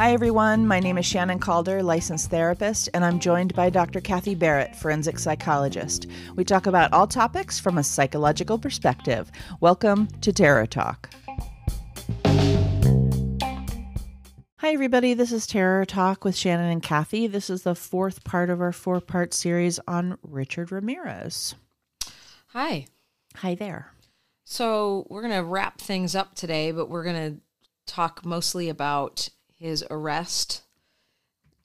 Hi, 0.00 0.12
everyone. 0.12 0.68
My 0.68 0.78
name 0.78 0.98
is 0.98 1.04
Shannon 1.04 1.40
Calder, 1.40 1.82
licensed 1.82 2.30
therapist, 2.30 2.88
and 2.94 3.04
I'm 3.04 3.18
joined 3.18 3.54
by 3.54 3.70
Dr. 3.70 4.00
Kathy 4.00 4.36
Barrett, 4.36 4.76
forensic 4.76 5.18
psychologist. 5.18 6.06
We 6.36 6.44
talk 6.44 6.66
about 6.66 6.92
all 6.92 7.08
topics 7.08 7.58
from 7.58 7.76
a 7.76 7.82
psychological 7.82 8.56
perspective. 8.56 9.32
Welcome 9.60 10.06
to 10.20 10.32
Terror 10.32 10.66
Talk. 10.66 11.10
Hi, 14.58 14.72
everybody. 14.72 15.14
This 15.14 15.32
is 15.32 15.48
Terror 15.48 15.84
Talk 15.84 16.24
with 16.24 16.36
Shannon 16.36 16.70
and 16.70 16.82
Kathy. 16.82 17.26
This 17.26 17.50
is 17.50 17.64
the 17.64 17.74
fourth 17.74 18.22
part 18.22 18.48
of 18.48 18.60
our 18.60 18.72
four 18.72 19.00
part 19.00 19.34
series 19.34 19.80
on 19.88 20.18
Richard 20.22 20.70
Ramirez. 20.70 21.56
Hi. 22.48 22.86
Hi 23.36 23.56
there. 23.56 23.92
So, 24.52 25.06
we're 25.08 25.22
going 25.22 25.32
to 25.34 25.44
wrap 25.44 25.80
things 25.80 26.16
up 26.16 26.34
today, 26.34 26.72
but 26.72 26.90
we're 26.90 27.04
going 27.04 27.34
to 27.36 27.40
talk 27.86 28.24
mostly 28.24 28.68
about 28.68 29.28
his 29.56 29.84
arrest, 29.88 30.62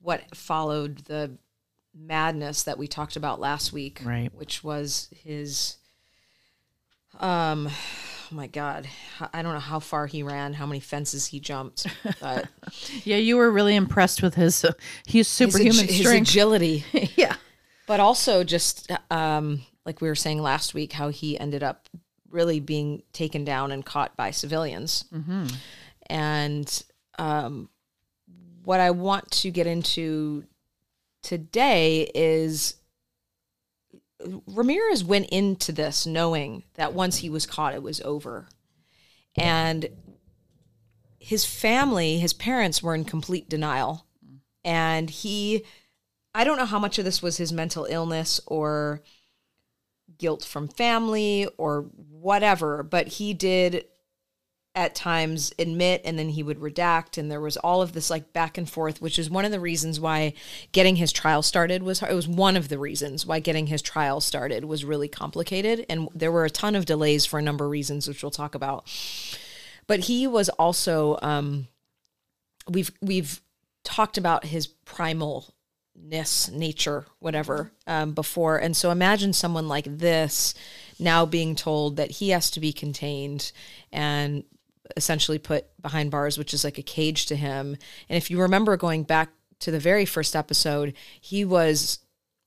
what 0.03 0.35
followed 0.35 0.99
the 1.05 1.31
madness 1.95 2.61
that 2.61 2.77
we 2.77 2.87
talked 2.87 3.15
about 3.15 3.39
last 3.39 3.73
week, 3.73 4.01
Right. 4.05 4.31
which 4.35 4.63
was 4.63 5.09
his 5.23 5.77
um 7.19 7.69
oh 7.69 8.35
my 8.35 8.45
god, 8.45 8.87
I 9.33 9.41
don't 9.41 9.53
know 9.53 9.59
how 9.59 9.79
far 9.79 10.05
he 10.05 10.21
ran, 10.21 10.53
how 10.53 10.67
many 10.67 10.79
fences 10.79 11.25
he 11.25 11.39
jumped, 11.39 11.87
but 12.21 12.47
Yeah, 13.03 13.17
you 13.17 13.37
were 13.37 13.49
really 13.49 13.75
impressed 13.75 14.21
with 14.21 14.35
his 14.35 14.63
uh, 14.63 14.73
his 15.07 15.13
his, 15.13 15.27
superhuman 15.27 15.85
agi- 15.85 16.03
his 16.03 16.11
agility. 16.11 16.83
yeah. 17.15 17.35
but 17.87 17.99
also 17.99 18.43
just 18.43 18.91
um, 19.09 19.63
like 19.87 20.01
we 20.01 20.07
were 20.07 20.13
saying 20.15 20.39
last 20.39 20.75
week, 20.75 20.93
how 20.93 21.09
he 21.09 21.39
ended 21.39 21.63
up 21.63 21.89
really 22.35 22.59
being 22.59 23.01
taken 23.13 23.43
down 23.45 23.71
and 23.71 23.83
caught 23.83 24.15
by 24.15 24.29
civilians. 24.29 25.05
And 26.07 26.83
um, 27.17 27.69
what 28.63 28.79
I 28.79 28.91
want 28.91 29.31
to 29.31 29.49
get 29.49 29.65
into 29.65 30.43
today 31.23 32.11
is 32.13 32.75
Ramirez 34.47 35.03
went 35.03 35.29
into 35.29 35.71
this 35.71 36.05
knowing 36.05 36.63
that 36.75 36.93
once 36.93 37.17
he 37.17 37.29
was 37.29 37.45
caught, 37.45 37.73
it 37.73 37.81
was 37.83 38.01
over. 38.01 38.47
And 39.35 39.89
his 41.19 41.43
family, 41.45 42.19
his 42.19 42.33
parents 42.33 42.83
were 42.83 42.95
in 42.95 43.03
complete 43.05 43.49
denial. 43.49 44.05
And 44.63 45.09
he, 45.09 45.63
I 46.33 46.43
don't 46.43 46.57
know 46.57 46.65
how 46.65 46.79
much 46.79 46.99
of 46.99 47.05
this 47.05 47.21
was 47.21 47.37
his 47.37 47.51
mental 47.51 47.85
illness 47.89 48.39
or 48.45 49.01
guilt 50.17 50.43
from 50.43 50.67
family 50.67 51.47
or 51.57 51.81
whatever, 52.09 52.83
but 52.83 53.07
he 53.07 53.33
did 53.33 53.85
at 54.75 54.93
times 54.93 55.53
admit 55.57 56.01
and 56.03 56.19
then 56.19 56.29
he 56.29 56.43
would 56.43 56.59
redact. 56.59 57.17
And 57.17 57.31
there 57.31 57.39
was 57.39 57.55
all 57.57 57.81
of 57.81 57.93
this 57.93 58.09
like 58.09 58.33
back 58.33 58.57
and 58.57 58.69
forth 58.69 59.01
which 59.01 59.17
is 59.17 59.29
one 59.29 59.45
of 59.45 59.51
the 59.51 59.59
reasons 59.59 59.99
why 59.99 60.33
getting 60.73 60.97
his 60.97 61.13
trial 61.13 61.41
started 61.41 61.81
was 61.81 62.01
it 62.01 62.13
was 62.13 62.27
one 62.27 62.57
of 62.57 62.67
the 62.67 62.77
reasons 62.77 63.25
why 63.25 63.39
getting 63.39 63.67
his 63.67 63.81
trial 63.81 64.19
started 64.19 64.65
was 64.65 64.83
really 64.83 65.07
complicated. 65.07 65.85
And 65.89 66.09
there 66.13 66.31
were 66.31 66.45
a 66.45 66.49
ton 66.49 66.75
of 66.75 66.85
delays 66.85 67.25
for 67.25 67.39
a 67.39 67.43
number 67.43 67.65
of 67.65 67.71
reasons 67.71 68.07
which 68.07 68.21
we'll 68.21 68.31
talk 68.31 68.53
about. 68.53 68.85
But 69.87 70.01
he 70.01 70.27
was 70.27 70.49
also 70.49 71.17
um 71.21 71.67
we've 72.69 72.91
we've 73.01 73.41
talked 73.85 74.17
about 74.17 74.45
his 74.45 74.67
primalness 76.05 76.51
nature 76.51 77.05
whatever 77.19 77.71
um, 77.87 78.13
before. 78.13 78.57
And 78.57 78.75
so 78.75 78.91
imagine 78.91 79.33
someone 79.33 79.67
like 79.67 79.85
this 79.85 80.53
now 80.99 81.25
being 81.25 81.55
told 81.55 81.97
that 81.97 82.11
he 82.11 82.29
has 82.29 82.51
to 82.51 82.59
be 82.59 82.73
contained 82.73 83.51
and 83.91 84.43
essentially 84.95 85.39
put 85.39 85.65
behind 85.81 86.11
bars 86.11 86.37
which 86.37 86.53
is 86.53 86.63
like 86.63 86.77
a 86.77 86.83
cage 86.83 87.25
to 87.27 87.35
him. 87.35 87.75
And 88.07 88.17
if 88.17 88.29
you 88.29 88.39
remember 88.39 88.77
going 88.77 89.03
back 89.03 89.29
to 89.59 89.71
the 89.71 89.79
very 89.79 90.05
first 90.05 90.35
episode 90.35 90.93
he 91.19 91.43
was 91.43 91.99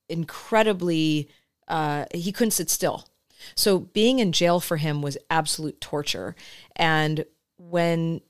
incredibly 0.08 1.28
uh, 1.66 2.06
he 2.14 2.32
couldn't 2.32 2.52
sit 2.52 2.70
still. 2.70 3.08
So 3.54 3.80
being 3.80 4.20
in 4.20 4.32
jail 4.32 4.60
for 4.60 4.78
him 4.78 5.02
was 5.02 5.18
absolute 5.30 5.80
torture. 5.80 6.34
And 6.76 7.24
when 7.58 8.20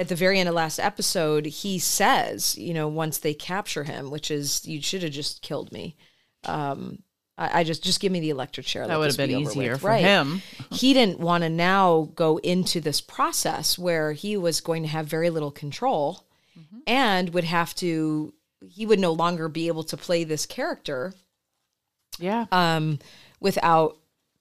at 0.00 0.08
the 0.08 0.14
very 0.14 0.38
end 0.40 0.48
of 0.48 0.54
last 0.54 0.78
episode, 0.78 1.44
he 1.46 1.78
says, 1.78 2.56
you 2.56 2.72
know, 2.72 2.88
once 2.88 3.18
they 3.18 3.34
capture 3.34 3.84
him, 3.84 4.10
which 4.10 4.30
is 4.30 4.66
you 4.66 4.80
should 4.80 5.02
have 5.02 5.12
just 5.12 5.42
killed 5.42 5.70
me. 5.72 5.96
Um, 6.44 7.02
I, 7.36 7.60
I 7.60 7.64
just 7.64 7.84
just 7.84 8.00
give 8.00 8.10
me 8.10 8.20
the 8.20 8.30
electric 8.30 8.66
chair. 8.66 8.86
That 8.86 8.98
would 8.98 9.08
have 9.08 9.16
been 9.16 9.28
be 9.28 9.42
easier 9.42 9.76
for 9.76 9.92
him. 9.92 10.42
he 10.72 10.94
didn't 10.94 11.20
want 11.20 11.42
to 11.44 11.50
now 11.50 12.10
go 12.14 12.38
into 12.38 12.80
this 12.80 13.00
process 13.00 13.78
where 13.78 14.12
he 14.12 14.36
was 14.38 14.60
going 14.60 14.82
to 14.82 14.88
have 14.88 15.06
very 15.06 15.30
little 15.30 15.52
control 15.52 16.26
Mm-hmm. 16.58 16.78
and 16.88 17.32
would 17.32 17.44
have 17.44 17.74
to. 17.76 18.34
He 18.68 18.84
would 18.84 18.98
no 18.98 19.12
longer 19.12 19.48
be 19.48 19.68
able 19.68 19.84
to 19.84 19.96
play 19.96 20.24
this 20.24 20.46
character 20.46 21.14
Yeah. 22.18 22.46
um, 22.50 22.98
without 23.38 23.96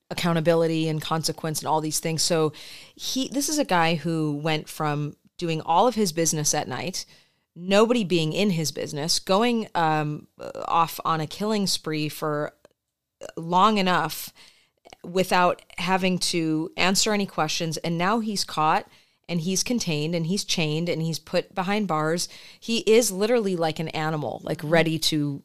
accountability 0.09 0.90
and 0.90 1.02
consequence 1.02 1.59
and 1.59 1.68
all 1.68 1.81
these 1.81 2.00
things. 2.00 2.24
So 2.24 2.52
he 2.96 3.28
this 3.30 3.48
is 3.48 3.59
a 3.59 3.64
guy 3.64 3.96
who 3.96 4.34
went 4.44 4.68
from 4.68 5.16
doing 5.40 5.62
all 5.62 5.88
of 5.88 5.96
his 5.96 6.12
business 6.12 6.54
at 6.54 6.68
night, 6.68 7.06
nobody 7.56 8.04
being 8.04 8.34
in 8.34 8.52
his 8.52 8.72
business, 8.72 9.18
going 9.18 9.68
um, 9.74 10.28
off 10.68 11.00
on 11.04 11.20
a 11.20 11.26
killing 11.26 11.66
spree 11.66 12.10
for 12.10 12.54
long 13.36 13.80
enough 13.80 14.32
without 15.04 15.62
having 15.78 16.20
to 16.20 16.72
answer 16.78 17.14
any 17.14 17.26
questions. 17.26 17.78
And 17.78 17.98
now 17.98 18.20
he's 18.20 18.44
caught 18.44 18.88
and 19.28 19.42
he's 19.42 19.64
contained 19.64 20.16
and 20.16 20.28
he's 20.28 20.44
chained 20.44 20.90
and 20.90 21.02
he's 21.02 21.20
put 21.20 21.56
behind 21.56 21.88
bars. 21.88 22.30
He 22.60 22.80
is 22.80 23.12
literally 23.12 23.56
like 23.56 23.80
an 23.80 23.90
animal 23.90 24.42
like 24.44 24.62
ready 24.64 25.00
to 25.00 25.44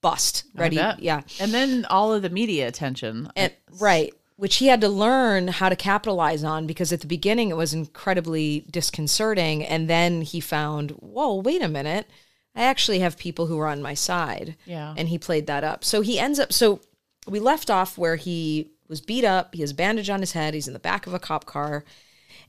bust 0.00 0.44
ready 0.54 0.76
yeah. 0.98 1.22
And 1.40 1.52
then 1.52 1.86
all 1.88 2.12
of 2.12 2.22
the 2.22 2.30
media 2.30 2.66
attention. 2.68 3.30
and, 3.36 3.80
right 3.80 4.12
which 4.42 4.56
he 4.56 4.66
had 4.66 4.80
to 4.80 4.88
learn 4.88 5.46
how 5.46 5.68
to 5.68 5.76
capitalize 5.76 6.42
on 6.42 6.66
because 6.66 6.92
at 6.92 7.00
the 7.00 7.06
beginning 7.06 7.48
it 7.48 7.56
was 7.56 7.72
incredibly 7.72 8.66
disconcerting. 8.72 9.64
And 9.64 9.88
then 9.88 10.22
he 10.22 10.40
found 10.40 10.90
whoa 10.98 11.36
wait 11.36 11.62
a 11.62 11.68
minute. 11.68 12.08
I 12.56 12.64
actually 12.64 12.98
have 12.98 13.16
people 13.16 13.46
who 13.46 13.56
are 13.60 13.68
on 13.68 13.80
my 13.80 13.94
side. 13.94 14.56
Yeah. 14.66 14.94
and 14.96 15.08
he 15.08 15.16
played 15.16 15.46
that 15.46 15.62
up. 15.62 15.84
So 15.84 16.00
he 16.00 16.18
ends 16.18 16.40
up 16.40 16.52
so 16.52 16.80
we 17.28 17.38
left 17.38 17.70
off 17.70 17.96
where 17.96 18.16
he 18.16 18.72
was 18.88 19.00
beat 19.00 19.24
up. 19.24 19.54
He 19.54 19.60
has 19.60 19.72
bandage 19.72 20.10
on 20.10 20.18
his 20.18 20.32
head. 20.32 20.54
He's 20.54 20.66
in 20.66 20.72
the 20.74 20.80
back 20.80 21.06
of 21.06 21.14
a 21.14 21.20
cop 21.20 21.44
car. 21.44 21.84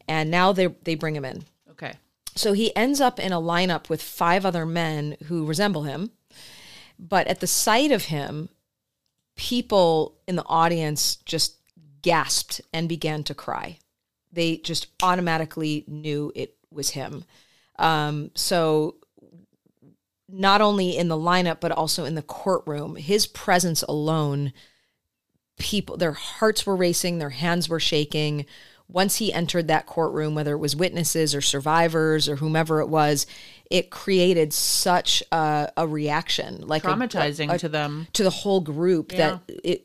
And 0.08 0.31
now 0.31 0.52
they 0.52 0.66
they 0.86 0.96
bring 0.96 1.16
him 1.16 1.25
in. 1.25 1.44
Okay. 1.70 1.94
so 2.36 2.54
he 2.54 2.75
ends 2.75 3.02
up 3.02 3.20
in 3.20 3.31
a 3.31 3.40
lineup 3.40 3.88
with 3.88 4.02
five 4.02 4.48
other 4.48 4.66
men 4.66 5.16
who 5.25 5.46
resemble 5.46 5.84
him. 5.84 6.10
But 6.98 7.28
at 7.28 7.40
the 7.40 7.46
sight 7.46 7.92
of 7.92 8.06
him, 8.06 8.50
people 9.36 10.16
in 10.28 10.38
the 10.38 10.46
audience 10.48 11.18
just 11.18 11.58
gasped 12.03 12.62
and 12.72 12.88
began 12.88 13.24
to 13.24 13.34
cry. 13.34 13.80
They 14.31 14.58
just 14.58 14.88
automatically 15.02 15.84
knew 15.88 16.31
it 16.36 16.56
was 16.72 16.91
him. 16.91 17.25
Um, 17.80 18.31
so 18.36 18.96
not 20.30 20.62
only 20.62 20.97
in 20.97 21.08
the 21.08 21.18
lineup, 21.18 21.59
but 21.59 21.72
also 21.72 22.06
in 22.06 22.16
the 22.16 22.22
courtroom, 22.22 22.96
his 22.96 23.28
presence 23.28 23.84
alone, 23.84 24.53
people, 25.58 25.97
their 25.97 26.13
hearts 26.13 26.66
were 26.66 26.75
racing, 26.75 27.18
their 27.18 27.30
hands 27.31 27.69
were 27.69 27.80
shaking. 27.80 28.46
Once 28.88 29.16
he 29.16 29.33
entered 29.33 29.67
that 29.67 29.85
courtroom, 29.88 30.35
whether 30.35 30.53
it 30.53 30.57
was 30.59 30.75
witnesses 30.75 31.33
or 31.33 31.41
survivors 31.41 32.29
or 32.29 32.35
whomever 32.35 32.79
it 32.79 32.88
was, 32.88 33.25
it 33.71 33.89
created 33.89 34.53
such 34.53 35.23
a, 35.31 35.71
a 35.77 35.88
reaction, 35.88 36.61
like 36.67 36.83
a- 36.83 36.88
Traumatizing 36.88 37.51
a- 37.51 37.57
to 37.57 37.69
them. 37.69 38.07
to 38.13 38.23
the 38.23 38.29
whole 38.29 38.61
group 38.61 39.09
that 39.13 39.41
it 39.47 39.81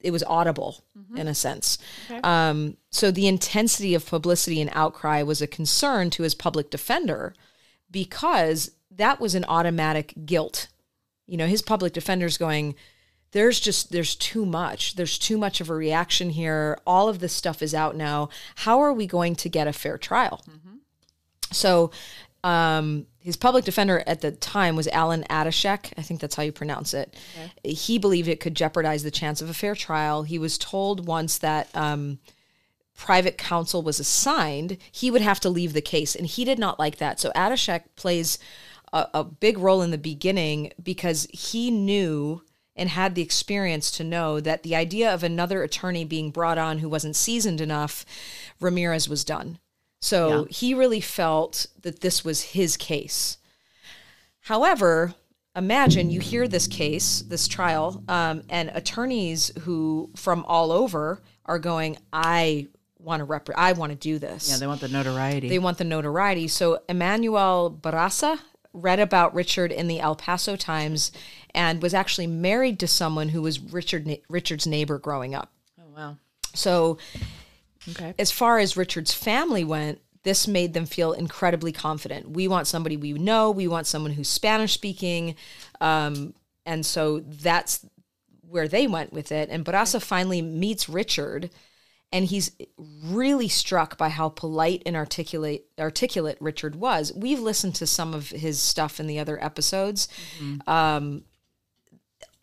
it 0.00 0.10
was 0.10 0.22
audible 0.24 0.84
in 1.16 1.26
a 1.26 1.34
sense. 1.34 1.78
Um, 2.22 2.76
so 2.90 3.10
the 3.10 3.26
intensity 3.26 3.94
of 3.94 4.04
publicity 4.06 4.60
and 4.60 4.70
outcry 4.74 5.22
was 5.22 5.40
a 5.40 5.46
concern 5.46 6.10
to 6.10 6.22
his 6.22 6.34
public 6.34 6.70
defender 6.70 7.34
because 7.90 8.70
that 8.90 9.20
was 9.20 9.34
an 9.34 9.44
automatic 9.48 10.14
guilt. 10.26 10.68
You 11.26 11.36
know, 11.36 11.46
his 11.46 11.62
public 11.62 11.92
defender's 11.92 12.36
going, 12.38 12.74
there's 13.32 13.60
just 13.60 13.92
there's 13.92 14.14
too 14.16 14.44
much. 14.44 14.96
There's 14.96 15.18
too 15.18 15.38
much 15.38 15.60
of 15.60 15.70
a 15.70 15.74
reaction 15.74 16.30
here. 16.30 16.78
All 16.86 17.08
of 17.08 17.20
this 17.20 17.32
stuff 17.32 17.62
is 17.62 17.74
out 17.74 17.96
now. 17.96 18.28
How 18.56 18.80
are 18.80 18.92
we 18.92 19.06
going 19.06 19.36
to 19.36 19.48
get 19.48 19.68
a 19.68 19.72
fair 19.72 19.98
trial? 19.98 20.42
So 21.52 21.90
um, 22.42 23.06
his 23.18 23.36
public 23.36 23.64
defender 23.64 24.02
at 24.06 24.20
the 24.20 24.32
time 24.32 24.76
was 24.76 24.88
Alan 24.88 25.24
Adashek. 25.24 25.92
I 25.98 26.02
think 26.02 26.20
that's 26.20 26.34
how 26.34 26.42
you 26.42 26.52
pronounce 26.52 26.94
it. 26.94 27.14
He 27.62 27.98
believed 27.98 28.28
it 28.28 28.40
could 28.40 28.54
jeopardize 28.54 29.02
the 29.02 29.10
chance 29.10 29.42
of 29.42 29.50
a 29.50 29.54
fair 29.54 29.74
trial. 29.74 30.22
He 30.22 30.38
was 30.38 30.56
told 30.56 31.06
once 31.06 31.38
that 31.38 31.68
um, 31.74 32.18
private 32.96 33.38
counsel 33.38 33.82
was 33.82 34.00
assigned, 34.00 34.76
he 34.90 35.10
would 35.10 35.22
have 35.22 35.40
to 35.40 35.48
leave 35.48 35.72
the 35.72 35.80
case, 35.80 36.14
and 36.14 36.26
he 36.26 36.44
did 36.44 36.58
not 36.58 36.78
like 36.78 36.98
that. 36.98 37.20
So 37.20 37.30
Adashek 37.34 37.82
plays 37.96 38.38
a, 38.92 39.06
a 39.14 39.24
big 39.24 39.58
role 39.58 39.82
in 39.82 39.90
the 39.90 39.98
beginning 39.98 40.72
because 40.82 41.26
he 41.32 41.70
knew 41.70 42.42
and 42.76 42.88
had 42.88 43.14
the 43.14 43.22
experience 43.22 43.90
to 43.92 44.04
know 44.04 44.40
that 44.40 44.62
the 44.62 44.76
idea 44.76 45.12
of 45.12 45.22
another 45.22 45.62
attorney 45.62 46.04
being 46.04 46.30
brought 46.30 46.58
on 46.58 46.78
who 46.78 46.88
wasn't 46.88 47.16
seasoned 47.16 47.60
enough, 47.60 48.04
Ramirez 48.60 49.08
was 49.08 49.24
done. 49.24 49.58
So 50.00 50.44
he 50.44 50.72
really 50.72 51.00
felt 51.02 51.66
that 51.82 52.00
this 52.00 52.24
was 52.24 52.40
his 52.42 52.76
case. 52.78 53.36
However, 54.40 55.14
imagine 55.54 56.10
you 56.10 56.20
hear 56.20 56.48
this 56.48 56.66
case, 56.66 57.20
this 57.20 57.46
trial, 57.46 58.02
um, 58.08 58.42
and 58.48 58.70
attorneys 58.72 59.52
who 59.60 60.10
from 60.16 60.44
all 60.46 60.72
over 60.72 61.20
are 61.44 61.58
going, 61.58 61.98
I 62.12 62.68
want 62.98 63.20
to 63.20 63.24
rep- 63.24 63.50
I 63.56 63.72
want 63.72 63.92
to 63.92 63.96
do 63.96 64.18
this. 64.18 64.50
Yeah, 64.50 64.56
they 64.56 64.66
want 64.66 64.80
the 64.80 64.88
notoriety. 64.88 65.48
They 65.48 65.58
want 65.58 65.78
the 65.78 65.84
notoriety. 65.84 66.48
So 66.48 66.80
Emmanuel 66.88 67.76
Barraza 67.82 68.38
read 68.72 69.00
about 69.00 69.34
Richard 69.34 69.72
in 69.72 69.88
the 69.88 70.00
El 70.00 70.14
Paso 70.16 70.56
Times 70.56 71.10
and 71.54 71.82
was 71.82 71.94
actually 71.94 72.26
married 72.28 72.78
to 72.80 72.86
someone 72.86 73.28
who 73.30 73.42
was 73.42 73.58
Richard 73.60 74.08
Richard's 74.28 74.66
neighbor 74.66 74.98
growing 74.98 75.34
up. 75.34 75.52
oh 75.80 75.88
wow. 75.96 76.16
So 76.54 76.98
Okay. 77.88 78.14
as 78.18 78.30
far 78.30 78.58
as 78.58 78.76
Richard's 78.76 79.12
family 79.14 79.64
went, 79.64 80.00
this 80.22 80.46
made 80.46 80.74
them 80.74 80.84
feel 80.84 81.12
incredibly 81.12 81.72
confident. 81.72 82.30
We 82.30 82.46
want 82.46 82.66
somebody 82.66 82.96
we 82.96 83.14
know. 83.14 83.50
We 83.50 83.66
want 83.68 83.86
someone 83.86 84.12
who's 84.12 84.28
Spanish 84.28 84.74
speaking, 84.74 85.34
um, 85.80 86.34
and 86.66 86.84
so 86.84 87.20
that's 87.20 87.86
where 88.48 88.68
they 88.68 88.86
went 88.86 89.12
with 89.14 89.32
it. 89.32 89.48
And 89.50 89.64
Barraza 89.64 90.02
finally 90.02 90.42
meets 90.42 90.88
Richard, 90.90 91.48
and 92.12 92.24
he's 92.24 92.50
really 92.76 93.48
struck 93.48 93.96
by 93.96 94.08
how 94.08 94.28
polite 94.28 94.82
and 94.86 94.96
articulate 94.96 95.66
articulate 95.78 96.36
Richard 96.40 96.74
was. 96.76 97.12
We've 97.14 97.40
listened 97.40 97.74
to 97.76 97.86
some 97.86 98.14
of 98.14 98.30
his 98.30 98.58
stuff 98.60 98.98
in 99.00 99.06
the 99.06 99.18
other 99.18 99.42
episodes. 99.42 100.08
Um, 100.66 101.24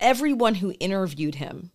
everyone 0.00 0.56
who 0.56 0.74
interviewed 0.80 1.36
him 1.36 1.70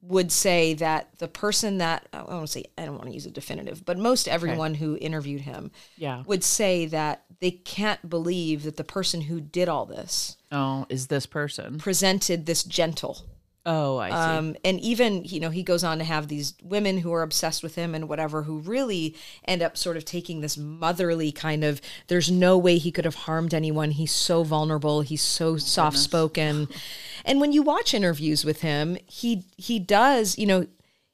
would 0.00 0.32
say 0.32 0.74
that 0.74 1.08
the 1.18 1.28
person 1.28 1.78
that 1.78 2.08
I 2.12 2.18
don't 2.18 2.28
want 2.30 2.46
to 2.46 2.52
say 2.52 2.64
I 2.76 2.84
don't 2.86 2.96
want 2.96 3.06
to 3.06 3.14
use 3.14 3.26
a 3.26 3.30
definitive, 3.30 3.84
but 3.84 3.98
most 3.98 4.26
everyone 4.26 4.74
who 4.74 4.98
interviewed 5.00 5.42
him 5.42 5.70
Yeah. 5.96 6.24
would 6.26 6.42
say 6.42 6.86
that 6.86 7.24
they 7.40 7.52
can't 7.52 8.08
believe 8.08 8.64
that 8.64 8.76
the 8.76 8.84
person 8.84 9.22
who 9.22 9.40
did 9.40 9.68
all 9.68 9.86
this 9.86 10.36
Oh, 10.50 10.86
is 10.88 11.06
this 11.06 11.26
person? 11.26 11.78
presented 11.78 12.46
this 12.46 12.64
gentle. 12.64 13.18
Oh, 13.64 13.98
I 13.98 14.10
see. 14.10 14.14
Um, 14.14 14.56
and 14.64 14.80
even 14.80 15.24
you 15.24 15.38
know 15.38 15.50
he 15.50 15.62
goes 15.62 15.84
on 15.84 15.98
to 15.98 16.04
have 16.04 16.26
these 16.26 16.54
women 16.62 16.98
who 16.98 17.12
are 17.12 17.22
obsessed 17.22 17.62
with 17.62 17.76
him 17.76 17.94
and 17.94 18.08
whatever 18.08 18.42
who 18.42 18.58
really 18.58 19.14
end 19.44 19.62
up 19.62 19.76
sort 19.76 19.96
of 19.96 20.04
taking 20.04 20.40
this 20.40 20.56
motherly 20.58 21.30
kind 21.30 21.62
of 21.62 21.80
there's 22.08 22.30
no 22.30 22.58
way 22.58 22.78
he 22.78 22.90
could 22.90 23.04
have 23.04 23.14
harmed 23.14 23.54
anyone. 23.54 23.92
He's 23.92 24.10
so 24.12 24.42
vulnerable. 24.42 25.02
He's 25.02 25.22
so 25.22 25.56
soft 25.58 25.98
spoken 25.98 26.68
and 27.24 27.40
when 27.40 27.52
you 27.52 27.62
watch 27.62 27.94
interviews 27.94 28.44
with 28.44 28.62
him 28.62 28.96
he 29.06 29.44
he 29.56 29.78
does 29.78 30.36
you 30.36 30.46
know 30.46 30.66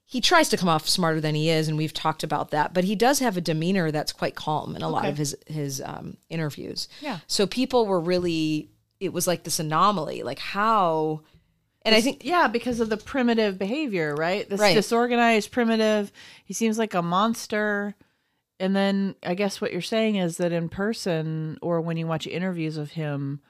he 0.04 0.22
tries 0.22 0.48
to 0.48 0.56
come 0.56 0.70
off 0.70 0.88
smarter 0.88 1.20
than 1.20 1.34
he 1.34 1.50
is 1.50 1.68
and 1.68 1.76
we've 1.76 1.92
talked 1.92 2.22
about 2.22 2.50
that 2.50 2.72
but 2.72 2.84
he 2.84 2.94
does 2.94 3.18
have 3.18 3.36
a 3.36 3.42
demeanor 3.42 3.90
that's 3.90 4.12
quite 4.12 4.34
calm 4.34 4.74
in 4.74 4.80
a 4.80 4.88
lot 4.88 5.04
of 5.04 5.18
his 5.18 5.36
his 5.46 5.82
um, 5.84 6.16
interviews. 6.30 6.88
Yeah. 7.02 7.18
so 7.26 7.46
people 7.46 7.86
were 7.86 8.00
really 8.00 8.70
it 9.00 9.12
was 9.12 9.26
like 9.26 9.44
this 9.44 9.60
anomaly. 9.60 10.22
Like 10.22 10.38
how 10.38 11.22
and 11.82 11.94
i 11.94 12.00
think 12.00 12.24
yeah, 12.24 12.48
because 12.48 12.80
of 12.80 12.88
the 12.88 12.96
primitive 12.96 13.58
behavior, 13.58 14.14
right? 14.14 14.48
This 14.48 14.60
Right. 14.60 14.74
disorganized, 14.74 15.50
primitive. 15.50 16.12
He 16.44 16.54
seems 16.54 16.78
like 16.78 16.94
a 16.94 17.02
monster. 17.02 17.94
And 18.60 18.74
then 18.74 19.14
I 19.22 19.34
guess 19.34 19.60
what 19.60 19.72
you're 19.72 19.80
saying 19.80 20.16
is 20.16 20.36
that 20.38 20.50
in 20.50 20.68
person 20.68 21.58
or 21.62 21.80
when 21.80 21.96
you 21.96 22.06
watch 22.06 22.26
interviews 22.26 22.76
of 22.76 22.90
him, 22.92 23.40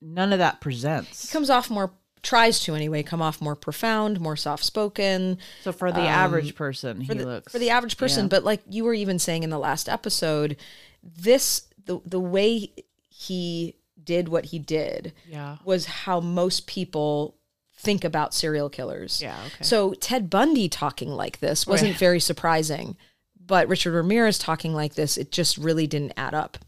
none 0.00 0.32
of 0.32 0.38
that 0.38 0.60
presents. 0.60 1.22
He 1.28 1.32
comes 1.32 1.50
off 1.50 1.68
more 1.70 1.90
tries 2.22 2.60
to 2.60 2.74
anyway 2.74 3.02
come 3.02 3.20
off 3.20 3.40
more 3.40 3.56
profound 3.56 4.20
more 4.20 4.36
soft 4.36 4.62
spoken 4.62 5.38
So 5.62 5.72
for 5.72 5.90
the 5.90 6.02
um, 6.02 6.06
average 6.06 6.54
person, 6.54 7.00
he 7.00 7.08
for 7.08 7.14
the, 7.14 7.26
looks 7.26 7.52
for 7.52 7.58
the 7.58 7.70
average 7.70 7.96
person 7.96 8.26
yeah. 8.26 8.28
but 8.28 8.44
like 8.44 8.62
you 8.70 8.84
were 8.84 8.94
even 8.94 9.18
saying 9.18 9.42
in 9.42 9.50
the 9.50 9.58
last 9.58 9.88
episode 9.88 10.56
this 11.02 11.66
the 11.84 12.00
the 12.06 12.20
way 12.20 12.70
he 13.08 13.74
did 14.04 14.28
what 14.28 14.46
he 14.46 14.58
did 14.58 15.12
Yeah. 15.28 15.58
was 15.64 15.86
how 15.86 16.20
most 16.20 16.66
people 16.66 17.36
think 17.74 18.04
about 18.04 18.34
serial 18.34 18.68
killers 18.70 19.20
Yeah, 19.22 19.38
okay. 19.46 19.64
so 19.64 19.94
ted 19.94 20.28
bundy 20.30 20.68
talking 20.68 21.10
like 21.10 21.40
this 21.40 21.66
wasn't 21.66 21.92
Right. 21.92 21.98
very 21.98 22.20
surprising 22.20 22.96
but 23.44 23.66
richard 23.68 23.92
ramirez 23.92 24.38
talking 24.38 24.72
like 24.74 24.94
this 24.94 25.16
it 25.16 25.32
just 25.32 25.56
really 25.58 25.86
didn't 25.86 26.12
add 26.16 26.34
up 26.34 26.58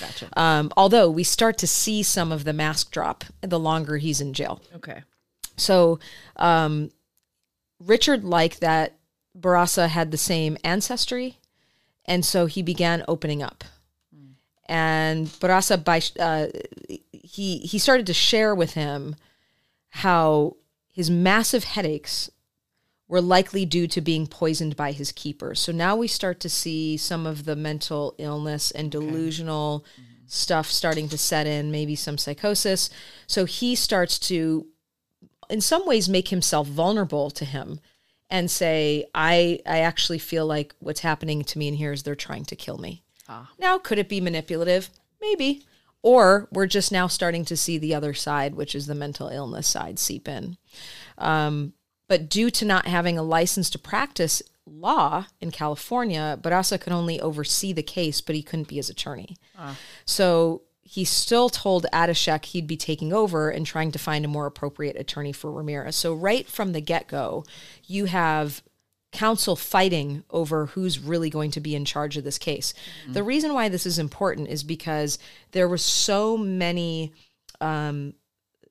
Gotcha. 0.00 0.28
um, 0.38 0.72
although 0.76 1.10
we 1.10 1.24
start 1.24 1.58
to 1.58 1.66
see 1.66 2.02
some 2.02 2.30
of 2.32 2.44
the 2.44 2.52
mask 2.52 2.90
drop 2.90 3.24
the 3.40 3.58
longer 3.58 3.96
he's 3.98 4.20
in 4.20 4.32
jail 4.32 4.62
Okay. 4.76 5.02
so 5.56 5.98
um, 6.36 6.90
Richard 7.80 8.24
liked 8.24 8.60
that 8.60 8.96
Barraza 9.38 9.88
had 9.88 10.10
the 10.10 10.16
same 10.18 10.56
ancestry, 10.62 11.38
and 12.04 12.24
so 12.24 12.46
he 12.46 12.62
began 12.62 13.02
opening 13.08 13.42
up. 13.42 13.64
And 14.66 15.26
Barraza, 15.26 15.82
by 15.82 16.00
uh, 16.18 16.48
he 17.12 17.58
he 17.58 17.78
started 17.78 18.06
to 18.06 18.14
share 18.14 18.54
with 18.54 18.74
him 18.74 19.16
how 19.90 20.56
his 20.92 21.10
massive 21.10 21.64
headaches 21.64 22.30
were 23.08 23.20
likely 23.20 23.66
due 23.66 23.86
to 23.86 24.00
being 24.00 24.26
poisoned 24.26 24.76
by 24.76 24.92
his 24.92 25.12
keepers. 25.12 25.60
So 25.60 25.72
now 25.72 25.96
we 25.96 26.08
start 26.08 26.40
to 26.40 26.48
see 26.48 26.96
some 26.96 27.26
of 27.26 27.44
the 27.44 27.56
mental 27.56 28.14
illness 28.18 28.70
and 28.70 28.90
delusional 28.90 29.84
stuff 30.26 30.70
starting 30.70 31.08
to 31.10 31.18
set 31.18 31.46
in, 31.46 31.70
maybe 31.70 31.94
some 31.94 32.16
psychosis. 32.16 32.88
So 33.26 33.44
he 33.44 33.74
starts 33.74 34.18
to 34.20 34.66
in 35.50 35.60
some 35.60 35.86
ways 35.86 36.08
make 36.08 36.28
himself 36.28 36.66
vulnerable 36.66 37.30
to 37.30 37.44
him 37.44 37.80
and 38.30 38.50
say 38.50 39.04
i 39.14 39.60
i 39.66 39.80
actually 39.80 40.18
feel 40.18 40.46
like 40.46 40.74
what's 40.78 41.00
happening 41.00 41.44
to 41.44 41.58
me 41.58 41.68
in 41.68 41.74
here 41.74 41.92
is 41.92 42.02
they're 42.02 42.14
trying 42.14 42.44
to 42.44 42.56
kill 42.56 42.78
me 42.78 43.02
now 43.58 43.78
could 43.78 43.98
it 43.98 44.08
be 44.08 44.20
manipulative? 44.20 44.90
Maybe. 45.20 45.64
Or 46.02 46.48
we're 46.50 46.66
just 46.66 46.90
now 46.90 47.06
starting 47.06 47.44
to 47.44 47.56
see 47.56 47.78
the 47.78 47.94
other 47.94 48.14
side 48.14 48.54
which 48.54 48.74
is 48.74 48.86
the 48.86 48.94
mental 48.94 49.28
illness 49.28 49.68
side 49.68 49.98
seep 49.98 50.28
in. 50.28 50.56
Um, 51.18 51.74
but 52.08 52.28
due 52.28 52.50
to 52.50 52.64
not 52.64 52.86
having 52.86 53.18
a 53.18 53.22
license 53.22 53.70
to 53.70 53.78
practice 53.78 54.42
law 54.64 55.26
in 55.40 55.50
california 55.50 56.38
barraza 56.40 56.80
could 56.80 56.92
only 56.92 57.20
oversee 57.20 57.72
the 57.72 57.82
case 57.82 58.20
but 58.20 58.36
he 58.36 58.44
couldn't 58.44 58.68
be 58.68 58.76
his 58.76 58.88
attorney. 58.90 59.36
So 60.04 60.62
he 60.82 61.04
still 61.04 61.48
told 61.48 61.86
Adashek 61.92 62.44
he'd 62.46 62.66
be 62.66 62.76
taking 62.76 63.12
over 63.14 63.48
and 63.48 63.64
trying 63.64 63.92
to 63.92 63.98
find 63.98 64.24
a 64.24 64.28
more 64.28 64.46
appropriate 64.46 64.96
attorney 64.96 65.32
for 65.32 65.50
Ramirez. 65.50 65.96
So 65.96 66.12
right 66.12 66.46
from 66.46 66.72
the 66.72 66.82
get-go, 66.82 67.44
you 67.86 68.04
have 68.06 68.62
counsel 69.12 69.56
fighting 69.56 70.24
over 70.30 70.66
who's 70.66 70.98
really 70.98 71.30
going 71.30 71.50
to 71.52 71.60
be 71.60 71.74
in 71.76 71.84
charge 71.84 72.16
of 72.16 72.24
this 72.24 72.38
case. 72.38 72.74
The 73.12 73.22
reason 73.22 73.52
why 73.54 73.68
this 73.68 73.86
is 73.86 73.98
important 73.98 74.48
is 74.48 74.62
because 74.62 75.18
there 75.52 75.68
were 75.68 75.78
so 75.78 76.36
many 76.36 77.12
um, 77.60 78.14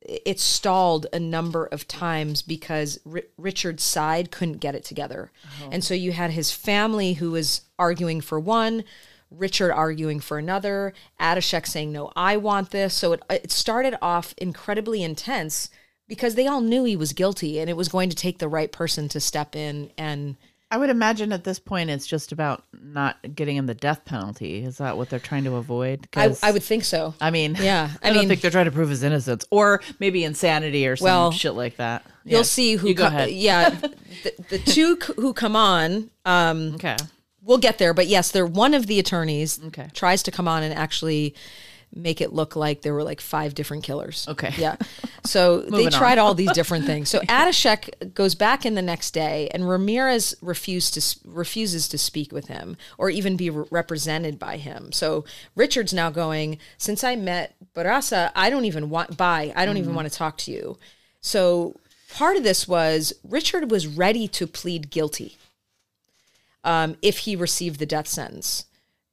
it 0.02 0.40
stalled 0.40 1.06
a 1.14 1.20
number 1.20 1.66
of 1.66 1.88
times 1.88 2.42
because 2.42 3.00
R- 3.10 3.22
Richard's 3.38 3.84
side 3.84 4.32
couldn't 4.32 4.58
get 4.58 4.74
it 4.76 4.84
together. 4.84 5.32
And 5.72 5.84
so 5.84 5.94
you 5.94 6.12
had 6.12 6.32
his 6.32 6.52
family 6.52 7.14
who 7.14 7.32
was 7.32 7.62
arguing 7.78 8.20
for 8.20 8.40
one, 8.40 8.84
Richard 9.30 9.72
arguing 9.72 10.20
for 10.20 10.38
another, 10.40 10.94
Adashek 11.20 11.68
saying, 11.68 11.92
No, 11.92 12.12
I 12.16 12.36
want 12.38 12.72
this. 12.72 12.96
So 12.96 13.14
it, 13.14 13.24
it 13.30 13.52
started 13.52 13.96
off 14.02 14.34
incredibly 14.38 15.04
intense 15.04 15.70
because 16.12 16.36
they 16.36 16.46
all 16.46 16.60
knew 16.62 16.84
he 16.84 16.96
was 16.98 17.14
guilty 17.14 17.60
and 17.60 17.70
it 17.70 17.78
was 17.78 17.88
going 17.88 18.10
to 18.10 18.16
take 18.16 18.38
the 18.40 18.50
right 18.50 18.72
person 18.72 19.08
to 19.10 19.20
step 19.22 19.56
in 19.56 19.90
and. 19.98 20.36
I 20.74 20.78
would 20.78 20.90
imagine 20.90 21.34
at 21.34 21.44
this 21.44 21.60
point 21.60 21.90
it's 21.90 22.08
just 22.08 22.32
about 22.32 22.64
not 22.82 23.18
getting 23.36 23.58
him 23.58 23.66
the 23.66 23.74
death 23.74 24.06
penalty. 24.06 24.64
Is 24.64 24.78
that 24.78 24.96
what 24.96 25.10
they're 25.10 25.20
trying 25.20 25.44
to 25.44 25.56
avoid? 25.58 26.08
I, 26.16 26.34
I 26.42 26.54
would 26.54 26.64
think 26.64 26.86
so. 26.86 27.14
I 27.20 27.30
mean, 27.30 27.58
Yeah, 27.60 27.90
I, 28.02 28.08
I 28.08 28.10
don't 28.12 28.20
mean- 28.20 28.30
think 28.30 28.40
they're 28.40 28.52
trying 28.52 28.68
to 28.68 28.72
prove 28.72 28.88
his 28.88 29.04
innocence, 29.04 29.44
or 29.52 29.82
maybe 30.00 30.24
insanity 30.24 30.88
or 30.88 30.96
some 30.96 31.04
Well, 31.04 31.32
shit 31.34 31.56
like 31.56 31.76
that. 31.76 32.06
You'll 32.24 32.38
Yeah. 32.40 32.44
see 32.44 32.76
who. 32.78 32.88
You 32.88 32.94
go 32.94 33.04
co- 33.04 33.08
ahead. 33.10 33.32
Yeah, 33.32 33.70
the, 34.24 34.34
the 34.50 34.60
two 34.60 34.96
who 35.18 35.34
come 35.34 35.58
on. 35.58 36.10
Um, 36.24 36.76
Okay. 36.76 36.96
we'll 37.44 37.58
get 37.58 37.78
there 37.78 37.94
but 37.94 38.08
yes 38.08 38.32
they're 38.32 38.46
one 38.46 38.74
of 38.74 38.88
the 38.88 38.98
attorneys 38.98 39.60
Okay. 39.68 39.90
tries 39.94 40.24
to 40.24 40.32
come 40.32 40.48
on 40.48 40.64
and 40.64 40.74
actually 40.74 41.36
make 41.94 42.22
it 42.22 42.32
look 42.34 42.56
like 42.56 42.82
there 42.82 42.94
were 42.94 43.04
like 43.04 43.20
five 43.20 43.54
different 43.54 43.84
killers. 43.84 44.26
Okay. 44.28 44.54
yeah. 44.58 44.78
So 45.26 45.62
they 45.70 45.90
tried 45.90 46.18
all 46.18 46.34
these 46.34 46.52
different 46.54 46.86
things. 46.86 47.10
So 47.10 47.20
Adashek 47.22 48.14
goes 48.14 48.36
back 48.36 48.66
in 48.66 48.76
the 48.76 48.82
next 48.82 49.12
day 49.12 49.50
and 49.54 49.68
Ramirez 49.68 50.36
refused 50.42 50.94
to 50.94 51.20
refuses 51.30 51.88
to 51.90 51.98
speak 51.98 52.32
with 52.32 52.48
him 52.48 52.78
or 52.98 53.10
even 53.10 53.36
be 53.36 53.50
re- 53.50 53.66
represented 53.70 54.40
by 54.40 54.58
him. 54.58 54.92
So 54.92 55.26
Richard's 55.56 55.94
now 55.94 56.10
going 56.10 56.58
since 56.78 57.04
I 57.04 57.16
met 57.16 57.56
Barraza 57.76 58.32
I 58.36 58.50
don't 58.50 58.66
even 58.66 58.90
want 58.90 59.18
bye. 59.18 59.52
I 59.56 59.66
don't 59.66 59.78
even 59.78 59.94
want 59.94 60.10
to 60.10 60.18
talk 60.18 60.38
to 60.40 60.52
you. 60.52 60.78
So 61.20 61.76
part 62.14 62.38
of 62.38 62.44
this 62.44 62.68
was 62.68 63.14
Richard 63.24 63.70
was 63.70 63.88
ready 63.88 64.28
to 64.30 64.48
plead 64.48 64.90
guilty 64.90 65.38
um, 66.64 66.96
if 67.02 67.20
he 67.20 67.36
received 67.36 67.80
the 67.80 67.86
death 67.86 68.08
sentence. 68.08 68.66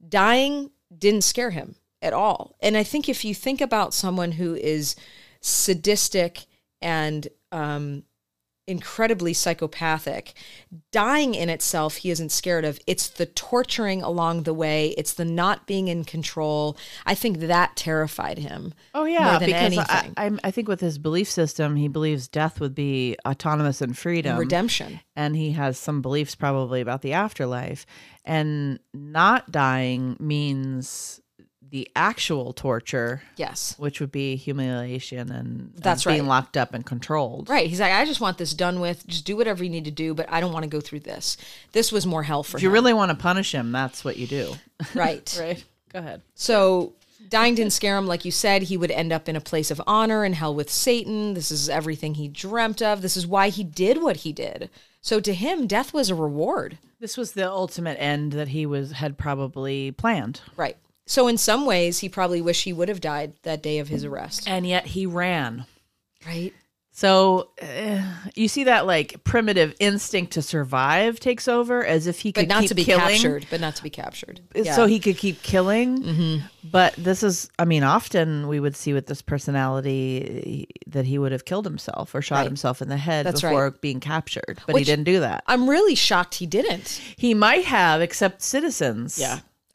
Dying 0.07 0.71
didn't 0.97 1.25
scare 1.25 1.51
him 1.51 1.75
at 2.03 2.13
all. 2.13 2.57
And 2.61 2.77
I 2.77 2.83
think 2.83 3.09
if 3.09 3.25
you 3.25 3.35
think 3.35 3.61
about 3.61 3.95
someone 3.95 4.33
who 4.33 4.55
is 4.55 4.97
sadistic 5.41 6.47
and 6.81 7.29
um, 7.53 8.05
incredibly 8.69 9.33
psychopathic. 9.33 10.35
Dying 10.93 11.35
in 11.35 11.49
itself, 11.49 11.97
he 11.97 12.11
isn't 12.11 12.31
scared 12.31 12.65
of. 12.65 12.79
It's 12.87 13.09
the 13.09 13.27
torturing 13.27 14.03
along 14.03 14.43
the 14.43 14.53
way. 14.53 14.89
It's 14.99 15.15
the 15.15 15.25
not 15.25 15.67
being 15.67 15.89
in 15.89 16.05
control. 16.05 16.77
I 17.07 17.15
think 17.15 17.39
that 17.41 17.75
terrified 17.77 18.39
him. 18.39 18.75
Oh 18.95 19.07
yeah, 19.07 19.31
more 19.31 19.41
than 19.41 19.49
because 19.49 19.63
anything. 19.63 20.15
I, 20.17 20.31
I 20.45 20.51
think 20.51 20.69
with 20.69 20.81
his 20.81 20.99
belief 20.99 21.29
system, 21.29 21.77
he 21.77 21.89
believes 21.89 22.29
death 22.29 22.61
would 22.61 22.75
be 22.75 23.17
autonomous 23.27 23.81
and 23.81 23.97
freedom, 23.97 24.33
and 24.33 24.41
Redemption. 24.41 25.01
and 25.17 25.35
he 25.35 25.53
has 25.53 25.79
some 25.79 26.03
beliefs 26.03 26.35
probably 26.35 26.81
about 26.81 27.03
the 27.03 27.15
afterlife. 27.15 27.87
And 28.25 28.79
not 28.93 29.51
dying 29.51 30.19
means 30.21 31.23
the 31.71 31.89
actual 31.97 32.53
torture, 32.53 33.23
Yes. 33.37 33.75
which 33.79 34.01
would 34.01 34.13
be 34.13 34.37
humiliation 34.37 35.31
and 35.31 35.73
That's 35.77 36.05
and 36.07 36.13
being 36.15 36.23
right. 36.23 36.29
locked 36.29 36.57
up 36.57 36.75
and 36.75 36.85
controlled. 36.85 37.49
Right. 37.49 37.69
He's 37.69 37.81
like, 37.81 37.93
I 37.93 38.05
just 38.05 38.21
want 38.21 38.39
this 38.39 38.55
done 38.55 38.81
with. 38.81 39.07
Just 39.07 39.25
do 39.25 39.37
whatever 39.37 39.63
you 39.65 39.71
need 39.71 39.85
to 39.85 39.91
do, 39.91 40.15
but 40.15 40.27
I 40.31 40.41
don't 40.41 40.53
want 40.53 40.65
to 40.65 40.69
go 40.71 40.81
through 40.81 41.01
this. 41.01 41.37
This 41.73 41.93
was 41.93 42.07
more 42.07 42.23
hell 42.23 42.43
for 42.43 42.57
him. 42.57 42.61
If 42.61 42.63
you 42.65 42.71
really 42.71 42.93
want 42.95 43.11
to 43.11 43.17
punish 43.17 43.53
him, 43.53 43.73
that's 43.73 44.05
what 44.05 44.17
you 44.17 44.27
do. 44.27 44.55
right. 44.95 45.35
Right. 45.41 45.65
Go 45.93 46.01
ahead. 46.01 46.23
So 46.35 46.93
dying 47.31 47.55
didn't 47.55 47.73
scare 47.73 47.97
him. 47.97 48.07
Like 48.07 48.25
you 48.25 48.31
said, 48.31 48.63
he 48.63 48.77
would 48.77 48.91
end 48.91 49.13
up 49.13 49.29
in 49.29 49.37
a 49.37 49.41
place 49.41 49.71
of 49.71 49.81
honor 49.87 50.25
in 50.25 50.35
hell 50.35 50.55
with 50.55 50.71
Satan. 50.71 51.35
This 51.35 51.51
is 51.51 51.69
everything 51.69 52.15
he 52.15 52.29
dreamt 52.29 52.83
of. 52.83 53.01
This 53.03 53.17
is 53.17 53.27
why 53.27 53.49
he 53.49 53.65
did 53.65 54.03
what 54.03 54.19
he 54.19 54.33
did. 54.33 54.69
So 55.01 55.21
to 55.21 55.33
him, 55.33 55.67
death 55.67 55.95
was 55.95 56.11
a 56.11 56.15
reward. 56.15 56.79
This 57.01 57.17
was 57.17 57.33
the 57.33 57.49
ultimate 57.49 57.97
end 58.01 58.33
that 58.33 58.49
he 58.49 58.67
was 58.67 58.93
had 58.93 59.17
probably 59.17 59.93
planned. 59.93 60.41
Right. 60.57 60.77
So 61.09 61.27
in 61.27 61.37
some 61.39 61.67
ways, 61.67 61.99
he 61.99 62.09
probably 62.09 62.41
wished 62.41 62.63
he 62.65 62.73
would 62.73 62.89
have 62.89 63.01
died 63.01 63.33
that 63.43 63.63
day 63.63 63.79
of 63.81 63.89
his 63.89 64.05
arrest. 64.05 64.47
And 64.49 64.67
yet 64.67 64.87
he 64.87 65.07
ran. 65.07 65.65
Right. 66.27 66.53
So 66.91 67.51
uh, 67.63 68.03
you 68.35 68.49
see 68.49 68.65
that 68.65 68.85
like 68.85 69.23
primitive 69.23 69.73
instinct 69.79 70.33
to 70.33 70.43
survive 70.43 71.21
takes 71.21 71.47
over 71.47 71.85
as 71.87 72.09
if 72.09 72.19
he 72.19 72.33
But 72.33 72.41
could 72.41 72.49
not 72.49 72.61
keep 72.63 72.69
to 72.71 72.75
be 72.75 72.85
killing, 72.85 73.05
captured. 73.11 73.47
But 73.51 73.61
not 73.61 73.77
to 73.77 73.85
be 73.85 73.91
captured. 73.91 74.41
Yeah. 74.53 74.63
Mm-hmm. 74.65 74.75
So 74.75 74.87
he 74.87 74.99
could 74.99 75.17
keep 75.17 75.41
killing. 75.45 76.43
But 76.65 76.95
this 76.95 77.23
is, 77.23 77.51
I 77.57 77.65
mean, 77.67 77.85
often 77.85 78.49
we 78.49 78.59
would 78.59 78.75
see 78.75 78.93
with 78.95 79.07
this 79.07 79.23
personality 79.23 80.67
that 80.89 81.05
he 81.07 81.19
would 81.19 81.31
have 81.31 81.45
killed 81.45 81.65
himself 81.67 82.15
or 82.17 82.21
shot 82.21 82.39
Right. 82.39 82.47
himself 82.47 82.83
in 82.83 82.89
the 82.89 82.97
head 82.97 83.27
That's 83.27 83.43
before 83.43 83.65
right. 83.69 83.81
being 83.81 84.01
captured. 84.01 84.59
But 84.67 84.75
Which- 84.75 84.81
he 84.87 84.93
didn't 84.93 85.05
do 85.05 85.21
that. 85.21 85.45
I'm 85.47 85.71
really 85.71 85.95
shocked 85.95 86.35
he 86.35 86.47
didn't. 86.47 87.01
He 87.17 87.33
might 87.33 87.65
have, 87.67 88.01
except 88.01 88.43
citizens. 88.43 89.19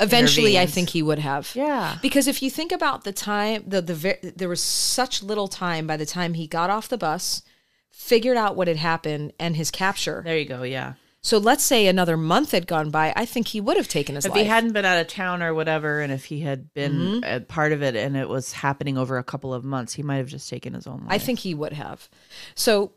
Eventually, 0.04 0.60
I 0.60 0.66
think 0.66 0.90
he 0.90 1.02
would 1.02 1.20
have. 1.20 1.52
Yeah. 1.56 1.98
Because 2.02 2.28
if 2.28 2.42
you 2.44 2.50
think 2.50 2.72
about 2.72 3.04
the 3.04 3.14
time, 3.14 3.64
the 3.68 3.82
the 3.82 3.96
ver- 3.96 4.20
there 4.36 4.50
was 4.50 4.62
such 4.62 5.24
little 5.24 5.48
time 5.48 5.88
by 5.88 5.98
the 5.98 6.06
time 6.06 6.34
he 6.34 6.48
got 6.48 6.70
off 6.70 6.90
the 6.90 6.98
bus, 6.98 7.42
figured 7.90 8.38
out 8.38 8.56
what 8.56 8.68
had 8.68 8.78
happened, 8.78 9.34
and 9.40 9.56
his 9.56 9.72
capture. 9.72 10.22
There 10.26 10.38
you 10.38 10.46
go. 10.46 10.64
Yeah. 10.64 10.94
So 11.26 11.38
let's 11.38 11.64
say 11.64 11.88
another 11.88 12.18
month 12.18 12.52
had 12.52 12.68
gone 12.68 12.90
by. 12.90 13.14
I 13.16 13.26
think 13.26 13.48
he 13.48 13.62
would 13.62 13.78
have 13.78 13.88
taken 13.88 14.16
his 14.16 14.26
If 14.26 14.32
life. 14.32 14.42
he 14.42 14.46
hadn't 14.46 14.74
been 14.74 14.84
out 14.84 15.00
of 15.00 15.08
town 15.08 15.42
or 15.42 15.54
whatever, 15.54 16.02
and 16.02 16.12
if 16.12 16.26
he 16.26 16.42
had 16.42 16.74
been 16.74 16.92
Mm-hmm. 17.22 17.24
a 17.24 17.40
part 17.40 17.72
of 17.72 17.82
it 17.82 17.96
and 17.96 18.18
it 18.18 18.28
was 18.28 18.52
happening 18.52 18.98
over 18.98 19.18
a 19.18 19.24
couple 19.24 19.54
of 19.54 19.64
months, 19.64 19.94
he 19.94 20.04
might 20.04 20.18
have 20.18 20.28
just 20.28 20.50
taken 20.50 20.74
his 20.74 20.86
own 20.86 20.98
life. 21.00 21.08
I 21.10 21.18
think 21.20 21.40
he 21.40 21.54
would 21.54 21.72
have. 21.72 22.10
So 22.56 22.92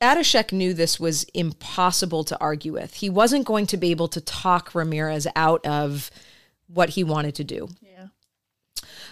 Adashek 0.00 0.52
knew 0.52 0.72
this 0.72 1.00
was 1.00 1.24
impossible 1.34 2.22
to 2.24 2.38
argue 2.40 2.72
with. 2.74 2.94
He 2.94 3.10
wasn't 3.10 3.44
going 3.44 3.66
to 3.66 3.76
be 3.76 3.90
able 3.90 4.06
to 4.08 4.20
talk 4.20 4.72
Ramirez 4.74 5.26
out 5.34 5.66
of 5.66 6.12
what 6.66 6.90
he 6.90 7.04
wanted 7.04 7.34
to 7.36 7.44
do. 7.44 7.68
Yeah. 7.80 8.06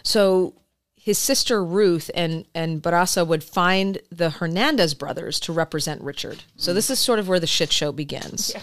So 0.03 0.55
his 1.03 1.19
sister 1.19 1.65
Ruth 1.65 2.11
and 2.15 2.47
and 2.55 2.81
Barraza 2.81 3.27
would 3.27 3.43
find 3.43 3.99
the 4.11 4.31
Hernandez 4.31 4.95
brothers 4.95 5.41
to 5.41 5.53
represent 5.53 6.01
Richard. 6.01 6.45
So 6.57 6.73
this 6.73 6.91
is 6.91 6.99
sort 7.01 7.19
of 7.19 7.29
where 7.29 7.41
the 7.41 7.47
shit 7.47 7.73
show 7.73 7.91
begins, 7.91 8.55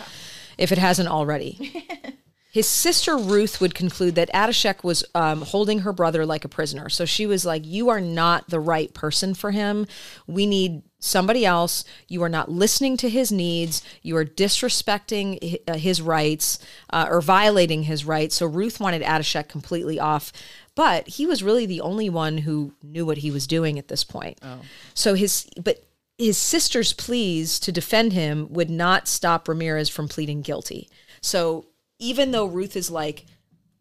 if 0.58 0.72
it 0.72 0.78
hasn't 0.78 1.10
already. 1.10 1.86
his 2.52 2.66
sister 2.66 3.18
Ruth 3.18 3.60
would 3.60 3.76
conclude 3.76 4.16
that 4.16 4.32
Adashek 4.34 4.86
was 4.86 5.04
um, 5.14 5.42
holding 5.42 5.80
her 5.80 5.92
brother 5.92 6.26
like 6.26 6.46
a 6.46 6.50
prisoner. 6.50 6.88
So 6.88 7.04
she 7.04 7.26
was 7.26 7.46
like, 7.46 7.66
"You 7.66 7.90
are 7.90 8.02
not 8.02 8.50
the 8.50 8.60
right 8.62 8.94
person 8.94 9.34
for 9.34 9.52
him. 9.52 9.86
We 10.26 10.46
need." 10.46 10.84
Somebody 11.00 11.46
else, 11.46 11.86
you 12.08 12.22
are 12.24 12.30
not 12.30 12.52
listening 12.52 12.98
to 12.98 13.10
his 13.10 13.32
needs. 13.32 13.82
You 14.02 14.18
are 14.18 14.26
disrespecting 14.26 15.60
uh, 15.68 15.76
his 15.76 16.02
rights 16.02 16.60
uh, 16.92 17.08
or 17.10 17.22
violating 17.22 17.84
his 17.84 18.04
rights. 18.04 18.36
So 18.36 18.46
Ruth 18.46 18.80
wanted 18.80 19.02
Adashek 19.02 19.48
completely 19.48 20.00
off 20.00 20.34
but 20.80 21.10
he 21.10 21.26
was 21.26 21.44
really 21.44 21.66
the 21.66 21.82
only 21.82 22.10
one 22.10 22.38
who 22.38 22.74
knew 22.82 23.06
what 23.06 23.18
he 23.18 23.32
was 23.32 23.46
doing 23.48 23.78
at 23.78 23.90
this 23.90 24.06
point. 24.06 24.40
Oh. 24.42 24.62
So 24.94 25.14
his 25.14 25.46
but 25.62 25.84
his 26.18 26.38
sister's 26.38 26.94
pleas 26.94 27.60
to 27.60 27.72
defend 27.74 28.14
him 28.14 28.48
would 28.52 28.70
not 28.70 29.06
stop 29.06 29.50
Ramirez 29.50 29.90
from 29.90 30.08
pleading 30.08 30.42
guilty. 30.42 30.88
So 31.22 31.66
even 31.98 32.32
though 32.32 32.46
Ruth 32.46 32.78
is 32.78 32.90
like, 32.90 33.26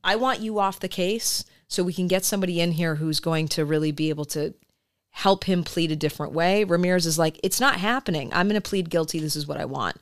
I 0.02 0.16
want 0.16 0.40
you 0.40 0.58
off 0.58 0.80
the 0.80 0.88
case 0.88 1.44
so 1.68 1.84
we 1.84 1.92
can 1.92 2.08
get 2.08 2.24
somebody 2.24 2.60
in 2.60 2.72
here 2.72 2.96
who's 2.96 3.20
going 3.20 3.46
to 3.48 3.64
really 3.64 3.92
be 3.92 4.08
able 4.08 4.24
to 4.26 4.54
help 5.10 5.44
him 5.44 5.64
plead 5.64 5.90
a 5.90 5.96
different 5.96 6.32
way. 6.32 6.64
Ramirez 6.64 7.06
is 7.06 7.18
like, 7.18 7.40
it's 7.42 7.60
not 7.60 7.76
happening. 7.76 8.32
I'm 8.32 8.48
going 8.48 8.60
to 8.60 8.68
plead 8.68 8.90
guilty. 8.90 9.18
This 9.18 9.36
is 9.36 9.46
what 9.46 9.58
I 9.58 9.64
want. 9.64 9.96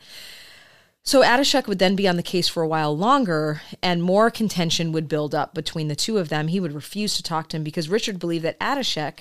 So 1.07 1.23
Adashek 1.23 1.69
would 1.69 1.79
then 1.79 1.95
be 1.95 2.09
on 2.09 2.17
the 2.17 2.23
case 2.23 2.49
for 2.49 2.65
a 2.65 2.69
while 2.69 2.97
longer, 2.97 3.63
and 3.81 4.03
more 4.03 4.29
contention 4.29 4.91
would 4.91 5.07
build 5.07 5.37
up 5.37 5.55
between 5.55 5.87
the 5.87 5.95
two 5.95 6.19
of 6.19 6.31
them. 6.31 6.49
He 6.49 6.59
would 6.59 6.73
refuse 6.73 7.17
to 7.17 7.23
talk 7.23 7.49
to 7.49 7.57
him 7.57 7.63
because 7.63 7.89
Richard 7.89 8.19
believed 8.19 8.45
that 8.45 8.59
Adashek 8.59 9.21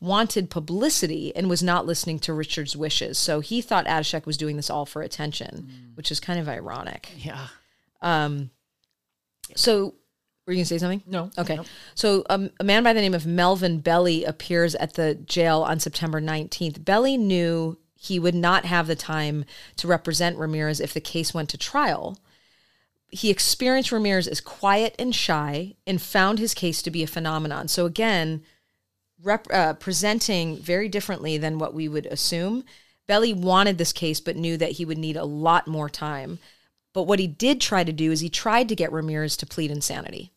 wanted 0.00 0.50
publicity 0.50 1.34
and 1.34 1.48
was 1.48 1.62
not 1.62 1.86
listening 1.86 2.18
to 2.20 2.34
Richard's 2.34 2.76
wishes. 2.76 3.16
So 3.18 3.40
he 3.40 3.62
thought 3.62 3.86
Adashek 3.86 4.26
was 4.26 4.36
doing 4.36 4.56
this 4.56 4.68
all 4.68 4.84
for 4.84 5.00
attention, 5.00 5.70
mm. 5.70 5.96
which 5.96 6.12
is 6.12 6.20
kind 6.20 6.38
of 6.38 6.46
ironic. 6.46 7.08
Yeah. 7.16 7.46
Um, 8.02 8.50
so, 9.56 9.94
were 10.46 10.52
you 10.52 10.58
going 10.58 10.64
to 10.64 10.68
say 10.68 10.78
something? 10.78 11.02
No. 11.06 11.30
Okay. 11.38 11.58
So, 11.94 12.24
um, 12.28 12.50
a 12.60 12.64
man 12.64 12.82
by 12.82 12.92
the 12.92 13.00
name 13.00 13.14
of 13.14 13.26
Melvin 13.26 13.80
Belli 13.80 14.24
appears 14.24 14.74
at 14.74 14.94
the 14.94 15.14
jail 15.14 15.62
on 15.62 15.80
September 15.80 16.20
19th. 16.20 16.84
Belli 16.84 17.16
knew 17.16 17.78
he 17.96 18.18
would 18.18 18.34
not 18.34 18.66
have 18.66 18.86
the 18.86 18.96
time 18.96 19.46
to 19.76 19.88
represent 19.88 20.36
Ramirez 20.36 20.80
if 20.80 20.92
the 20.92 21.00
case 21.00 21.32
went 21.32 21.48
to 21.50 21.58
trial. 21.58 22.18
He 23.08 23.30
experienced 23.30 23.92
Ramirez 23.92 24.28
as 24.28 24.40
quiet 24.40 24.94
and 24.98 25.14
shy 25.14 25.76
and 25.86 26.02
found 26.02 26.38
his 26.38 26.52
case 26.52 26.82
to 26.82 26.90
be 26.90 27.02
a 27.02 27.06
phenomenon. 27.06 27.68
So, 27.68 27.86
again, 27.86 28.42
rep- 29.22 29.48
uh, 29.50 29.74
presenting 29.74 30.58
very 30.58 30.90
differently 30.90 31.38
than 31.38 31.58
what 31.58 31.72
we 31.72 31.88
would 31.88 32.06
assume. 32.06 32.64
Belli 33.06 33.32
wanted 33.32 33.78
this 33.78 33.92
case, 33.92 34.20
but 34.20 34.36
knew 34.36 34.58
that 34.58 34.72
he 34.72 34.84
would 34.84 34.98
need 34.98 35.16
a 35.16 35.24
lot 35.24 35.66
more 35.66 35.88
time. 35.88 36.38
But 36.94 37.02
what 37.02 37.18
he 37.18 37.26
did 37.26 37.60
try 37.60 37.84
to 37.84 37.92
do 37.92 38.10
is 38.10 38.20
he 38.20 38.30
tried 38.30 38.70
to 38.70 38.74
get 38.74 38.90
Ramirez 38.92 39.36
to 39.38 39.46
plead 39.46 39.70
insanity. 39.70 40.32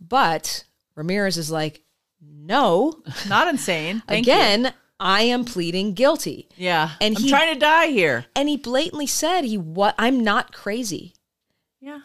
But 0.00 0.64
Ramirez 0.94 1.36
is 1.36 1.50
like, 1.50 1.82
no, 2.22 3.02
Not 3.28 3.48
insane. 3.48 4.02
Thank 4.06 4.26
you. 4.26 4.32
again, 4.32 4.72
I 4.98 5.22
am 5.22 5.44
pleading 5.44 5.92
guilty. 5.94 6.48
Yeah. 6.56 6.92
And 7.00 7.16
I'm 7.16 7.22
he- 7.22 7.28
trying 7.30 7.52
to 7.54 7.58
die 7.60 7.88
here. 7.88 8.26
And 8.34 8.48
he 8.48 8.56
blatantly 8.56 9.06
said, 9.06 9.42
he 9.44 9.58
what 9.58 9.94
I'm 9.98 10.22
not 10.24 10.52
crazy. 10.52 11.14
Yeah. 11.80 12.00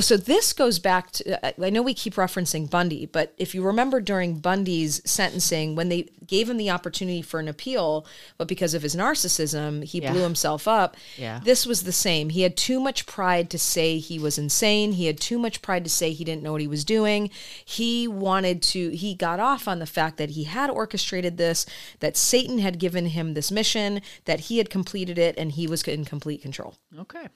So 0.00 0.16
this 0.16 0.52
goes 0.52 0.80
back 0.80 1.12
to 1.12 1.64
I 1.64 1.70
know 1.70 1.80
we 1.80 1.94
keep 1.94 2.14
referencing 2.14 2.68
Bundy, 2.68 3.06
but 3.06 3.32
if 3.38 3.54
you 3.54 3.62
remember 3.62 4.00
during 4.00 4.40
Bundy's 4.40 5.00
sentencing 5.08 5.76
when 5.76 5.88
they 5.88 6.08
gave 6.26 6.50
him 6.50 6.56
the 6.56 6.70
opportunity 6.70 7.22
for 7.22 7.38
an 7.38 7.46
appeal, 7.46 8.04
but 8.36 8.48
because 8.48 8.74
of 8.74 8.82
his 8.82 8.96
narcissism, 8.96 9.84
he 9.84 10.02
Yeah. 10.02 10.12
blew 10.12 10.22
himself 10.22 10.66
up. 10.66 10.96
Yeah. 11.16 11.40
This 11.44 11.66
was 11.66 11.84
the 11.84 11.92
same. 11.92 12.30
He 12.30 12.42
had 12.42 12.56
too 12.56 12.80
much 12.80 13.06
pride 13.06 13.48
to 13.50 13.58
say 13.58 13.98
he 13.98 14.18
was 14.18 14.38
insane. 14.38 14.92
He 14.92 15.06
had 15.06 15.20
too 15.20 15.38
much 15.38 15.62
pride 15.62 15.84
to 15.84 15.90
say 15.90 16.12
he 16.12 16.24
didn't 16.24 16.42
know 16.42 16.52
what 16.52 16.60
he 16.60 16.66
was 16.66 16.84
doing. 16.84 17.30
He 17.64 18.08
wanted 18.08 18.62
to 18.64 18.90
he 18.90 19.14
got 19.14 19.38
off 19.38 19.68
on 19.68 19.78
the 19.78 19.86
fact 19.86 20.16
that 20.16 20.30
he 20.30 20.44
had 20.44 20.68
orchestrated 20.68 21.36
this, 21.36 21.64
that 22.00 22.16
Satan 22.16 22.58
had 22.58 22.80
given 22.80 23.06
him 23.06 23.34
this 23.34 23.52
mission, 23.52 24.02
that 24.24 24.40
he 24.40 24.58
had 24.58 24.68
completed 24.68 25.16
it 25.16 25.36
and 25.38 25.52
he 25.52 25.68
was 25.68 25.82
in 25.84 26.04
complete 26.04 26.42
control. 26.42 26.74
Okay. 26.98 27.28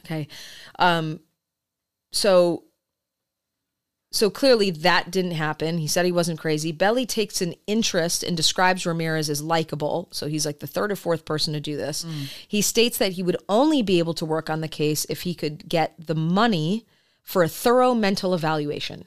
Okay. 0.00 0.26
Um 0.80 1.20
so 2.14 2.64
so 4.10 4.30
clearly 4.30 4.70
that 4.70 5.10
didn't 5.10 5.32
happen. 5.32 5.78
He 5.78 5.88
said 5.88 6.04
he 6.04 6.12
wasn't 6.12 6.38
crazy. 6.38 6.70
Belli 6.70 7.04
takes 7.04 7.42
an 7.42 7.54
interest 7.66 8.22
and 8.22 8.36
describes 8.36 8.86
Ramirez 8.86 9.28
as 9.28 9.42
likable. 9.42 10.08
So 10.12 10.28
he's 10.28 10.46
like 10.46 10.60
the 10.60 10.68
third 10.68 10.92
or 10.92 10.96
fourth 10.96 11.24
person 11.24 11.52
to 11.52 11.60
do 11.60 11.76
this. 11.76 12.04
Mm. 12.04 12.30
He 12.46 12.62
states 12.62 12.96
that 12.98 13.12
he 13.12 13.24
would 13.24 13.36
only 13.48 13.82
be 13.82 13.98
able 13.98 14.14
to 14.14 14.24
work 14.24 14.48
on 14.48 14.60
the 14.60 14.68
case 14.68 15.04
if 15.06 15.22
he 15.22 15.34
could 15.34 15.68
get 15.68 15.94
the 15.98 16.14
money 16.14 16.86
for 17.24 17.42
a 17.42 17.48
thorough 17.48 17.92
mental 17.92 18.34
evaluation. 18.34 19.06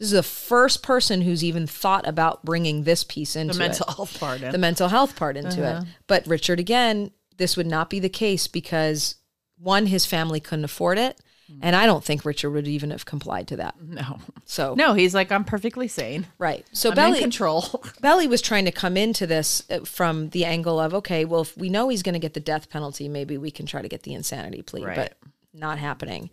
This 0.00 0.06
is 0.06 0.12
the 0.12 0.24
first 0.24 0.82
person 0.82 1.20
who's 1.22 1.44
even 1.44 1.68
thought 1.68 2.06
about 2.08 2.44
bringing 2.44 2.82
this 2.82 3.04
piece 3.04 3.36
into 3.36 3.54
The 3.56 3.64
it 3.64 3.68
mental 3.68 3.86
health 3.86 4.18
part. 4.18 4.42
in. 4.42 4.50
the 4.50 4.58
mental 4.58 4.88
health 4.88 5.14
part 5.14 5.36
into 5.36 5.62
it. 5.62 5.74
Uh-huh. 5.76 5.84
But 6.08 6.26
Richard, 6.26 6.58
again, 6.58 7.12
this 7.36 7.56
would 7.56 7.68
not 7.68 7.88
be 7.88 8.00
the 8.00 8.08
case 8.08 8.48
because 8.48 9.14
one, 9.58 9.86
his 9.86 10.06
family 10.06 10.40
couldn't 10.40 10.64
afford 10.64 10.98
it, 10.98 11.20
And 11.60 11.76
I 11.76 11.84
don't 11.86 12.02
think 12.02 12.24
Richard 12.24 12.50
would 12.50 12.66
even 12.66 12.90
have 12.90 13.04
complied 13.04 13.48
to 13.48 13.56
that. 13.56 13.74
No. 13.80 14.18
So 14.46 14.74
No, 14.74 14.94
he's 14.94 15.14
like, 15.14 15.30
I'm 15.30 15.44
perfectly 15.44 15.88
sane. 15.88 16.26
right. 16.38 16.64
So 16.72 16.90
I'm 16.90 16.96
Belli 16.96 17.18
control. 17.20 17.84
Belli 18.00 18.26
was 18.26 18.40
trying 18.40 18.64
to 18.64 18.72
come 18.72 18.96
into 18.96 19.26
this 19.26 19.62
uh, 19.70 19.80
from 19.80 20.30
the 20.30 20.44
angle 20.44 20.78
of 20.80 20.94
okay, 20.94 21.24
well, 21.24 21.42
if 21.42 21.56
we 21.56 21.68
know 21.68 21.88
he's 21.90 22.02
going 22.02 22.14
to 22.14 22.18
get 22.18 22.34
the 22.34 22.40
death 22.40 22.70
penalty, 22.70 23.08
maybe 23.08 23.36
we 23.38 23.50
can 23.50 23.66
try 23.66 23.82
to 23.82 23.88
get 23.88 24.04
the 24.04 24.14
insanity 24.14 24.62
plea, 24.62 24.84
Right. 24.84 24.96
but 24.96 25.16
not 25.52 25.78
happening. 25.78 26.30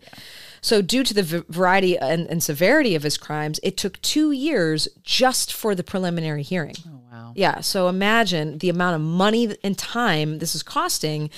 So, 0.60 0.80
due 0.82 1.04
to 1.04 1.14
the 1.14 1.22
v- 1.22 1.42
variety 1.48 1.96
and, 1.98 2.26
and 2.28 2.42
severity 2.42 2.94
of 2.94 3.02
his 3.04 3.16
crimes, 3.18 3.60
it 3.62 3.76
took 3.76 4.00
two 4.02 4.32
years 4.32 4.88
just 5.04 5.52
for 5.52 5.74
the 5.74 5.84
preliminary 5.84 6.42
hearing. 6.42 6.74
oh, 6.88 7.00
wow. 7.12 7.32
Yeah. 7.36 7.60
So 7.60 7.88
imagine 7.88 8.58
the 8.58 8.68
amount 8.68 8.96
of 8.96 9.00
money 9.02 9.56
and 9.62 9.76
time 9.78 10.38
this 10.38 10.54
is 10.54 10.62
costing. 10.62 11.30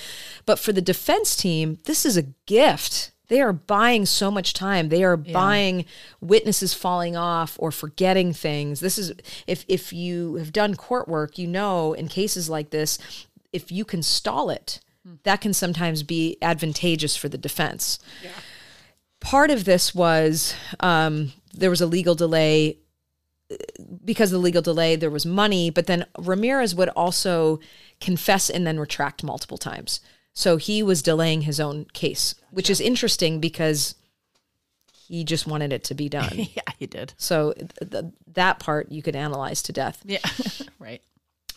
But 0.45 0.59
for 0.59 0.71
the 0.73 0.81
defense 0.81 1.35
team, 1.35 1.77
this 1.85 2.05
is 2.05 2.17
a 2.17 2.23
gift. 2.45 3.11
They 3.27 3.41
are 3.41 3.53
buying 3.53 4.05
so 4.05 4.29
much 4.29 4.53
time. 4.53 4.89
They 4.89 5.03
are 5.03 5.17
buying 5.17 5.85
witnesses 6.21 6.73
falling 6.73 7.15
off 7.15 7.55
or 7.59 7.71
forgetting 7.71 8.33
things. 8.33 8.79
This 8.79 8.97
is 8.97 9.13
if 9.47 9.65
if 9.67 9.91
you 9.91 10.35
have 10.35 10.53
done 10.53 10.75
court 10.75 11.07
work, 11.07 11.37
you 11.37 11.47
know 11.47 11.93
in 11.93 12.07
cases 12.07 12.49
like 12.49 12.69
this, 12.69 12.97
if 13.51 13.71
you 13.71 13.85
can 13.85 14.03
stall 14.03 14.49
it, 14.49 14.79
that 15.23 15.41
can 15.41 15.53
sometimes 15.53 16.03
be 16.03 16.37
advantageous 16.41 17.15
for 17.15 17.29
the 17.29 17.37
defense. 17.37 17.99
Part 19.19 19.49
of 19.49 19.65
this 19.65 19.95
was 19.95 20.53
um, 20.79 21.33
there 21.53 21.69
was 21.69 21.81
a 21.81 21.87
legal 21.87 22.15
delay 22.15 22.77
because 24.03 24.31
of 24.31 24.39
the 24.39 24.43
legal 24.43 24.61
delay, 24.61 24.95
there 24.95 25.09
was 25.09 25.25
money, 25.25 25.69
but 25.69 25.87
then 25.87 26.05
Ramirez 26.17 26.73
would 26.75 26.89
also 26.89 27.59
confess 28.01 28.49
and 28.49 28.65
then 28.65 28.79
retract 28.79 29.23
multiple 29.23 29.57
times. 29.57 29.99
So 30.35 30.57
he 30.57 30.83
was 30.83 31.01
delaying 31.01 31.41
his 31.41 31.59
own 31.59 31.85
case, 31.93 32.35
which 32.51 32.69
is 32.69 32.81
interesting 32.81 33.39
because 33.39 33.95
he 34.93 35.23
just 35.23 35.47
wanted 35.47 35.71
it 35.71 35.83
to 35.85 35.95
be 35.95 36.09
done. 36.09 36.29
Yeah, 36.35 36.61
he 36.77 36.85
did. 36.87 37.13
so 37.17 37.53
th- 37.53 37.91
th- 37.91 38.13
that 38.33 38.59
part 38.59 38.91
you 38.91 39.01
could 39.01 39.15
analyze 39.15 39.61
to 39.63 39.73
death. 39.73 40.01
Yeah. 40.05 40.19
right. 40.79 41.01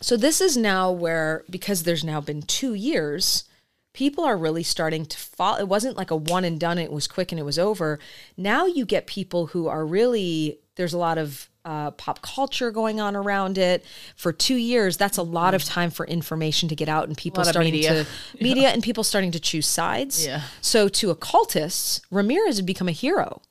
So 0.01 0.17
this 0.17 0.41
is 0.41 0.57
now 0.57 0.93
where 0.93 1.45
because 1.51 1.83
there's 1.83 2.05
now 2.05 2.21
been 2.21 2.43
2 2.43 2.75
years, 2.75 3.45
people 3.93 4.23
are 4.25 4.37
really 4.37 4.63
starting 4.63 5.05
to 5.07 5.19
fall 5.19 5.57
it 5.57 5.67
wasn't 5.67 5.97
like 5.97 6.13
a 6.13 6.17
one 6.17 6.45
and 6.45 6.61
done 6.61 6.79
it 6.79 6.93
was 6.93 7.09
quick 7.09 7.33
and 7.33 7.39
it 7.41 7.45
was 7.45 7.59
over. 7.59 7.99
Now 8.37 8.67
you 8.67 8.85
get 8.85 9.09
people 9.09 9.47
who 9.47 9.67
are 9.67 9.85
really 9.85 10.61
there's 10.77 10.93
a 10.93 10.99
lot 10.99 11.19
of 11.19 11.49
uh, 11.69 11.91
pop 11.93 12.23
culture 12.23 12.71
going 12.71 12.99
on 12.99 13.15
around 13.15 13.59
it 13.59 13.85
for 14.17 14.33
two 14.33 14.57
years. 14.57 14.97
That's 14.97 15.19
a 15.19 15.23
lot 15.23 15.53
of 15.53 15.63
time 15.63 15.91
for 15.91 16.07
information 16.07 16.67
to 16.71 16.75
get 16.75 16.89
out 16.89 17.09
and 17.09 17.17
people 17.17 17.45
starting 17.45 17.73
media. 17.75 18.05
to 18.05 18.11
media 18.43 18.71
and 18.71 18.83
people 18.83 19.05
starting 19.05 19.33
to 19.33 19.41
choose 19.41 19.67
sides. 19.67 20.25
Yeah. 20.25 20.43
So 20.63 20.89
to 20.89 21.11
occultists, 21.11 22.01
Ramirez 22.11 22.57
had 22.57 22.65
become 22.65 22.89
a 22.89 22.93
hero. 22.93 23.43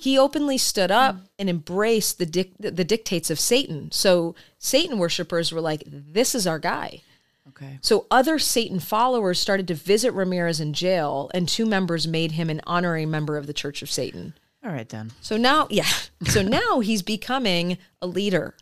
He 0.00 0.18
openly 0.18 0.56
stood 0.56 0.90
up 0.90 1.16
and 1.38 1.50
embraced 1.50 2.18
the 2.18 2.24
dic- 2.24 2.56
the 2.58 2.84
dictates 2.84 3.30
of 3.30 3.38
Satan. 3.38 3.90
So 3.92 4.34
Satan 4.58 4.98
worshippers 4.98 5.52
were 5.52 5.60
like, 5.60 5.82
"This 5.86 6.34
is 6.34 6.46
our 6.46 6.58
guy." 6.58 7.02
Okay. 7.48 7.78
So 7.82 8.06
other 8.10 8.38
Satan 8.38 8.80
followers 8.80 9.38
started 9.38 9.68
to 9.68 9.74
visit 9.74 10.12
Ramirez 10.12 10.60
in 10.60 10.72
jail, 10.72 11.30
and 11.34 11.46
two 11.46 11.66
members 11.66 12.08
made 12.08 12.32
him 12.32 12.48
an 12.48 12.62
honorary 12.66 13.06
member 13.06 13.36
of 13.36 13.46
the 13.46 13.52
Church 13.52 13.82
of 13.82 13.90
Satan. 13.90 14.32
All 14.64 14.70
right, 14.72 14.88
then. 14.88 15.12
So 15.20 15.36
now, 15.36 15.66
yeah. 15.70 15.86
So 16.24 16.42
now 16.42 16.80
he's 16.80 17.02
becoming 17.02 17.78
a 18.00 18.06
leader, 18.06 18.54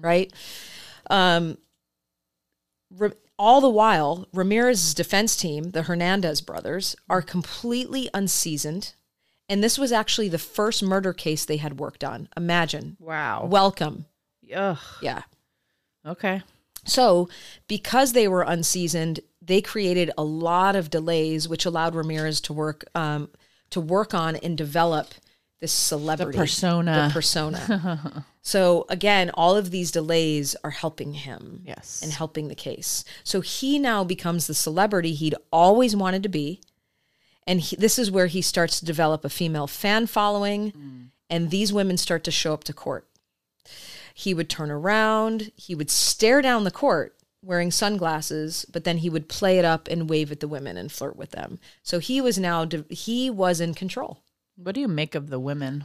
right? 0.00 0.32
Um, 1.10 1.58
Ra- 2.90 3.10
all 3.38 3.60
the 3.60 3.68
while, 3.68 4.28
Ramirez's 4.32 4.94
defense 4.94 5.36
team, 5.36 5.70
the 5.72 5.82
Hernandez 5.82 6.40
brothers, 6.40 6.94
are 7.10 7.22
completely 7.22 8.08
unseasoned. 8.14 8.94
And 9.48 9.62
this 9.62 9.76
was 9.76 9.92
actually 9.92 10.28
the 10.28 10.38
first 10.38 10.82
murder 10.82 11.12
case 11.12 11.44
they 11.44 11.56
had 11.58 11.78
worked 11.78 12.04
on. 12.04 12.28
Imagine. 12.36 12.96
Wow. 13.00 13.46
Welcome. 13.50 14.06
Ugh. 14.54 14.78
Yeah. 15.02 15.22
Okay. 16.06 16.42
So, 16.86 17.28
because 17.66 18.12
they 18.12 18.28
were 18.28 18.42
unseasoned, 18.42 19.20
they 19.42 19.60
created 19.60 20.10
a 20.16 20.22
lot 20.24 20.76
of 20.76 20.90
delays, 20.90 21.48
which 21.48 21.64
allowed 21.64 21.94
Ramirez 21.94 22.40
to 22.42 22.52
work 22.52 22.84
um, 22.94 23.30
to 23.70 23.80
work 23.80 24.14
on 24.14 24.36
and 24.36 24.56
develop 24.56 25.14
this 25.64 25.72
celebrity 25.72 26.36
persona. 26.36 27.06
The 27.08 27.14
persona. 27.14 28.26
so 28.42 28.84
again, 28.90 29.30
all 29.32 29.56
of 29.56 29.70
these 29.70 29.90
delays 29.90 30.54
are 30.62 30.70
helping 30.70 31.14
him 31.14 31.62
Yes. 31.64 32.02
and 32.02 32.12
helping 32.12 32.48
the 32.48 32.54
case. 32.54 33.02
So 33.22 33.40
he 33.40 33.78
now 33.78 34.04
becomes 34.04 34.46
the 34.46 34.52
celebrity 34.52 35.14
he'd 35.14 35.34
always 35.50 35.96
wanted 35.96 36.22
to 36.24 36.28
be, 36.28 36.60
and 37.46 37.62
he, 37.62 37.76
this 37.76 37.98
is 37.98 38.10
where 38.10 38.26
he 38.26 38.42
starts 38.42 38.78
to 38.78 38.84
develop 38.84 39.24
a 39.24 39.30
female 39.30 39.66
fan 39.66 40.06
following, 40.06 40.72
mm. 40.72 41.06
and 41.30 41.50
these 41.50 41.72
women 41.72 41.96
start 41.96 42.24
to 42.24 42.30
show 42.30 42.52
up 42.52 42.64
to 42.64 42.74
court. 42.74 43.08
He 44.12 44.34
would 44.34 44.50
turn 44.50 44.70
around, 44.70 45.50
he 45.56 45.74
would 45.74 45.90
stare 45.90 46.42
down 46.42 46.64
the 46.64 46.70
court 46.70 47.16
wearing 47.42 47.70
sunglasses, 47.70 48.66
but 48.70 48.84
then 48.84 48.98
he 48.98 49.08
would 49.08 49.30
play 49.30 49.58
it 49.58 49.64
up 49.64 49.88
and 49.88 50.10
wave 50.10 50.30
at 50.30 50.40
the 50.40 50.48
women 50.48 50.76
and 50.76 50.92
flirt 50.92 51.16
with 51.16 51.30
them. 51.30 51.58
So 51.82 52.00
he 52.00 52.20
was 52.20 52.38
now 52.38 52.66
de- 52.66 52.84
he 52.90 53.30
was 53.30 53.60
in 53.60 53.72
control. 53.72 54.23
What 54.56 54.74
do 54.74 54.80
you 54.80 54.88
make 54.88 55.14
of 55.14 55.30
the 55.30 55.40
women? 55.40 55.84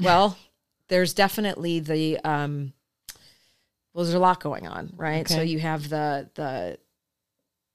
Well, 0.00 0.36
there's 0.88 1.14
definitely 1.14 1.80
the 1.80 2.18
um 2.24 2.72
well 3.94 4.04
there's 4.04 4.14
a 4.14 4.18
lot 4.18 4.40
going 4.40 4.66
on, 4.66 4.92
right? 4.96 5.28
So 5.28 5.42
you 5.42 5.58
have 5.60 5.88
the 5.88 6.30
the 6.34 6.78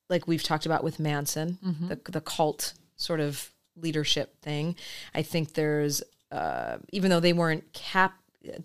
like 0.09 0.27
we've 0.27 0.43
talked 0.43 0.65
about 0.65 0.83
with 0.83 0.99
Manson, 0.99 1.57
the 1.89 2.11
the 2.11 2.21
cult 2.21 2.73
sort 2.97 3.19
of 3.19 3.51
leadership 3.75 4.39
thing. 4.41 4.75
I 5.13 5.21
think 5.21 5.53
there's 5.53 6.03
uh 6.31 6.77
even 6.91 7.09
though 7.09 7.19
they 7.19 7.33
weren't 7.33 7.71
cap 7.73 8.15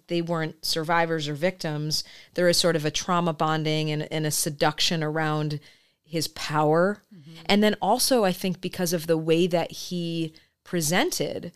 they 0.08 0.22
weren't 0.22 0.64
survivors 0.64 1.28
or 1.28 1.34
victims, 1.34 2.02
there 2.34 2.48
is 2.48 2.56
sort 2.56 2.74
of 2.74 2.84
a 2.84 2.90
trauma 2.90 3.32
bonding 3.32 3.90
and, 3.92 4.10
and 4.10 4.26
a 4.26 4.30
seduction 4.32 5.04
around 5.04 5.60
his 6.08 6.28
power. 6.28 7.02
And 7.46 7.62
then 7.62 7.76
also 7.80 8.24
I 8.24 8.32
think 8.32 8.60
because 8.60 8.92
of 8.92 9.06
the 9.06 9.18
way 9.18 9.46
that 9.46 9.70
he 9.70 10.32
presented, 10.64 11.52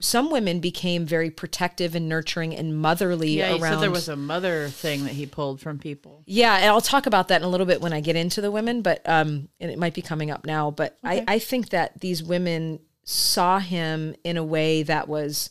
some 0.00 0.30
women 0.30 0.58
became 0.58 1.06
very 1.06 1.30
protective 1.30 1.94
and 1.94 2.08
nurturing 2.08 2.54
and 2.54 2.76
motherly 2.76 3.38
Yeah, 3.38 3.52
around 3.52 3.74
said 3.74 3.80
there 3.80 3.90
was 3.90 4.08
a 4.08 4.16
mother 4.16 4.68
thing 4.68 5.04
that 5.04 5.12
he 5.12 5.26
pulled 5.26 5.60
from 5.60 5.78
people. 5.78 6.22
yeah, 6.26 6.56
and 6.56 6.66
I'll 6.66 6.80
talk 6.80 7.06
about 7.06 7.28
that 7.28 7.40
in 7.40 7.46
a 7.46 7.48
little 7.48 7.66
bit 7.66 7.80
when 7.80 7.92
I 7.92 8.00
get 8.00 8.16
into 8.16 8.40
the 8.40 8.50
women, 8.50 8.82
but 8.82 9.00
um, 9.08 9.48
and 9.60 9.70
it 9.70 9.78
might 9.78 9.94
be 9.94 10.02
coming 10.02 10.30
up 10.30 10.44
now. 10.44 10.70
But 10.70 10.98
I, 11.04 11.24
I 11.28 11.38
think 11.38 11.68
that 11.70 12.00
these 12.00 12.22
women 12.22 12.80
saw 13.04 13.58
him 13.60 14.14
in 14.24 14.36
a 14.36 14.44
way 14.44 14.82
that 14.82 15.08
was 15.08 15.50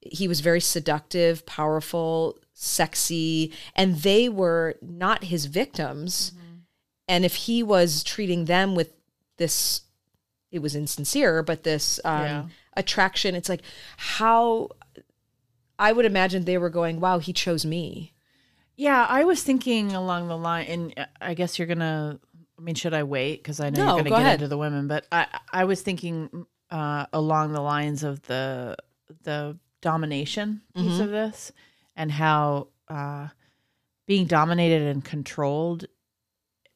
he 0.00 0.26
was 0.26 0.40
very 0.40 0.60
seductive, 0.60 1.46
powerful, 1.46 2.38
sexy, 2.54 3.52
and 3.76 3.98
they 3.98 4.28
were 4.28 4.74
not 4.82 5.24
his 5.24 5.46
victims. 5.46 6.32
And 7.08 7.24
if 7.24 7.34
he 7.34 7.62
was 7.62 8.02
treating 8.04 8.44
them 8.46 8.74
with 8.74 8.94
this, 9.36 9.82
it 10.50 10.60
was 10.60 10.74
insincere, 10.74 11.42
but 11.42 11.62
this 11.64 12.00
um, 12.04 12.22
Yeah. 12.22 12.44
attraction, 12.76 13.34
it's 13.34 13.48
like 13.48 13.62
how 13.96 14.68
I 15.78 15.92
would 15.92 16.04
imagine 16.04 16.44
they 16.44 16.58
were 16.58 16.70
going, 16.70 17.00
"Wow, 17.00 17.18
he 17.18 17.32
chose 17.32 17.64
me." 17.66 18.12
Yeah, 18.76 19.06
I 19.08 19.24
was 19.24 19.42
thinking 19.42 19.92
along 19.94 20.28
the 20.28 20.36
line, 20.36 20.66
and 20.66 20.94
uh, 20.96 21.06
I 21.20 21.34
guess 21.34 21.58
you're 21.58 21.66
gonna. 21.68 22.18
I 22.58 22.62
mean, 22.62 22.74
should 22.74 22.94
I 22.94 23.02
wait? 23.02 23.42
Because 23.42 23.58
I 23.60 23.70
know 23.70 23.78
No, 23.78 23.86
you're 23.88 23.96
gonna 24.04 24.10
go 24.10 24.16
get 24.16 24.20
ahead. 24.26 24.34
into 24.34 24.48
the 24.48 24.58
women, 24.58 24.86
but 24.86 25.06
I 25.10 25.26
I 25.52 25.64
was 25.64 25.82
thinking 25.82 26.46
uh, 26.70 27.06
along 27.12 27.52
the 27.52 27.60
lines 27.60 28.02
of 28.04 28.22
the 28.22 28.76
the 29.24 29.58
domination 29.80 30.62
piece 30.74 30.84
Mm-hmm. 30.94 31.02
of 31.02 31.10
this, 31.10 31.52
and 31.96 32.12
how 32.12 32.68
uh, 32.88 33.28
being 34.06 34.26
dominated 34.26 34.82
and 34.82 35.04
controlled, 35.04 35.86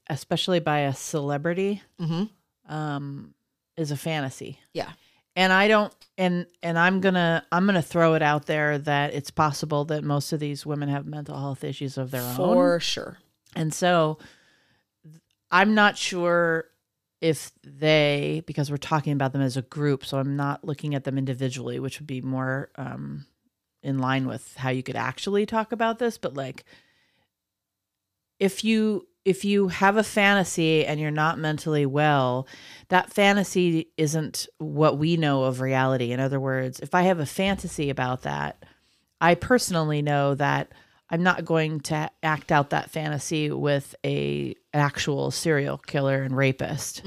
especially 0.09 0.61
by 0.61 0.81
a 0.81 0.95
celebrity, 0.95 1.83
Mm-hmm. 2.01 2.73
um, 2.75 3.35
is 3.77 3.91
a 3.91 3.97
fantasy. 3.97 4.59
Yeah. 4.73 4.91
and 5.37 5.53
i 5.53 5.69
don't 5.69 5.93
and 6.17 6.47
and 6.63 6.79
i'm 6.79 7.03
gonna 7.03 7.45
i'm 7.53 7.67
gonna 7.67 7.83
throw 7.83 8.15
it 8.15 8.23
out 8.23 8.47
there 8.47 8.79
that 8.79 9.13
it's 9.13 9.31
possible 9.31 9.85
that 9.85 10.03
most 10.03 10.33
of 10.33 10.41
these 10.41 10.65
women 10.65 10.89
have 10.89 11.05
mental 11.07 11.39
health 11.39 11.63
issues 11.63 11.99
of 11.99 12.11
their 12.11 12.23
own 12.23 12.37
For 12.37 12.81
sure. 12.81 13.19
and 13.55 13.75
so 13.75 14.17
i'm 15.51 15.75
not 15.75 15.99
sure 15.99 16.65
if 17.21 17.53
they 17.63 18.43
because 18.47 18.71
we're 18.71 18.79
talking 18.79 19.13
about 19.13 19.33
them 19.35 19.43
as 19.43 19.59
a 19.59 19.63
group 19.63 20.07
so 20.07 20.17
i'm 20.19 20.37
not 20.37 20.65
looking 20.65 20.95
at 20.95 21.05
them 21.05 21.19
individually 21.19 21.79
which 21.81 22.01
would 22.01 22.07
be 22.07 22.23
more 22.23 22.71
um 22.77 23.27
in 23.83 23.99
line 23.99 24.27
with 24.27 24.55
how 24.57 24.71
you 24.71 24.83
could 24.83 24.97
actually 24.97 25.45
talk 25.45 25.71
about 25.71 25.99
this 25.99 26.17
but 26.17 26.33
like 26.33 26.65
if 28.39 28.65
you 28.65 29.07
if 29.27 29.45
you 29.45 29.69
have 29.69 29.97
a 29.97 30.03
fantasy 30.03 30.87
and 30.87 30.99
you're 31.01 31.11
not 31.11 31.39
mentally 31.39 31.85
well 31.85 32.47
that 32.89 33.13
fantasy 33.13 33.89
isn't 33.97 34.47
what 34.59 34.97
we 34.97 35.17
know 35.17 35.43
of 35.43 35.61
reality. 35.61 36.13
In 36.13 36.21
other 36.21 36.41
words 36.41 36.81
if 36.81 36.95
i 36.95 37.03
have 37.03 37.19
a 37.19 37.27
fantasy 37.27 37.91
about 37.91 38.23
that 38.23 38.65
i 39.21 39.35
personally 39.35 40.01
know 40.01 40.35
that 40.35 40.73
i'm 41.11 41.23
not 41.23 41.45
going 41.45 41.81
to 41.81 42.11
act 42.23 42.53
out 42.53 42.71
that 42.71 42.91
fantasy 42.91 43.51
with 43.51 43.95
a 44.05 44.55
actual 44.73 45.31
serial 45.31 45.79
killer 45.79 46.23
and 46.23 46.37
rapist. 46.37 47.03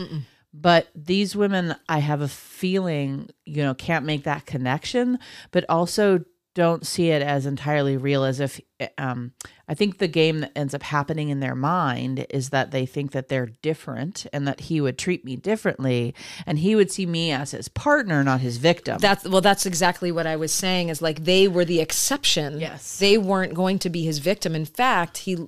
But 0.51 0.87
these 0.95 1.35
women, 1.35 1.75
I 1.87 1.99
have 1.99 2.21
a 2.21 2.27
feeling, 2.27 3.29
you 3.45 3.61
know, 3.61 3.75
can't 3.75 4.05
make 4.05 4.23
that 4.23 4.47
connection, 4.47 5.19
but 5.51 5.63
also 5.69 6.25
don't 6.53 6.85
see 6.85 7.09
it 7.09 7.21
as 7.21 7.45
entirely 7.45 7.95
real 7.95 8.23
as 8.23 8.39
if 8.39 8.59
um, 8.97 9.31
i 9.67 9.73
think 9.73 9.97
the 9.97 10.07
game 10.07 10.39
that 10.39 10.51
ends 10.55 10.73
up 10.73 10.83
happening 10.83 11.29
in 11.29 11.39
their 11.39 11.55
mind 11.55 12.25
is 12.29 12.49
that 12.49 12.71
they 12.71 12.85
think 12.85 13.11
that 13.11 13.27
they're 13.27 13.51
different 13.61 14.25
and 14.33 14.47
that 14.47 14.61
he 14.61 14.81
would 14.81 14.97
treat 14.97 15.23
me 15.23 15.35
differently 15.35 16.13
and 16.45 16.59
he 16.59 16.75
would 16.75 16.91
see 16.91 17.05
me 17.05 17.31
as 17.31 17.51
his 17.51 17.67
partner 17.67 18.23
not 18.23 18.41
his 18.41 18.57
victim 18.57 18.97
That's 18.99 19.27
well, 19.27 19.41
that's 19.41 19.65
exactly 19.65 20.11
what 20.11 20.27
I 20.27 20.35
was 20.35 20.51
saying. 20.51 20.89
Is 20.89 21.01
like 21.01 21.23
they 21.23 21.47
were 21.47 21.65
the 21.65 21.79
exception. 21.79 22.59
Yes. 22.59 22.99
they 22.99 23.17
weren't 23.17 23.53
going 23.53 23.79
to 23.79 23.89
be 23.89 24.03
his 24.03 24.19
victim. 24.19 24.55
In 24.55 24.65
fact, 24.65 25.19
he, 25.19 25.47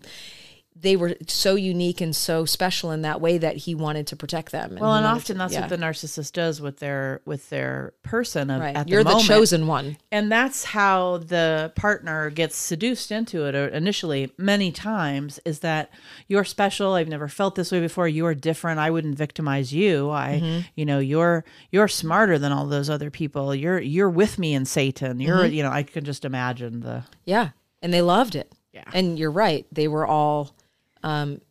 they 0.81 0.95
were 0.95 1.15
so 1.27 1.55
unique 1.55 2.01
and 2.01 2.15
so 2.15 2.45
special 2.45 2.91
in 2.91 3.03
that 3.03 3.21
way 3.21 3.37
that 3.37 3.55
he 3.55 3.75
wanted 3.75 4.07
to 4.07 4.15
protect 4.15 4.51
them. 4.51 4.77
well 4.79 4.93
and 4.93 5.05
often 5.05 5.35
to- 5.35 5.39
that's 5.39 5.53
yeah. 5.53 5.61
what 5.61 5.69
the 5.69 5.77
narcissist 5.77 6.33
does 6.33 6.59
with 6.59 6.79
their 6.79 7.21
with 7.25 7.49
their 7.49 7.93
person 8.03 8.49
of, 8.49 8.61
right. 8.61 8.75
at 8.75 8.89
You're 8.89 9.03
the, 9.03 9.11
moment. 9.11 9.27
chosen 9.27 9.67
one. 9.67 9.97
and 10.11 10.31
that's 10.31 10.65
how 10.65 11.17
the 11.17 11.71
partner 11.75 12.29
gets 12.29 12.55
seduced 12.55 13.11
into 13.11 13.45
it 13.45 13.55
uh, 13.55 13.69
initially 13.75 14.31
many 14.37 14.71
times 14.71 15.39
is 15.45 15.59
that 15.59 15.89
you're 16.27 16.43
special 16.43 16.93
i've 16.93 17.07
never 17.07 17.27
felt 17.27 17.55
this 17.55 17.71
way 17.71 17.79
before 17.79 18.07
you're 18.07 18.35
different 18.35 18.79
i 18.79 18.89
wouldn't 18.89 19.17
victimize 19.17 19.73
you 19.73 20.09
i 20.09 20.39
mm-hmm. 20.41 20.59
you 20.75 20.85
know 20.85 20.99
you're 20.99 21.43
you're 21.71 21.87
smarter 21.87 22.37
than 22.39 22.51
all 22.51 22.65
those 22.65 22.89
other 22.89 23.09
people 23.11 23.53
you're 23.53 23.79
you're 23.79 24.09
with 24.09 24.39
me 24.39 24.53
in 24.53 24.65
satan 24.65 25.19
you're 25.19 25.37
mm-hmm. 25.37 25.53
you 25.53 25.63
know 25.63 25.69
i 25.69 25.83
can 25.83 26.03
just 26.03 26.25
imagine 26.25 26.81
the 26.81 27.03
Yeah, 27.25 27.49
and 27.81 27.93
they 27.93 28.01
loved 28.01 28.35
it. 28.35 28.51
Yeah. 28.73 28.85
and 28.93 29.19
you're 29.19 29.31
right. 29.31 29.65
They 29.71 29.89
were 29.89 30.07
all 30.07 30.55
um, 31.03 31.41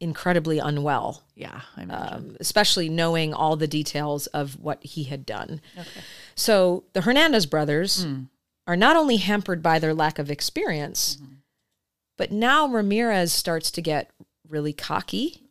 incredibly 0.00 0.58
unwell. 0.58 1.22
yeah 1.34 1.60
i 1.76 1.82
um, 1.82 2.36
especially 2.40 2.88
knowing 2.88 3.34
all 3.34 3.56
the 3.56 3.66
details 3.68 4.26
of 4.28 4.58
what 4.60 4.82
he 4.82 5.04
had 5.04 5.26
done. 5.26 5.60
Okay. 5.78 6.00
So 6.34 6.84
the 6.94 7.02
Hernandez 7.02 7.46
brothers 7.46 8.06
are 8.66 8.76
not 8.76 8.96
only 8.96 9.16
hampered 9.16 9.62
by 9.62 9.78
their 9.78 9.92
lack 9.94 10.18
of 10.18 10.30
experience, 10.30 11.18
but 12.16 12.30
now 12.32 12.66
Ramirez 12.68 13.32
starts 13.32 13.70
to 13.72 13.82
get 13.82 14.10
really 14.48 14.72
cocky. 14.72 15.42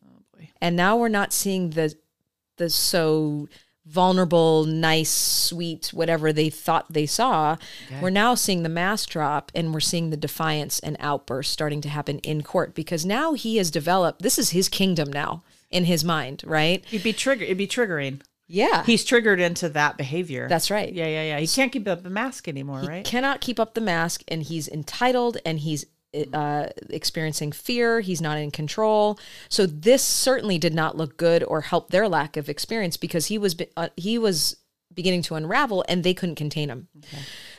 And 0.62 0.76
now 0.76 0.98
we're 0.98 1.10
not 1.10 1.34
seeing 1.34 1.72
the 1.72 1.93
the 2.58 2.69
so 2.69 3.48
vulnerable, 3.89 4.65
nice, 4.65 5.10
sweet, 5.10 5.88
whatever 5.93 6.32
they 6.32 6.49
thought 6.49 6.86
they 6.93 7.06
saw. 7.06 7.58
We're 8.02 8.10
now 8.12 8.36
seeing 8.36 8.63
the 8.63 8.69
mask 8.69 9.10
drop 9.10 9.52
and 9.56 9.73
we're 9.73 9.80
seeing 9.80 10.10
the 10.12 10.17
defiance 10.17 10.80
and 10.80 10.95
outburst 10.99 11.52
starting 11.52 11.82
to 11.82 11.89
happen 11.89 12.19
in 12.19 12.43
court 12.43 12.75
because 12.75 13.06
now 13.06 13.34
he 13.34 13.58
has 13.58 13.71
developed 13.71 14.21
this 14.21 14.38
is 14.38 14.52
his 14.52 14.69
kingdom 14.69 15.12
now 15.12 15.43
in 15.71 15.86
his 15.86 16.04
mind, 16.04 16.43
right? 16.45 16.86
He'd 16.86 17.04
be 17.04 17.13
trigger. 17.13 17.43
It'd 17.45 17.58
be 17.58 17.67
triggering. 17.67 18.21
Yeah. 18.47 18.84
He's 18.84 19.06
triggered 19.06 19.39
into 19.39 19.69
that 19.69 19.97
behavior. 19.97 20.47
That's 20.49 20.71
right. 20.71 20.91
Yeah, 20.91 21.06
yeah, 21.08 21.23
yeah. 21.23 21.39
He 21.39 21.47
can't 21.47 21.71
keep 21.71 21.88
up 21.88 22.02
the 22.04 22.10
mask 22.10 22.47
anymore, 22.47 22.82
He 22.82 22.88
right? 22.88 23.06
cannot 23.06 23.41
keep 23.41 23.60
up 23.60 23.73
the 23.75 23.82
mask 23.82 24.23
and 24.28 24.41
he's 24.41 24.67
entitled 24.67 25.38
and 25.45 25.60
he's 25.60 25.86
uh, 26.34 26.67
experiencing 26.89 27.52
fear. 27.52 28.00
He's 28.00 28.22
not 28.22 28.38
in 28.38 28.52
control. 28.52 29.19
So 29.48 29.65
this 29.65 30.04
certainly 30.04 30.58
did 30.58 30.74
not 30.74 30.98
look 30.98 31.17
good 31.17 31.43
or 31.43 31.62
help 31.62 31.89
their 31.91 32.08
lack 32.08 32.38
of 32.38 32.50
experience 32.50 32.98
because 32.98 33.28
he 33.28 33.38
was 33.38 33.54
be- 33.56 33.67
uh, 33.78 33.89
he 33.95 34.17
was 34.17 34.58
beginning 34.93 35.22
to 35.24 35.36
unravel 35.36 35.86
and 35.88 36.04
they 36.04 36.13
couldn't 36.13 36.36
contain 36.36 36.69
him. 36.69 36.88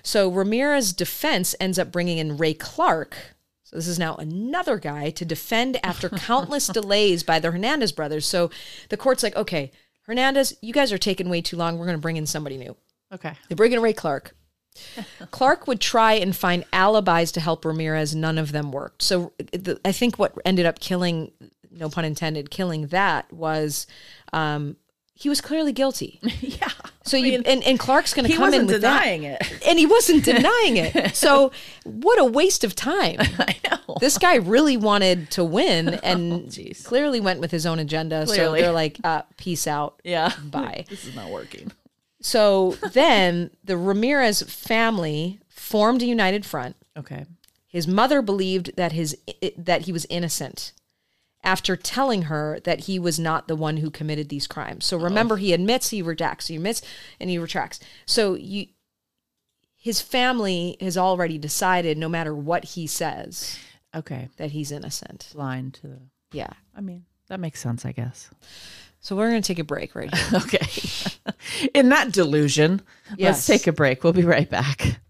So 0.02 0.28
Ramirez's 0.28 0.92
defense 0.92 1.54
ends 1.60 1.78
up 1.78 1.92
bringing 1.92 2.18
in 2.18 2.36
Ray 2.36 2.54
Clark. 2.54 3.16
So 3.64 3.76
this 3.76 3.86
is 3.86 4.00
now 4.00 4.16
another 4.16 4.78
guy 4.78 5.10
to 5.10 5.24
defend 5.24 5.78
after 5.84 6.08
countless 6.10 6.66
delays 6.66 7.22
by 7.22 7.38
the 7.38 7.52
Hernandez 7.52 7.92
brothers. 7.92 8.26
So 8.26 8.50
the 8.88 8.96
court's 8.96 9.22
like, 9.22 9.36
okay, 9.36 9.70
Hernandez, 10.02 10.56
you 10.60 10.72
guys 10.72 10.92
are 10.92 10.98
taking 10.98 11.28
way 11.28 11.40
too 11.40 11.56
long. 11.56 11.78
We're 11.78 11.86
going 11.86 11.96
to 11.96 12.02
bring 12.02 12.16
in 12.16 12.26
somebody 12.26 12.56
new. 12.56 12.76
Okay. 13.12 13.32
They 13.48 13.54
bring 13.54 13.72
in 13.72 13.80
Ray 13.80 13.92
Clark. 13.92 14.34
Clark 15.30 15.66
would 15.66 15.80
try 15.80 16.14
and 16.14 16.34
find 16.34 16.64
alibis 16.72 17.32
to 17.32 17.40
help 17.40 17.64
Ramirez. 17.64 18.14
None 18.14 18.38
of 18.38 18.52
them 18.52 18.72
worked. 18.72 19.02
So 19.02 19.32
the, 19.38 19.80
I 19.84 19.92
think 19.92 20.18
what 20.18 20.32
ended 20.44 20.66
up 20.66 20.80
killing, 20.80 21.32
no 21.70 21.88
pun 21.88 22.04
intended, 22.04 22.50
killing 22.50 22.88
that 22.88 23.32
was 23.32 23.86
um, 24.32 24.76
he 25.20 25.28
was 25.28 25.40
clearly 25.42 25.72
guilty. 25.72 26.18
Yeah. 26.40 26.68
So 27.02 27.16
you 27.16 27.42
and, 27.46 27.64
and 27.64 27.78
Clark's 27.78 28.14
going 28.14 28.28
to 28.28 28.34
come 28.34 28.52
in 28.54 28.66
wasn't 28.66 28.66
with 28.68 28.80
denying 28.82 29.22
that, 29.22 29.50
it. 29.50 29.66
and 29.66 29.78
he 29.78 29.86
wasn't 29.86 30.24
denying 30.34 30.76
it. 30.76 31.16
So 31.16 31.50
what 31.84 32.18
a 32.18 32.24
waste 32.24 32.62
of 32.64 32.74
time. 32.74 33.16
I 33.20 33.56
know. 33.68 33.96
This 34.00 34.18
guy 34.18 34.36
really 34.36 34.76
wanted 34.76 35.30
to 35.32 35.44
win 35.44 35.88
and 35.88 36.44
jeez. 36.44 36.84
clearly 36.84 37.20
went 37.20 37.40
with 37.40 37.50
his 37.50 37.66
own 37.66 37.78
agenda. 37.78 38.26
So 38.26 38.52
they're 38.52 38.72
like, 38.72 38.98
uh, 39.02 39.22
peace 39.36 39.66
out. 39.66 40.00
Yeah. 40.04 40.32
Bye. 40.44 40.84
This 40.88 41.06
is 41.06 41.16
not 41.16 41.30
working. 41.30 41.72
So 42.20 42.76
then 42.92 43.50
the 43.64 43.76
Ramirez 43.76 44.42
family 44.42 45.40
formed 45.48 46.02
a 46.02 46.06
united 46.06 46.44
front. 46.44 46.76
Okay. 46.96 47.26
His 47.66 47.86
mother 47.86 48.20
believed 48.20 48.76
that 48.76 48.92
his 48.92 49.16
that 49.56 49.82
he 49.82 49.92
was 49.92 50.06
innocent 50.10 50.72
after 51.42 51.74
telling 51.76 52.22
her 52.22 52.60
that 52.64 52.80
he 52.80 52.98
was 52.98 53.18
not 53.18 53.48
the 53.48 53.56
one 53.56 53.78
who 53.78 53.90
committed 53.90 54.28
these 54.28 54.46
crimes. 54.46 54.84
So 54.84 54.98
remember 54.98 55.36
he 55.38 55.52
admits 55.54 55.88
he 55.88 56.02
retracts, 56.02 56.48
he 56.48 56.56
admits 56.56 56.82
and 57.18 57.30
he 57.30 57.38
retracts. 57.38 57.80
So 58.06 58.34
you 58.34 58.66
his 59.76 60.02
family 60.02 60.76
has 60.80 60.98
already 60.98 61.38
decided 61.38 61.96
no 61.96 62.08
matter 62.08 62.34
what 62.34 62.64
he 62.64 62.86
says 62.86 63.58
Okay. 63.94 64.28
that 64.36 64.50
he's 64.50 64.70
innocent. 64.70 65.30
Blind 65.32 65.72
to 65.74 65.86
the. 65.86 66.00
Yeah. 66.32 66.50
I 66.76 66.82
mean, 66.82 67.06
that 67.28 67.40
makes 67.40 67.60
sense, 67.60 67.86
I 67.86 67.92
guess. 67.92 68.28
So 69.00 69.16
we're 69.16 69.30
going 69.30 69.40
to 69.42 69.46
take 69.46 69.58
a 69.58 69.64
break 69.64 69.94
right 69.94 70.14
here. 70.14 70.40
Okay. 70.44 70.66
In 71.74 71.88
that 71.88 72.12
delusion, 72.12 72.82
Yes. 73.16 73.48
let's 73.48 73.62
take 73.62 73.66
a 73.66 73.72
break. 73.72 74.04
We'll 74.04 74.12
be 74.12 74.24
right 74.24 74.48
back. 74.48 75.00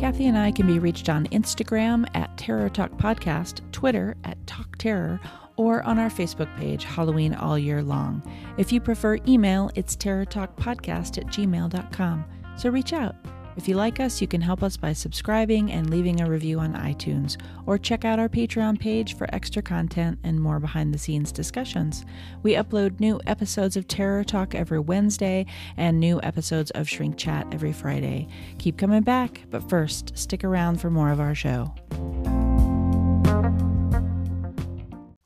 Kathy 0.00 0.26
and 0.26 0.36
I 0.36 0.50
can 0.50 0.66
be 0.66 0.78
reached 0.80 1.08
on 1.08 1.26
Instagram 1.28 2.08
at 2.14 2.36
Terror 2.36 2.68
Talk 2.68 2.90
Podcast, 2.98 3.60
Twitter 3.70 4.16
at 4.24 4.44
Talk 4.48 4.76
Terror, 4.78 5.20
or 5.56 5.82
on 5.84 5.98
our 6.00 6.08
Facebook 6.10 6.54
page, 6.56 6.82
Halloween 6.84 7.34
All 7.34 7.56
Year 7.56 7.82
Long. 7.82 8.20
If 8.58 8.72
you 8.72 8.80
prefer 8.80 9.18
email, 9.28 9.70
it's 9.76 9.94
terrortalkpodcast 9.96 11.18
at 11.18 11.26
gmail.com. 11.26 12.24
So 12.56 12.70
reach 12.70 12.92
out. 12.92 13.14
If 13.54 13.68
you 13.68 13.76
like 13.76 14.00
us, 14.00 14.22
you 14.22 14.26
can 14.26 14.40
help 14.40 14.62
us 14.62 14.78
by 14.78 14.94
subscribing 14.94 15.70
and 15.70 15.90
leaving 15.90 16.20
a 16.20 16.30
review 16.30 16.58
on 16.58 16.72
iTunes, 16.72 17.36
or 17.66 17.76
check 17.76 18.04
out 18.04 18.18
our 18.18 18.28
Patreon 18.28 18.78
page 18.78 19.14
for 19.14 19.32
extra 19.34 19.60
content 19.60 20.18
and 20.24 20.40
more 20.40 20.58
behind 20.58 20.94
the 20.94 20.98
scenes 20.98 21.32
discussions. 21.32 22.06
We 22.42 22.54
upload 22.54 22.98
new 22.98 23.20
episodes 23.26 23.76
of 23.76 23.86
Terror 23.86 24.24
Talk 24.24 24.54
every 24.54 24.78
Wednesday 24.78 25.44
and 25.76 26.00
new 26.00 26.18
episodes 26.22 26.70
of 26.70 26.88
Shrink 26.88 27.18
Chat 27.18 27.46
every 27.52 27.72
Friday. 27.72 28.26
Keep 28.58 28.78
coming 28.78 29.02
back, 29.02 29.42
but 29.50 29.68
first, 29.68 30.16
stick 30.16 30.44
around 30.44 30.80
for 30.80 30.88
more 30.88 31.10
of 31.10 31.20
our 31.20 31.34
show. 31.34 31.74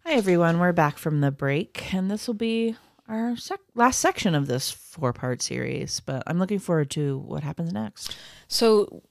Hi, 0.05 0.15
everyone. 0.15 0.59
We're 0.59 0.73
back 0.73 0.99
from 0.99 1.21
the 1.21 1.31
break, 1.31 1.95
and 1.95 2.11
this 2.11 2.27
will 2.27 2.35
be 2.35 2.75
our 3.09 3.37
sec- 3.37 3.61
last 3.75 4.01
section 4.01 4.35
of 4.35 4.47
this 4.47 4.71
four 4.71 5.13
part 5.13 5.43
series, 5.43 6.01
but 6.01 6.23
I'm 6.27 6.39
looking 6.39 6.59
forward 6.59 6.91
to 6.93 7.19
what 7.19 7.43
happens 7.43 7.73
next. 7.73 8.17
So 8.49 9.03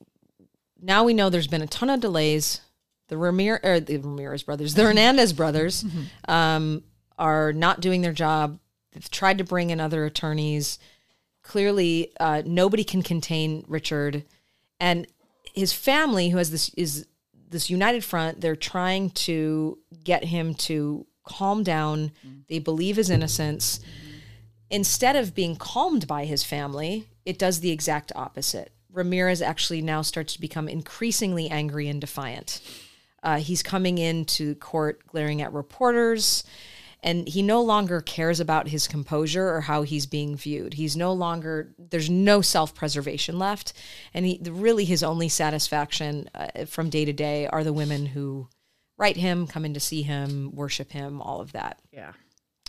now 0.81 1.03
we 1.03 1.13
know 1.13 1.29
there's 1.29 1.47
been 1.47 1.61
a 1.61 1.67
ton 1.67 1.89
of 1.89 1.99
delays. 1.99 2.61
The 3.07 3.15
Ramir 3.15 3.59
or 3.63 3.79
the 3.79 3.97
Ramirez 3.97 4.43
brothers, 4.43 4.73
the 4.73 4.83
Hernandez 4.85 5.33
brothers, 5.33 5.85
um, 6.27 6.83
are 7.17 7.53
not 7.53 7.81
doing 7.81 8.01
their 8.01 8.13
job. 8.13 8.59
They've 8.91 9.11
tried 9.11 9.37
to 9.37 9.43
bring 9.43 9.69
in 9.69 9.79
other 9.79 10.05
attorneys. 10.05 10.79
Clearly, 11.43 12.11
uh, 12.19 12.41
nobody 12.45 12.83
can 12.83 13.03
contain 13.03 13.63
Richard, 13.67 14.23
and 14.79 15.05
his 15.53 15.71
family, 15.73 16.29
who 16.29 16.37
has 16.37 16.49
this 16.49 16.69
is 16.69 17.05
this 17.49 17.69
united 17.69 18.03
front. 18.03 18.41
They're 18.41 18.55
trying 18.55 19.11
to 19.11 19.77
get 20.03 20.23
him 20.25 20.55
to 20.55 21.05
calm 21.25 21.63
down. 21.63 22.11
They 22.47 22.59
believe 22.59 22.95
his 22.95 23.09
innocence 23.09 23.79
instead 24.69 25.15
of 25.15 25.35
being 25.35 25.55
calmed 25.55 26.07
by 26.07 26.25
his 26.25 26.43
family, 26.43 27.07
it 27.25 27.39
does 27.39 27.59
the 27.59 27.71
exact 27.71 28.11
opposite. 28.15 28.71
Ramirez 28.91 29.41
actually 29.41 29.81
now 29.81 30.01
starts 30.01 30.33
to 30.33 30.41
become 30.41 30.67
increasingly 30.67 31.49
angry 31.49 31.87
and 31.87 31.99
defiant. 31.99 32.61
Uh, 33.21 33.37
he's 33.37 33.63
coming 33.63 33.97
into 33.97 34.55
court 34.55 35.05
glaring 35.07 35.41
at 35.41 35.51
reporters, 35.51 36.43
and 37.03 37.27
he 37.27 37.41
no 37.41 37.61
longer 37.61 38.01
cares 38.01 38.39
about 38.39 38.69
his 38.69 38.87
composure 38.87 39.49
or 39.49 39.61
how 39.61 39.81
he's 39.83 40.05
being 40.05 40.35
viewed. 40.35 40.75
He's 40.75 40.95
no 40.95 41.13
longer, 41.13 41.73
there's 41.77 42.09
no 42.09 42.41
self 42.41 42.73
preservation 42.73 43.37
left. 43.37 43.73
And 44.13 44.25
he, 44.25 44.39
really, 44.43 44.85
his 44.85 45.03
only 45.03 45.29
satisfaction 45.29 46.29
uh, 46.33 46.65
from 46.65 46.89
day 46.89 47.05
to 47.05 47.13
day 47.13 47.47
are 47.47 47.63
the 47.63 47.73
women 47.73 48.07
who 48.07 48.47
write 48.97 49.17
him, 49.17 49.47
come 49.47 49.65
in 49.65 49.73
to 49.73 49.79
see 49.79 50.01
him, 50.01 50.51
worship 50.53 50.91
him, 50.91 51.21
all 51.21 51.41
of 51.41 51.51
that. 51.53 51.79
Yeah. 51.91 52.13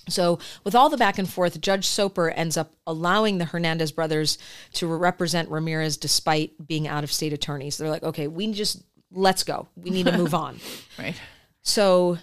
So, 0.09 0.39
with 0.63 0.75
all 0.77 0.89
the 0.89 0.97
back 0.97 1.19
and 1.19 1.29
forth, 1.29 1.61
Judge 1.61 1.85
Soper 1.85 2.31
ends 2.31 2.57
up 2.57 2.73
allowing 2.87 3.39
the 3.39 3.45
Hernandez 3.45 3.91
brothers 3.91 4.39
to 4.75 4.87
represent 4.87 5.51
Ramirez 5.51 5.97
despite 5.97 6.53
being 6.65 6.87
out 6.87 7.03
of 7.03 7.11
state 7.11 7.33
attorneys. 7.33 7.77
They're 7.77 7.91
like, 7.91 8.05
okay, 8.05 8.29
we 8.29 8.53
just 8.53 8.83
let's 9.11 9.43
go. 9.43 9.69
We 9.75 9.91
need 9.91 10.07
to 10.07 10.17
move 10.17 10.33
on. 10.35 10.61
Right. 10.97 11.21
So, 11.63 12.19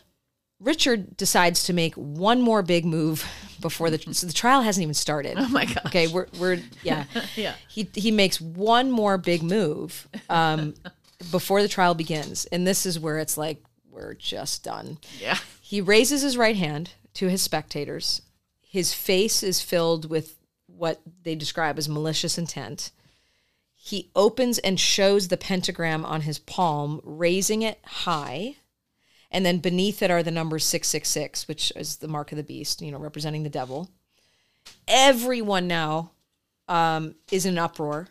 Richard 0.61 1.17
decides 1.17 1.63
to 1.65 1.73
make 1.73 1.93
one 1.95 2.41
more 2.41 2.61
big 2.61 2.85
move 2.85 3.27
before 3.59 3.89
the 3.89 4.13
so 4.13 4.27
the 4.27 4.33
trial 4.33 4.61
hasn't 4.61 4.83
even 4.83 4.93
started. 4.93 5.35
Oh 5.37 5.49
my 5.49 5.65
god. 5.65 5.81
Okay, 5.87 6.07
we're 6.07 6.27
we're 6.39 6.59
yeah. 6.83 7.03
Yeah. 7.35 7.55
He 7.67 7.89
he 7.93 8.11
makes 8.11 8.39
one 8.39 8.89
more 8.89 9.17
big 9.17 9.43
move 9.43 10.07
um, 10.29 10.73
before 11.31 11.61
the 11.61 11.67
trial 11.67 11.95
begins, 11.95 12.45
and 12.45 12.65
this 12.65 12.85
is 12.85 12.97
where 12.97 13.19
it's 13.19 13.37
like 13.37 13.61
we're 13.93 14.15
just 14.15 14.63
done. 14.63 14.97
Yeah. 15.19 15.37
He 15.61 15.81
raises 15.81 16.21
his 16.21 16.37
right 16.37 16.55
hand 16.55 16.91
to 17.15 17.29
his 17.29 17.41
spectators. 17.41 18.21
His 18.61 18.93
face 18.93 19.43
is 19.43 19.61
filled 19.61 20.09
with 20.09 20.37
what 20.67 21.01
they 21.23 21.35
describe 21.35 21.77
as 21.77 21.87
malicious 21.87 22.37
intent. 22.37 22.91
He 23.75 24.09
opens 24.15 24.59
and 24.59 24.79
shows 24.79 25.27
the 25.27 25.37
pentagram 25.37 26.05
on 26.05 26.21
his 26.21 26.39
palm, 26.39 27.01
raising 27.03 27.61
it 27.61 27.79
high. 27.85 28.55
And 29.29 29.45
then 29.45 29.57
beneath 29.57 30.01
it 30.01 30.11
are 30.11 30.23
the 30.23 30.31
numbers 30.31 30.63
666, 30.65 31.47
which 31.47 31.71
is 31.75 31.97
the 31.97 32.07
mark 32.07 32.31
of 32.31 32.37
the 32.37 32.43
beast, 32.43 32.81
you 32.81 32.91
know, 32.91 32.99
representing 32.99 33.43
the 33.43 33.49
devil. 33.49 33.89
Everyone 34.87 35.67
now 35.67 36.11
um, 36.67 37.15
is 37.31 37.45
in 37.45 37.53
an 37.53 37.59
uproar, 37.59 38.07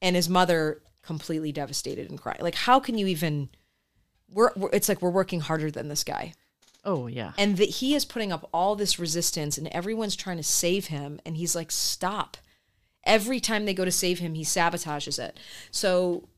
and 0.00 0.16
his 0.16 0.28
mother 0.28 0.80
completely 1.02 1.52
devastated 1.52 2.08
and 2.08 2.18
crying. 2.18 2.40
Like, 2.40 2.54
how 2.54 2.80
can 2.80 2.96
you 2.96 3.06
even? 3.08 3.50
We're, 4.32 4.50
we're 4.56 4.70
it's 4.72 4.88
like 4.88 5.02
we're 5.02 5.10
working 5.10 5.40
harder 5.40 5.70
than 5.70 5.88
this 5.88 6.04
guy 6.04 6.34
Oh 6.84 7.06
yeah. 7.06 7.32
and 7.38 7.56
that 7.58 7.68
he 7.68 7.94
is 7.94 8.04
putting 8.04 8.32
up 8.32 8.48
all 8.52 8.74
this 8.76 8.98
resistance 8.98 9.56
and 9.58 9.68
everyone's 9.68 10.16
trying 10.16 10.38
to 10.38 10.42
save 10.42 10.86
him 10.86 11.20
and 11.24 11.36
he's 11.36 11.54
like 11.54 11.70
stop 11.70 12.36
every 13.04 13.38
time 13.40 13.64
they 13.66 13.74
go 13.74 13.84
to 13.84 13.92
save 13.92 14.18
him 14.18 14.34
he 14.34 14.42
sabotages 14.44 15.18
it 15.18 15.38
so 15.70 16.28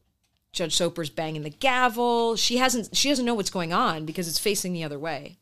judge 0.53 0.75
soper's 0.77 1.11
banging 1.11 1.43
the 1.43 1.51
gavel 1.51 2.37
she 2.37 2.59
hasn't 2.59 2.95
she 2.97 3.09
doesn't 3.09 3.25
know 3.25 3.35
what's 3.35 3.51
going 3.51 3.73
on 3.73 4.05
because 4.05 4.29
it's 4.29 4.39
facing 4.39 4.73
the 4.73 4.85
other 4.85 4.99
way 4.99 5.37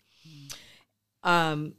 um 1.22 1.74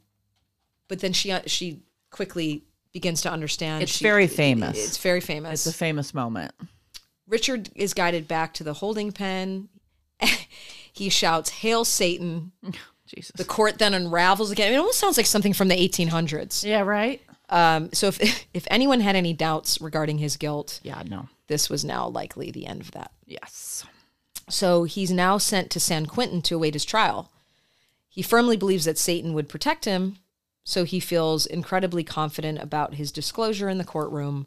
but 0.88 1.00
then 1.00 1.12
she 1.12 1.34
she 1.46 1.80
quickly 2.10 2.62
begins 2.92 3.22
to 3.22 3.30
understand 3.30 3.82
It's 3.82 3.92
She- 3.96 4.04
very 4.04 4.26
famous. 4.28 4.76
it's 4.78 4.98
very 4.98 5.20
famous 5.20 5.66
It's 5.66 5.74
a 5.74 5.78
famous 5.78 6.14
moment. 6.14 6.52
Richard 7.26 7.70
is 7.74 7.92
guided 7.94 8.28
back 8.28 8.54
to 8.54 8.64
the 8.64 8.74
holding 8.74 9.10
pen. 9.10 9.68
he 10.92 11.08
shouts, 11.08 11.50
Hail 11.50 11.84
Satan. 11.84 12.52
Jesus. 13.06 13.32
The 13.36 13.44
court 13.44 13.78
then 13.78 13.92
unravels 13.94 14.50
again. 14.50 14.72
It 14.72 14.76
almost 14.76 14.98
sounds 14.98 15.16
like 15.16 15.26
something 15.26 15.52
from 15.52 15.68
the 15.68 15.76
1800s. 15.76 16.64
yeah, 16.64 16.80
right? 16.80 17.20
Um, 17.50 17.90
so 17.92 18.06
if, 18.08 18.46
if 18.54 18.66
anyone 18.70 19.00
had 19.00 19.14
any 19.16 19.32
doubts 19.34 19.80
regarding 19.80 20.18
his 20.18 20.36
guilt, 20.36 20.80
Yeah, 20.82 21.02
no. 21.06 21.28
this 21.46 21.68
was 21.68 21.84
now 21.84 22.08
likely 22.08 22.50
the 22.50 22.66
end 22.66 22.80
of 22.80 22.90
that. 22.92 23.12
Yes. 23.26 23.84
So 24.48 24.84
he's 24.84 25.10
now 25.10 25.38
sent 25.38 25.70
to 25.70 25.80
San 25.80 26.06
Quentin 26.06 26.40
to 26.42 26.56
await 26.56 26.74
his 26.74 26.84
trial. 26.84 27.30
He 28.08 28.22
firmly 28.22 28.56
believes 28.56 28.84
that 28.86 28.98
Satan 28.98 29.34
would 29.34 29.48
protect 29.48 29.84
him, 29.84 30.16
so 30.64 30.84
he 30.84 30.98
feels 31.00 31.44
incredibly 31.46 32.04
confident 32.04 32.58
about 32.58 32.94
his 32.94 33.12
disclosure 33.12 33.68
in 33.68 33.78
the 33.78 33.84
courtroom. 33.84 34.46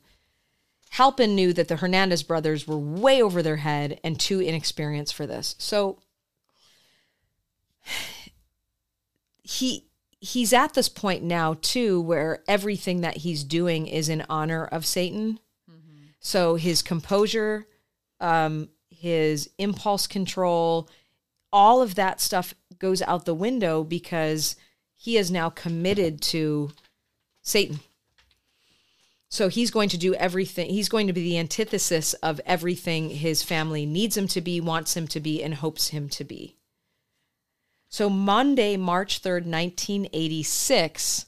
Halpin 0.91 1.36
knew 1.36 1.54
that 1.54 1.67
the 1.67 1.78
Hernandez 1.78 2.23
brothers 2.23 2.67
were 2.67 2.78
way 2.78 3.21
over 3.21 3.43
their 3.43 3.58
head 3.58 4.00
and 4.04 4.19
too 4.19 4.39
inexperienced 4.39 5.13
for 5.13 5.28
this. 5.28 5.56
So 5.58 6.00
he 9.43 9.86
he's 10.19 10.52
at 10.52 10.73
this 10.73 10.89
point 10.89 11.23
now 11.23 11.58
too 11.62 12.02
where 12.02 12.43
everything 12.47 13.02
that 13.02 13.17
he's 13.17 13.43
doing 13.43 13.86
is 13.88 14.10
in 14.10 14.26
honor 14.30 14.65
of 14.65 14.86
Satan. 14.86 15.39
So 16.19 16.56
his 16.56 16.82
composure, 16.82 17.67
um, 18.19 18.69
his 18.89 19.50
impulse 19.58 20.08
control, 20.08 20.89
all 21.54 21.82
of 21.82 21.95
that 21.95 22.19
stuff 22.19 22.54
goes 22.80 23.02
out 23.04 23.26
the 23.26 23.34
window 23.34 23.84
because 23.84 24.56
he 24.95 25.17
is 25.17 25.32
now 25.32 25.50
committed 25.50 26.21
to 26.21 26.71
Satan. 27.41 27.80
So 29.29 29.49
he's 29.49 29.71
going 29.71 29.89
to 29.89 29.97
do 29.97 30.13
everything. 30.15 30.69
He's 30.69 30.89
going 30.89 31.07
to 31.07 31.13
be 31.13 31.23
the 31.23 31.37
antithesis 31.37 32.13
of 32.15 32.39
everything 32.45 33.09
his 33.09 33.43
family 33.43 33.85
needs 33.85 34.15
him 34.15 34.27
to 34.29 34.41
be, 34.41 34.61
wants 34.61 34.95
him 34.95 35.07
to 35.07 35.19
be, 35.19 35.43
and 35.43 35.55
hopes 35.55 35.89
him 35.89 36.07
to 36.09 36.23
be. 36.23 36.55
So 37.89 38.09
Monday, 38.09 38.77
March 38.77 39.21
3rd, 39.21 39.45
1986, 39.45 41.25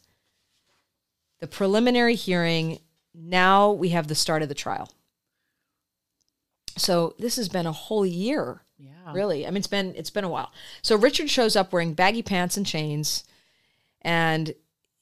the 1.40 1.48
preliminary 1.48 2.16
hearing, 2.16 2.80
now 3.14 3.72
we 3.72 3.90
have 3.90 4.08
the 4.08 4.16
start 4.16 4.42
of 4.42 4.50
the 4.50 4.56
trial. 4.56 4.90
So 6.78 7.16
this 7.20 7.36
has 7.36 7.50
been 7.50 7.66
a 7.66 7.72
whole 7.72 8.06
year. 8.06 8.62
Yeah. 8.78 9.14
Really. 9.14 9.46
I 9.46 9.50
mean 9.50 9.58
it's 9.58 9.68
been 9.68 9.94
it's 9.96 10.10
been 10.10 10.24
a 10.24 10.30
while. 10.30 10.52
So 10.82 10.96
Richard 10.96 11.30
shows 11.30 11.56
up 11.56 11.74
wearing 11.74 11.94
baggy 11.94 12.22
pants 12.22 12.56
and 12.56 12.66
chains 12.66 13.26
and 14.02 14.54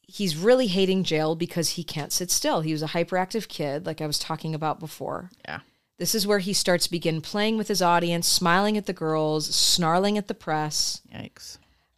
he's 0.07 0.35
really 0.37 0.67
hating 0.67 1.03
jail 1.03 1.35
because 1.35 1.71
he 1.71 1.83
can't 1.83 2.11
sit 2.13 2.31
still. 2.31 2.61
He 2.61 2.71
was 2.71 2.81
a 2.83 2.87
hyperactive 2.87 3.47
kid 3.47 3.85
like 3.85 4.01
I 4.01 4.07
was 4.07 4.17
talking 4.19 4.55
about 4.55 4.79
before. 4.79 5.29
Yeah. 5.45 5.59
This 5.99 6.13
is 6.15 6.25
where 6.27 6.39
he 6.39 6.53
starts 6.53 6.87
begin 6.87 7.21
playing 7.21 7.57
with 7.57 7.67
his 7.67 7.81
audience, 7.81 8.27
smiling 8.27 8.77
at 8.77 8.85
the 8.85 8.93
girls, 8.93 9.53
snarling 9.55 10.17
at 10.17 10.27
the 10.27 10.33
press. 10.35 11.01
Yikes. 11.13 11.57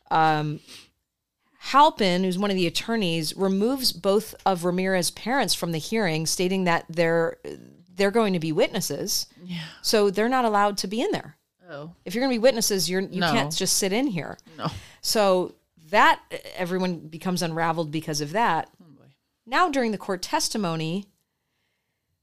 Um, 0.09 0.59
Halpin, 1.59 2.23
who's 2.23 2.37
one 2.39 2.49
of 2.49 2.55
the 2.55 2.67
attorneys, 2.67 3.35
removes 3.35 3.91
both 3.91 4.33
of 4.45 4.63
Ramirez's 4.63 5.11
parents 5.11 5.53
from 5.53 5.71
the 5.73 5.77
hearing, 5.77 6.25
stating 6.25 6.63
that 6.63 6.85
they're 6.89 7.37
they're 7.95 8.11
going 8.11 8.31
to 8.33 8.39
be 8.39 8.53
witnesses. 8.53 9.27
Yeah. 9.43 9.61
So 9.81 10.09
they're 10.09 10.29
not 10.29 10.45
allowed 10.45 10.77
to 10.79 10.87
be 10.87 11.01
in 11.01 11.11
there. 11.11 11.35
Oh. 11.69 11.91
If 12.05 12.15
you're 12.15 12.21
going 12.23 12.31
to 12.31 12.39
be 12.39 12.39
witnesses, 12.41 12.89
you're 12.89 13.01
you 13.01 13.19
No. 13.19 13.31
can't 13.31 13.53
just 13.53 13.75
sit 13.77 13.91
in 13.91 14.07
here. 14.07 14.37
No. 14.57 14.67
So 15.01 15.53
that 15.89 16.21
everyone 16.55 16.99
becomes 17.07 17.41
unraveled 17.41 17.91
because 17.91 18.21
of 18.21 18.31
that. 18.31 18.69
Now 19.45 19.69
during 19.69 19.91
the 19.91 19.97
court 19.97 20.21
testimony, 20.21 21.05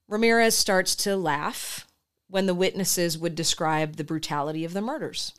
Ramirez 0.08 0.56
starts 0.56 0.94
to 0.96 1.16
laugh 1.16 1.86
when 2.28 2.46
the 2.46 2.54
witnesses 2.54 3.18
would 3.18 3.34
describe 3.34 3.96
the 3.96 4.04
brutality 4.04 4.64
of 4.64 4.72
the 4.72 4.80
murders. 4.80 5.32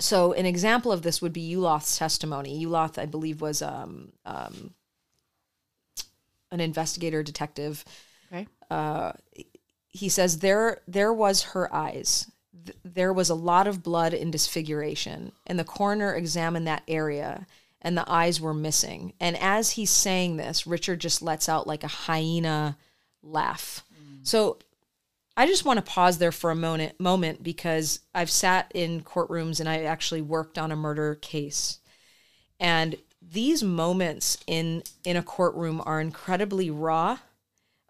So 0.00 0.32
an 0.32 0.46
example 0.46 0.90
of 0.90 1.02
this 1.02 1.22
would 1.22 1.32
be 1.32 1.54
Uloth's 1.54 1.96
testimony. 1.96 2.64
Uloth, 2.64 2.98
I 2.98 3.06
believe, 3.06 3.40
was 3.40 3.62
um, 3.62 4.12
um, 4.24 4.74
an 6.50 6.60
investigator 6.60 7.22
detective 7.22 7.84
Okay. 8.32 8.46
he 9.88 10.08
says 10.08 10.38
there 10.38 10.80
there 10.88 11.12
was 11.12 11.42
her 11.42 11.72
eyes 11.74 12.30
Th- 12.64 12.76
there 12.84 13.12
was 13.12 13.30
a 13.30 13.34
lot 13.34 13.66
of 13.66 13.82
blood 13.82 14.14
and 14.14 14.32
disfiguration 14.32 15.32
and 15.46 15.58
the 15.58 15.64
coroner 15.64 16.14
examined 16.14 16.66
that 16.66 16.82
area 16.86 17.46
and 17.80 17.96
the 17.96 18.08
eyes 18.10 18.40
were 18.40 18.54
missing. 18.54 19.12
And 19.18 19.36
as 19.38 19.72
he's 19.72 19.90
saying 19.90 20.36
this 20.36 20.66
richard 20.66 21.00
just 21.00 21.22
lets 21.22 21.48
out 21.48 21.66
like 21.66 21.84
a 21.84 21.88
hyena 21.88 22.76
laugh. 23.22 23.84
Mm. 23.94 24.26
So 24.26 24.58
i 25.36 25.46
just 25.46 25.64
want 25.64 25.78
to 25.78 25.90
pause 25.90 26.18
there 26.18 26.32
for 26.32 26.50
a 26.50 26.54
moment 26.54 27.00
moment 27.00 27.42
because 27.42 28.00
i've 28.14 28.28
sat 28.28 28.70
in 28.74 29.00
courtrooms 29.00 29.60
and 29.60 29.68
i 29.68 29.84
actually 29.84 30.20
worked 30.20 30.58
on 30.58 30.72
a 30.72 30.76
murder 30.76 31.14
case. 31.16 31.78
And 32.60 32.96
these 33.20 33.62
moments 33.62 34.38
in 34.46 34.82
in 35.04 35.16
a 35.16 35.22
courtroom 35.22 35.82
are 35.84 36.00
incredibly 36.00 36.70
raw. 36.70 37.18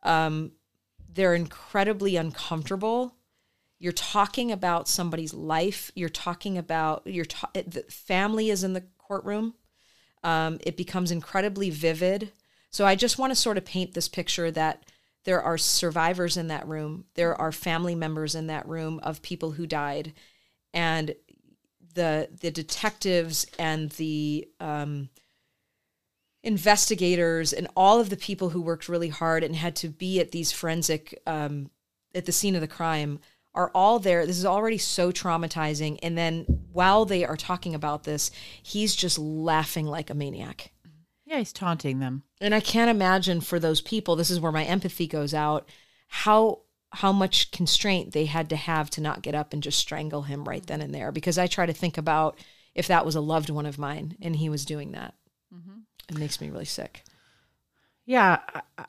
Um, 0.02 0.52
they're 1.12 1.34
incredibly 1.34 2.16
uncomfortable. 2.16 3.14
You're 3.82 3.90
talking 3.90 4.52
about 4.52 4.86
somebody's 4.86 5.34
life. 5.34 5.90
You're 5.96 6.08
talking 6.08 6.56
about 6.56 7.04
your 7.04 7.24
ta- 7.24 7.50
the 7.52 7.82
family 7.88 8.48
is 8.48 8.62
in 8.62 8.74
the 8.74 8.84
courtroom. 8.96 9.54
Um, 10.22 10.60
it 10.60 10.76
becomes 10.76 11.10
incredibly 11.10 11.68
vivid. 11.68 12.30
So 12.70 12.86
I 12.86 12.94
just 12.94 13.18
want 13.18 13.32
to 13.32 13.34
sort 13.34 13.58
of 13.58 13.64
paint 13.64 13.94
this 13.94 14.08
picture 14.08 14.52
that 14.52 14.84
there 15.24 15.42
are 15.42 15.58
survivors 15.58 16.36
in 16.36 16.46
that 16.46 16.68
room. 16.68 17.06
There 17.14 17.34
are 17.34 17.50
family 17.50 17.96
members 17.96 18.36
in 18.36 18.46
that 18.46 18.68
room 18.68 19.00
of 19.02 19.20
people 19.20 19.50
who 19.50 19.66
died, 19.66 20.12
and 20.72 21.16
the 21.94 22.28
the 22.40 22.52
detectives 22.52 23.46
and 23.58 23.90
the 23.90 24.46
um, 24.60 25.08
investigators 26.44 27.52
and 27.52 27.66
all 27.76 27.98
of 27.98 28.10
the 28.10 28.16
people 28.16 28.50
who 28.50 28.62
worked 28.62 28.88
really 28.88 29.08
hard 29.08 29.42
and 29.42 29.56
had 29.56 29.74
to 29.74 29.88
be 29.88 30.20
at 30.20 30.30
these 30.30 30.52
forensic 30.52 31.20
um, 31.26 31.68
at 32.14 32.26
the 32.26 32.32
scene 32.32 32.54
of 32.54 32.60
the 32.60 32.68
crime 32.68 33.18
are 33.54 33.70
all 33.74 33.98
there. 33.98 34.26
This 34.26 34.38
is 34.38 34.46
already 34.46 34.78
so 34.78 35.12
traumatizing. 35.12 35.98
And 36.02 36.16
then 36.16 36.44
while 36.72 37.04
they 37.04 37.24
are 37.24 37.36
talking 37.36 37.74
about 37.74 38.04
this 38.04 38.30
he's 38.62 38.94
just 38.96 39.18
laughing 39.18 39.86
like 39.86 40.10
a 40.10 40.14
maniac. 40.14 40.72
Yeah, 41.24 41.38
he's 41.38 41.52
taunting 41.52 41.98
them. 41.98 42.24
and 42.40 42.54
i 42.54 42.60
can't 42.60 42.90
imagine 42.90 43.40
for 43.40 43.58
those 43.58 43.80
people 43.80 44.16
this 44.16 44.30
is 44.30 44.40
where 44.40 44.52
my 44.52 44.64
empathy 44.64 45.06
goes 45.06 45.32
out 45.32 45.66
how 46.08 46.60
how 46.90 47.10
much 47.10 47.50
constraint 47.52 48.12
they 48.12 48.26
had 48.26 48.50
to 48.50 48.56
have 48.56 48.90
to 48.90 49.00
not 49.00 49.22
get 49.22 49.34
up 49.34 49.54
and 49.54 49.62
just 49.62 49.78
strangle 49.78 50.22
him 50.22 50.44
right 50.44 50.66
then 50.66 50.82
and 50.82 50.94
there. 50.94 51.10
Because 51.10 51.38
i 51.38 51.46
try 51.46 51.64
to 51.66 51.72
think 51.72 51.96
about 51.96 52.38
if 52.74 52.86
that 52.86 53.06
was 53.06 53.14
a 53.14 53.20
loved 53.20 53.50
one 53.50 53.66
of 53.66 53.78
mine 53.78 54.16
and 54.20 54.36
he 54.36 54.48
was 54.48 54.64
doing 54.64 54.92
that. 54.92 55.14
Mm-hmm. 55.54 55.80
It 56.10 56.18
makes 56.18 56.40
me 56.40 56.50
really 56.50 56.64
sick 56.64 57.02
Yeah, 58.04 58.40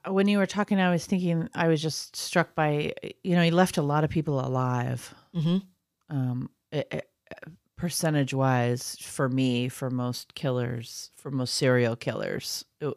when 0.07 0.27
you 0.27 0.39
were 0.39 0.45
talking, 0.47 0.79
I 0.79 0.89
was 0.91 1.05
thinking, 1.05 1.47
I 1.53 1.67
was 1.67 1.81
just 1.81 2.15
struck 2.15 2.55
by, 2.55 2.93
you 3.23 3.35
know, 3.35 3.43
he 3.43 3.51
left 3.51 3.77
a 3.77 3.81
lot 3.83 4.03
of 4.03 4.09
people 4.09 4.39
alive. 4.39 5.13
Mhm. 5.35 5.63
Um, 6.09 6.49
it, 6.71 6.87
it- 6.91 7.09
percentage 7.75 8.33
wise, 8.33 8.95
for 9.01 9.27
me, 9.27 9.67
for 9.67 9.89
most 9.89 10.35
killers, 10.35 11.11
for 11.17 11.29
most 11.31 11.53
serial 11.55 11.95
killers, 11.97 12.63
it, 12.79 12.93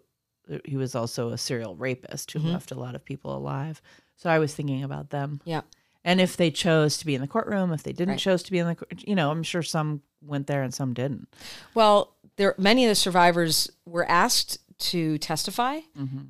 he 0.64 0.76
was 0.76 0.94
also 0.94 1.30
a 1.30 1.38
serial 1.38 1.74
rapist 1.74 2.30
who 2.30 2.38
left 2.38 2.70
a 2.70 2.74
lot 2.78 2.94
of 2.94 3.04
people 3.04 3.36
alive. 3.36 3.82
So 4.16 4.30
I 4.30 4.38
was 4.38 4.54
thinking 4.54 4.84
about 4.84 5.10
them. 5.10 5.40
Yeah. 5.44 5.62
And 6.04 6.20
if 6.20 6.36
they 6.36 6.52
chose 6.52 6.98
to 6.98 7.06
be 7.06 7.16
in 7.16 7.20
the 7.20 7.26
courtroom, 7.26 7.72
if 7.72 7.82
they 7.82 7.92
didn't 7.92 8.10
Right. 8.12 8.18
chose 8.20 8.44
to 8.44 8.52
be 8.52 8.60
in 8.60 8.68
the, 8.68 8.76
you 8.98 9.16
know, 9.16 9.32
I'm 9.32 9.42
sure 9.42 9.62
some 9.62 10.02
went 10.22 10.46
there 10.46 10.62
and 10.62 10.72
some 10.72 10.94
didn't. 10.94 11.26
Well, 11.74 12.14
there 12.36 12.54
many 12.56 12.84
of 12.84 12.88
the 12.90 12.94
survivors 12.94 13.68
were 13.86 14.08
asked 14.08 14.58
to 14.78 15.16
testify, 15.18 15.80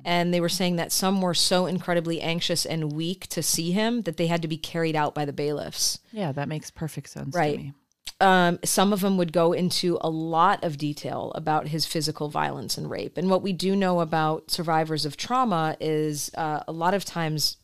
and 0.05 0.33
they 0.33 0.39
were 0.39 0.47
saying 0.49 0.77
that 0.77 0.91
some 0.91 1.21
were 1.21 1.33
so 1.33 1.65
incredibly 1.65 2.21
anxious 2.21 2.65
and 2.65 2.93
weak 2.93 3.27
to 3.27 3.43
see 3.43 3.71
him 3.71 4.03
that 4.03 4.17
they 4.17 4.27
had 4.27 4.41
to 4.41 4.47
be 4.47 4.57
carried 4.57 4.95
out 4.95 5.13
by 5.13 5.25
the 5.25 5.33
bailiffs. 5.33 5.99
Yeah, 6.11 6.31
that 6.31 6.47
makes 6.47 6.71
perfect 6.71 7.09
sense 7.09 7.35
Right. 7.35 7.57
to 7.57 7.63
me. 7.63 7.73
Um, 8.19 8.57
some 8.63 8.93
of 8.93 9.01
them 9.01 9.17
would 9.17 9.31
go 9.33 9.53
into 9.53 9.97
a 10.01 10.09
lot 10.09 10.63
of 10.63 10.77
detail 10.77 11.31
about 11.35 11.67
his 11.67 11.85
physical 11.85 12.29
violence 12.29 12.77
and 12.77 12.89
rape. 12.89 13.17
And 13.17 13.29
what 13.29 13.43
we 13.43 13.53
do 13.53 13.75
know 13.75 13.99
about 13.99 14.49
survivors 14.49 15.05
of 15.05 15.17
trauma 15.17 15.75
is 15.79 16.31
uh, 16.35 16.61
a 16.67 16.71
lot 16.71 16.93
of 16.95 17.05
times 17.05 17.57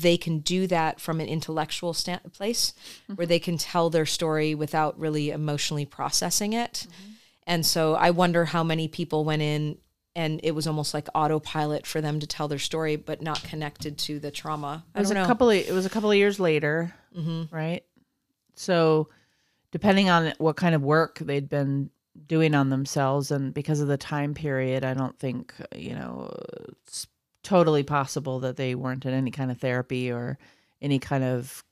they 0.00 0.16
can 0.18 0.40
do 0.40 0.66
that 0.66 1.00
from 1.00 1.20
an 1.20 1.26
intellectual 1.26 1.94
stand- 1.94 2.32
place 2.34 2.74
where 3.14 3.26
they 3.26 3.38
can 3.38 3.56
tell 3.56 3.88
their 3.90 4.04
story 4.06 4.54
without 4.54 4.98
really 4.98 5.30
emotionally 5.30 5.86
processing 5.86 6.52
it. 6.52 6.86
And 7.50 7.66
so 7.66 7.96
I 7.96 8.10
wonder 8.10 8.44
how 8.44 8.62
many 8.62 8.86
people 8.86 9.24
went 9.24 9.42
in 9.42 9.76
and 10.14 10.38
it 10.44 10.52
was 10.52 10.68
almost 10.68 10.94
like 10.94 11.08
autopilot 11.16 11.84
for 11.84 12.00
them 12.00 12.20
to 12.20 12.26
tell 12.26 12.46
their 12.46 12.60
story, 12.60 12.94
but 12.94 13.22
not 13.22 13.42
connected 13.42 13.98
to 13.98 14.20
the 14.20 14.30
trauma. 14.30 14.84
I 14.94 14.98
It 14.98 15.02
was 15.02 15.08
don't 15.08 15.16
a 15.18 15.20
know. 15.22 15.26
couple 15.26 15.50
of 15.50 15.56
it 15.56 15.72
was 15.72 15.84
a 15.84 15.90
couple 15.90 16.12
of 16.12 16.16
years 16.16 16.38
later, 16.38 16.94
mm-hmm. 17.16 17.52
right? 17.54 17.82
So, 18.54 19.08
depending 19.72 20.08
on 20.10 20.32
what 20.38 20.54
kind 20.54 20.76
of 20.76 20.82
work 20.82 21.18
they'd 21.18 21.48
been 21.48 21.90
doing 22.28 22.54
on 22.54 22.70
themselves, 22.70 23.32
and 23.32 23.52
because 23.52 23.80
of 23.80 23.88
the 23.88 23.96
time 23.96 24.32
period, 24.32 24.84
I 24.84 24.94
don't 24.94 25.18
think 25.18 25.52
you 25.74 25.96
know 25.96 26.32
it's 26.82 27.08
totally 27.42 27.82
possible 27.82 28.38
that 28.40 28.56
they 28.56 28.76
weren't 28.76 29.06
in 29.06 29.12
any 29.12 29.32
kind 29.32 29.50
of 29.50 29.58
therapy 29.58 30.12
or 30.12 30.38
any 30.80 31.00
kind 31.00 31.24
of 31.24 31.64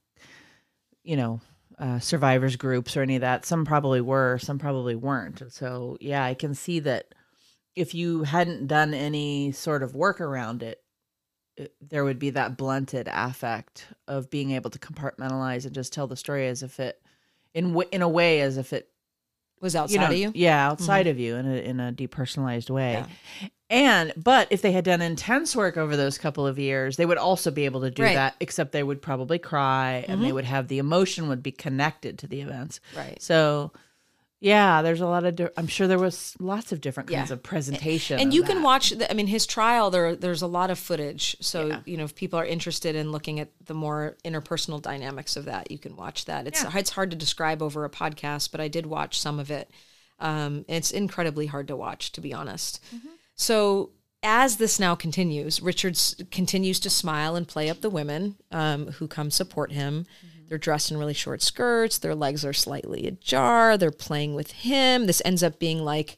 you 1.05 1.17
know 1.17 1.41
uh, 1.79 1.99
survivors 1.99 2.57
groups 2.57 2.97
or 2.97 3.03
any 3.03 3.14
of 3.17 3.21
that. 3.21 3.45
Some 3.47 3.64
probably 3.64 4.01
were, 4.01 4.38
some 4.38 4.59
probably 4.59 4.95
weren't. 4.97 5.43
So, 5.53 5.97
yeah, 6.01 6.25
I 6.25 6.35
can 6.35 6.55
see 6.55 6.81
that 6.81 7.14
if 7.77 7.95
you 7.95 8.25
hadn't 8.25 8.67
done 8.67 8.93
any 8.95 9.53
sort 9.53 9.83
of 9.83 9.95
work 9.95 10.21
around 10.21 10.62
it 10.62 10.83
it- 11.57 11.75
there 11.81 12.05
would 12.05 12.19
be 12.21 12.31
that 12.31 12.57
blunted 12.57 13.09
affect 13.12 13.87
of 14.07 14.31
being 14.31 14.53
able 14.53 14.71
to 14.71 14.79
compartmentalize 14.79 15.64
and 15.67 15.75
just 15.75 15.93
tell 15.93 16.07
the 16.07 16.17
story 16.17 16.47
as 16.47 16.62
if 16.62 16.79
it 16.79 17.01
in 17.55 17.69
w- 17.71 17.88
in 17.91 18.01
a 18.03 18.09
way 18.09 18.41
as 18.43 18.57
if 18.57 18.73
it 18.73 18.88
was 19.61 19.77
outside 19.77 19.94
you 19.94 20.01
know 20.01 20.07
of 20.07 20.16
you. 20.16 20.33
yeah 20.35 20.68
outside 20.68 21.07
mm-hmm. 21.07 21.11
of 21.11 21.18
you 21.18 21.37
in 21.37 21.47
a 21.47 21.57
in 21.57 21.81
a 21.81 21.92
depersonalized 21.92 22.71
way 22.71 22.92
Yeah. 23.40 23.49
and 23.71 24.12
but 24.16 24.49
if 24.51 24.62
they 24.62 24.73
had 24.73 24.85
done 24.85 25.03
intense 25.03 25.55
work 25.57 25.77
over 25.77 25.97
those 25.97 26.18
couple 26.18 26.47
of 26.47 26.59
years 26.59 26.97
they 26.97 27.07
would 27.07 27.18
also 27.18 27.51
be 27.51 27.64
able 27.64 27.81
to 27.83 27.90
do 27.90 28.03
Right. 28.03 28.14
that 28.14 28.35
except 28.40 28.73
they 28.73 28.83
would 28.83 29.03
probably 29.03 29.38
cry 29.38 30.05
and 30.09 30.21
they 30.23 30.27
mm-hmm. 30.27 30.35
would 30.37 30.44
have 30.44 30.68
the 30.68 30.79
emotion 30.79 31.29
would 31.29 31.42
be 31.42 31.53
connected 31.53 32.18
to 32.21 32.27
the 32.27 32.40
events 32.40 32.81
Right. 32.97 33.21
so 33.21 33.73
yeah 34.40 34.83
there's 34.83 35.01
a 35.01 35.07
lot 35.07 35.24
of 35.24 35.35
di- 35.37 35.48
i'm 35.57 35.66
sure 35.66 35.87
there 35.88 35.98
was 35.98 36.35
lots 36.38 36.70
of 36.70 36.81
different 36.81 37.09
kinds 37.11 37.31
Yeah. 37.31 37.35
of 37.35 37.42
presentation 37.42 38.20
and 38.20 38.29
of 38.29 38.35
you 38.35 38.42
can 38.44 38.62
watch 38.62 38.90
the, 38.90 39.11
i 39.11 39.14
mean 39.14 39.27
his 39.27 39.46
trial 39.46 39.90
there 39.90 40.14
there's 40.14 40.42
a 40.42 40.46
lot 40.46 40.70
of 40.70 40.79
footage. 40.79 41.37
So 41.40 41.81
you 41.87 41.96
know 41.96 42.05
if 42.05 42.14
people 42.14 42.38
are 42.38 42.44
interested 42.46 42.94
in 42.94 43.11
looking 43.11 43.40
at 43.40 43.51
the 43.66 43.74
more 43.74 44.16
interpersonal 44.24 44.81
dynamics 44.81 45.37
of 45.37 45.44
that 45.46 45.70
you 45.70 45.79
can 45.79 45.96
watch 45.96 46.24
that. 46.27 46.46
It's 46.46 46.62
Yeah. 46.62 46.70
it's 46.77 46.90
hard 46.90 47.11
to 47.11 47.16
describe 47.16 47.62
over 47.62 47.85
a 47.85 47.90
podcast 47.90 48.53
but 48.53 48.61
i 48.61 48.68
did 48.68 48.87
watch 48.87 49.18
some 49.20 49.38
of 49.40 49.51
it. 49.51 49.70
Um, 50.20 50.64
it's 50.68 50.90
incredibly 50.90 51.46
hard 51.46 51.68
to 51.68 51.77
watch 51.77 52.12
to 52.12 52.20
be 52.20 52.33
honest. 52.35 52.83
So 53.35 53.90
as 54.22 54.57
this 54.57 54.81
now 54.81 54.94
continues 54.96 55.61
richards 55.62 56.20
continues 56.31 56.81
to 56.81 56.90
smile 56.90 57.37
and 57.37 57.46
play 57.46 57.70
up 57.70 57.81
the 57.81 57.90
women 57.90 58.37
um, 58.51 58.87
who 58.98 59.07
come 59.07 59.31
support 59.31 59.70
him 59.72 60.07
they're 60.49 60.59
dressed 60.59 60.91
in 60.91 60.97
really 60.97 61.15
short 61.15 61.43
skirts 61.43 61.99
their 61.99 62.15
legs 62.15 62.45
are 62.45 62.53
slightly 62.53 63.07
ajar 63.07 63.77
they're 63.77 63.91
playing 63.91 64.35
with 64.35 64.53
him 64.53 65.07
this 65.07 65.23
ends 65.25 65.43
up 65.43 65.59
being 65.59 65.79
like 65.85 66.17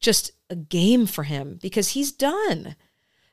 just 0.00 0.32
a 0.50 0.56
game 0.56 1.06
for 1.06 1.24
him 1.24 1.58
because 1.60 1.90
he's 1.90 2.12
done. 2.12 2.76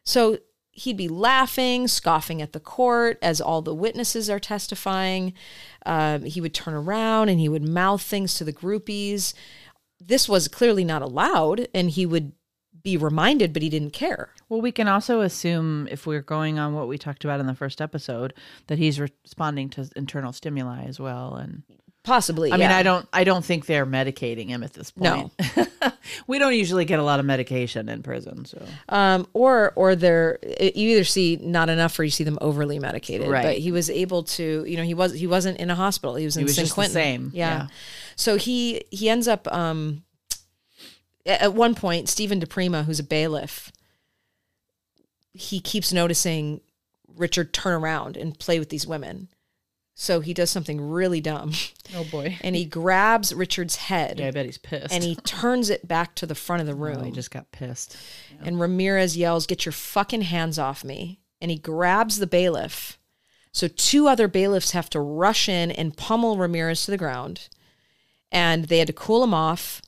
So 0.03 0.39
he'd 0.71 0.97
be 0.97 1.07
laughing, 1.07 1.87
scoffing 1.87 2.41
at 2.41 2.53
the 2.53 2.59
court 2.59 3.19
as 3.21 3.39
all 3.39 3.61
the 3.61 3.75
witnesses 3.75 4.29
are 4.29 4.39
testifying. 4.39 5.33
Um, 5.85 6.23
he 6.23 6.41
would 6.41 6.53
turn 6.53 6.73
around 6.73 7.29
and 7.29 7.39
he 7.39 7.49
would 7.49 7.67
mouth 7.67 8.01
things 8.01 8.33
to 8.35 8.43
the 8.43 8.53
groupies. 8.53 9.33
This 9.99 10.27
was 10.27 10.47
clearly 10.47 10.83
not 10.83 11.01
allowed, 11.01 11.67
and 11.73 11.89
he 11.89 12.05
would 12.05 12.33
be 12.83 12.97
reminded, 12.97 13.53
but 13.53 13.61
he 13.61 13.69
didn't 13.69 13.91
care. 13.93 14.29
Well, 14.49 14.61
we 14.61 14.71
can 14.71 14.87
also 14.87 15.21
assume, 15.21 15.87
if 15.89 16.05
we're 16.05 16.21
going 16.21 16.59
on 16.59 16.73
what 16.73 16.87
we 16.87 16.97
talked 16.97 17.23
about 17.23 17.39
in 17.39 17.47
the 17.47 17.55
first 17.55 17.81
episode, 17.81 18.33
that 18.67 18.77
he's 18.77 18.99
responding 18.99 19.69
to 19.71 19.89
internal 19.95 20.33
stimuli 20.33 20.83
as 20.83 20.99
well. 20.99 21.35
And 21.35 21.63
Possibly. 22.03 22.51
I 22.51 22.57
mean. 22.57 22.69
I 22.69 22.83
don't, 22.83 23.07
I 23.13 23.23
don't 23.23 23.45
think 23.45 23.65
they're 23.65 23.85
medicating 23.85 24.49
him 24.49 24.61
at 24.61 24.73
this 24.73 24.91
point. 24.91 25.31
No, 25.55 25.65
we 26.27 26.37
don't 26.37 26.53
usually 26.53 26.83
get 26.83 26.99
a 26.99 27.03
lot 27.03 27.21
of 27.21 27.25
medication 27.25 27.87
in 27.87 28.03
prison. 28.03 28.43
So 28.43 28.61
um, 28.89 29.25
or 29.31 29.71
or 29.77 29.95
they're 29.95 30.37
you 30.43 30.89
either 30.89 31.05
see 31.05 31.37
not 31.41 31.69
enough 31.69 31.97
or 31.97 32.03
you 32.03 32.09
see 32.09 32.25
them 32.25 32.37
overly 32.41 32.77
medicated. 32.77 33.29
Right. 33.29 33.43
But 33.43 33.57
he 33.59 33.71
was 33.71 33.89
able 33.89 34.23
to, 34.23 34.65
you 34.67 34.75
know, 34.75 34.83
he 34.83 34.93
was 34.93 35.13
he 35.13 35.27
wasn't 35.27 35.59
in 35.59 35.69
a 35.69 35.75
hospital. 35.75 36.15
He 36.15 36.25
was 36.25 36.35
in 36.35 36.43
was 36.43 36.55
San 36.55 36.65
just 36.65 36.73
the 36.73 36.75
Quentin. 36.75 36.93
same, 36.93 37.31
Yeah. 37.33 37.53
yeah. 37.53 37.67
So 38.17 38.35
he 38.35 38.83
he 38.91 39.07
ends 39.07 39.29
up 39.29 39.47
um, 39.53 40.03
at 41.25 41.53
one 41.53 41.75
point. 41.75 42.09
Stephen 42.09 42.39
DePrima, 42.39 42.85
who's 42.85 42.99
a 42.99 43.03
bailiff, 43.03 43.71
he 45.33 45.59
keeps 45.59 45.91
noticing 45.91 46.61
Richard 47.07 47.53
turn 47.53 47.73
around 47.73 48.17
and 48.17 48.37
play 48.37 48.59
with 48.59 48.69
these 48.69 48.87
women. 48.87 49.29
So 49.95 50.21
he 50.21 50.33
does 50.33 50.49
something 50.49 50.81
really 50.81 51.21
dumb, 51.21 51.51
oh 51.95 52.03
boy, 52.05 52.39
and 52.41 52.55
he 52.55 52.65
grabs 52.65 53.31
Richard's 53.31 53.75
head 53.75 54.19
yeah, 54.19 54.29
I 54.29 54.31
bet 54.31 54.45
he's 54.45 54.57
pissed. 54.57 54.91
and 54.91 55.03
he 55.03 55.15
turns 55.23 55.69
it 55.69 55.87
back 55.87 56.15
to 56.15 56.25
the 56.25 56.33
front 56.33 56.61
of 56.61 56.67
the 56.67 56.73
room. 56.73 56.97
oh, 56.99 57.03
he 57.03 57.11
just 57.11 57.29
got 57.29 57.51
pissed. 57.51 57.95
And 58.41 58.59
Ramirez 58.59 59.15
yells, 59.15 59.45
Get 59.45 59.65
your 59.65 59.71
fucking 59.71 60.23
hands 60.23 60.57
off 60.57 60.83
me. 60.83 61.19
And 61.39 61.51
he 61.51 61.57
grabs 61.57 62.17
the 62.17 62.27
bailiff. 62.27 62.97
So 63.51 63.67
two 63.67 64.07
other 64.07 64.27
bailiffs 64.27 64.71
have 64.71 64.89
to 64.91 64.99
rush 64.99 65.47
in 65.47 65.69
and 65.69 65.95
pummel 65.95 66.37
Ramirez 66.37 66.85
to 66.85 66.91
the 66.91 66.97
ground. 66.97 67.47
And 68.31 68.65
they 68.65 68.79
had 68.79 68.87
to 68.87 68.93
cool 68.93 69.23
him 69.23 69.33
off. 69.33 69.81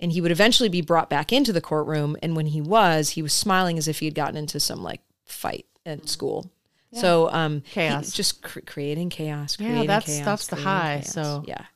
And 0.00 0.10
he 0.12 0.20
would 0.20 0.30
eventually 0.32 0.68
be 0.68 0.80
brought 0.80 1.10
back 1.10 1.32
into 1.32 1.52
the 1.52 1.60
courtroom. 1.60 2.16
And 2.22 2.34
when 2.34 2.46
he 2.46 2.60
was, 2.60 3.10
he 3.10 3.22
was 3.22 3.32
smiling 3.32 3.76
as 3.78 3.86
if 3.86 3.98
he 4.00 4.06
had 4.06 4.14
gotten 4.14 4.36
into 4.36 4.58
some 4.58 4.82
like 4.82 5.02
fight 5.24 5.66
at 5.86 6.08
school. 6.08 6.50
So 6.92 7.30
um, 7.30 7.62
Chaos. 7.70 8.10
just 8.12 8.42
cr- 8.42 8.60
creating 8.66 9.10
chaos. 9.10 9.56
Yeah, 9.60 9.66
Creating 9.68 9.86
that's- 9.86 10.06
chaos, 10.16 10.24
that's 10.26 10.46
the 10.48 10.56
high, 10.56 11.00
chaos. 11.02 11.12
so- 11.12 11.44
yeah, 11.46 11.66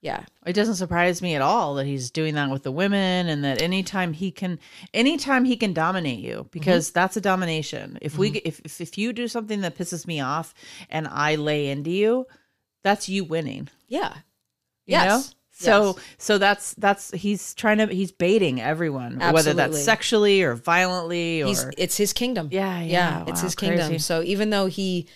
yeah, 0.00 0.24
It 0.46 0.54
doesn't 0.54 0.74
surprise 0.76 1.20
me 1.22 1.34
at 1.36 1.42
all 1.42 1.74
that 1.74 1.84
he's 1.86 2.10
doing 2.10 2.34
that 2.34 2.50
with 2.50 2.62
the 2.64 2.72
women 2.72 3.28
and 3.28 3.44
that 3.44 3.60
anytime 3.62 4.12
he 4.14 4.30
can 4.32 4.58
anytime 4.94 5.44
he 5.44 5.56
can 5.58 5.72
dominate 5.74 6.18
you 6.20 6.48
because 6.50 6.88
Mm-hmm. 6.88 6.94
that's 6.94 7.16
a 7.18 7.20
domination. 7.20 7.98
If 8.00 8.16
we 8.18 8.30
if, 8.44 8.60
if 8.64 8.80
if 8.80 8.96
you 8.98 9.12
do 9.12 9.28
something 9.28 9.60
that 9.60 9.76
pisses 9.76 10.06
me 10.06 10.20
off 10.20 10.52
and 10.88 11.06
I 11.06 11.34
lay 11.36 11.68
into 11.68 11.90
you, 11.90 12.26
that's 12.82 13.08
you 13.10 13.22
winning. 13.24 13.68
yeah. 13.88 14.14
You 14.86 14.92
yes. 14.96 15.06
know? 15.06 15.34
So 15.60 15.94
Yes. 15.96 16.04
so 16.18 16.38
that's 16.38 16.74
that's 16.74 17.10
he's 17.12 17.52
trying 17.54 17.78
to 17.78 17.86
he's 17.86 18.12
baiting 18.12 18.62
everyone 18.62 19.20
whether 19.32 19.52
that's 19.52 19.82
sexually 19.84 20.42
or 20.42 20.54
violently 20.54 21.42
or 21.42 21.46
He's 21.48 21.66
it's 21.76 21.96
his 21.98 22.12
kingdom. 22.14 22.48
Yeah, 22.50 22.80
yeah. 22.80 23.24
it's 23.26 23.40
Wow, 23.40 23.44
his 23.46 23.54
kingdom. 23.54 23.98
So 23.98 24.22
even 24.22 24.48
though 24.50 24.66
he 24.66 25.06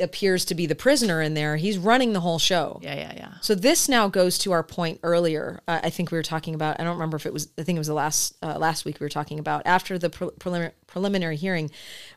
appears 0.00 0.44
to 0.44 0.54
be 0.54 0.66
the 0.66 0.76
prisoner 0.76 1.20
in 1.20 1.34
there, 1.34 1.56
he's 1.56 1.76
running 1.76 2.12
the 2.12 2.20
whole 2.20 2.38
show. 2.38 2.78
yeah 2.82 2.94
yeah 2.94 3.12
yeah. 3.16 3.32
So 3.40 3.54
this 3.56 3.88
now 3.88 4.06
goes 4.06 4.38
to 4.38 4.52
our 4.52 4.62
point 4.62 5.00
earlier. 5.02 5.60
Uh, 5.66 5.80
I 5.82 5.90
think 5.90 6.12
we 6.12 6.18
were 6.18 6.22
talking 6.22 6.54
about. 6.54 6.78
I 6.78 6.84
don't 6.84 6.92
remember 6.94 7.16
if 7.16 7.26
it 7.26 7.32
was. 7.32 7.48
I 7.58 7.64
think 7.64 7.74
it 7.76 7.80
was 7.80 7.88
the 7.88 7.94
last 7.94 8.36
uh, 8.42 8.56
last 8.58 8.84
week 8.84 9.00
we 9.00 9.04
were 9.04 9.08
talking 9.10 9.40
about 9.40 9.62
after 9.66 9.98
the 9.98 10.10
pre- 10.10 10.28
prelim- 10.38 10.72
preliminary 10.86 11.34
hearing. 11.36 11.70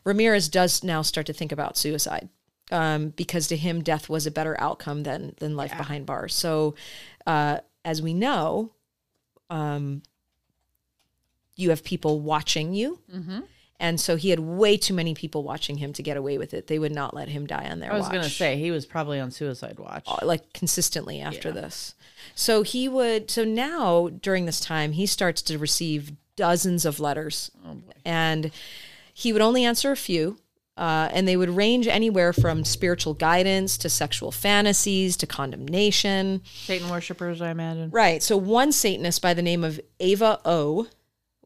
Ramirez 0.04 0.48
does 0.48 0.84
now 0.84 1.02
start 1.02 1.26
to 1.26 1.32
think 1.32 1.50
about 1.50 1.76
suicide 1.76 2.28
um, 2.72 3.10
because 3.10 3.46
to 3.48 3.56
him 3.56 3.82
death 3.82 4.08
was 4.08 4.26
a 4.26 4.30
better 4.30 4.58
outcome 4.60 5.02
than 5.04 5.34
than 5.38 5.56
life 5.56 5.76
behind 5.76 6.06
bars. 6.06 6.34
So 6.34 6.74
uh, 7.26 7.58
as 7.84 8.02
we 8.02 8.14
know, 8.14 8.72
um, 9.50 10.02
you 11.56 11.70
have 11.70 11.84
people 11.84 12.20
watching 12.20 12.74
you. 12.74 12.98
Mm-hmm. 13.14 13.40
And 13.78 14.00
so 14.00 14.14
he 14.14 14.30
had 14.30 14.38
way 14.38 14.76
too 14.76 14.94
many 14.94 15.12
people 15.12 15.42
watching 15.42 15.76
him 15.78 15.92
to 15.94 16.04
get 16.04 16.16
away 16.16 16.38
with 16.38 16.54
it. 16.54 16.68
They 16.68 16.78
would 16.78 16.92
not 16.92 17.14
let 17.14 17.28
him 17.28 17.46
die 17.48 17.68
on 17.68 17.80
their 17.80 17.92
I 17.92 17.98
was 17.98 18.08
going 18.08 18.22
to 18.22 18.30
say 18.30 18.56
he 18.56 18.70
was 18.70 18.86
probably 18.86 19.18
on 19.18 19.32
suicide 19.32 19.78
watch. 19.80 20.04
uh, 20.06 20.18
like 20.22 20.52
consistently 20.52 21.20
after 21.20 21.50
this. 21.50 21.94
So 22.36 22.62
he 22.62 22.88
would 22.88 23.30
so 23.30 23.44
now 23.44 24.08
during 24.08 24.46
this 24.46 24.60
time 24.60 24.92
he 24.92 25.04
starts 25.04 25.42
to 25.42 25.58
receive 25.58 26.12
dozens 26.36 26.84
of 26.84 27.00
letters. 27.00 27.50
Oh, 27.66 27.78
And 28.04 28.52
he 29.12 29.32
would 29.32 29.42
only 29.42 29.64
answer 29.64 29.90
a 29.90 29.96
few 29.96 30.38
Uh, 30.76 31.10
and 31.12 31.28
they 31.28 31.36
would 31.36 31.50
range 31.50 31.86
anywhere 31.86 32.32
from 32.32 32.64
spiritual 32.64 33.12
guidance 33.12 33.76
to 33.76 33.90
sexual 33.90 34.32
fantasies 34.32 35.18
to 35.18 35.26
condemnation. 35.26 36.40
Satan 36.46 36.88
worshippers, 36.88 37.42
I 37.42 37.50
imagine. 37.50 37.90
Right. 37.90 38.22
So 38.22 38.38
one 38.38 38.72
Satanist 38.72 39.20
by 39.20 39.34
the 39.34 39.42
name 39.42 39.64
of 39.64 39.78
Ava 40.00 40.40
O 40.46 40.86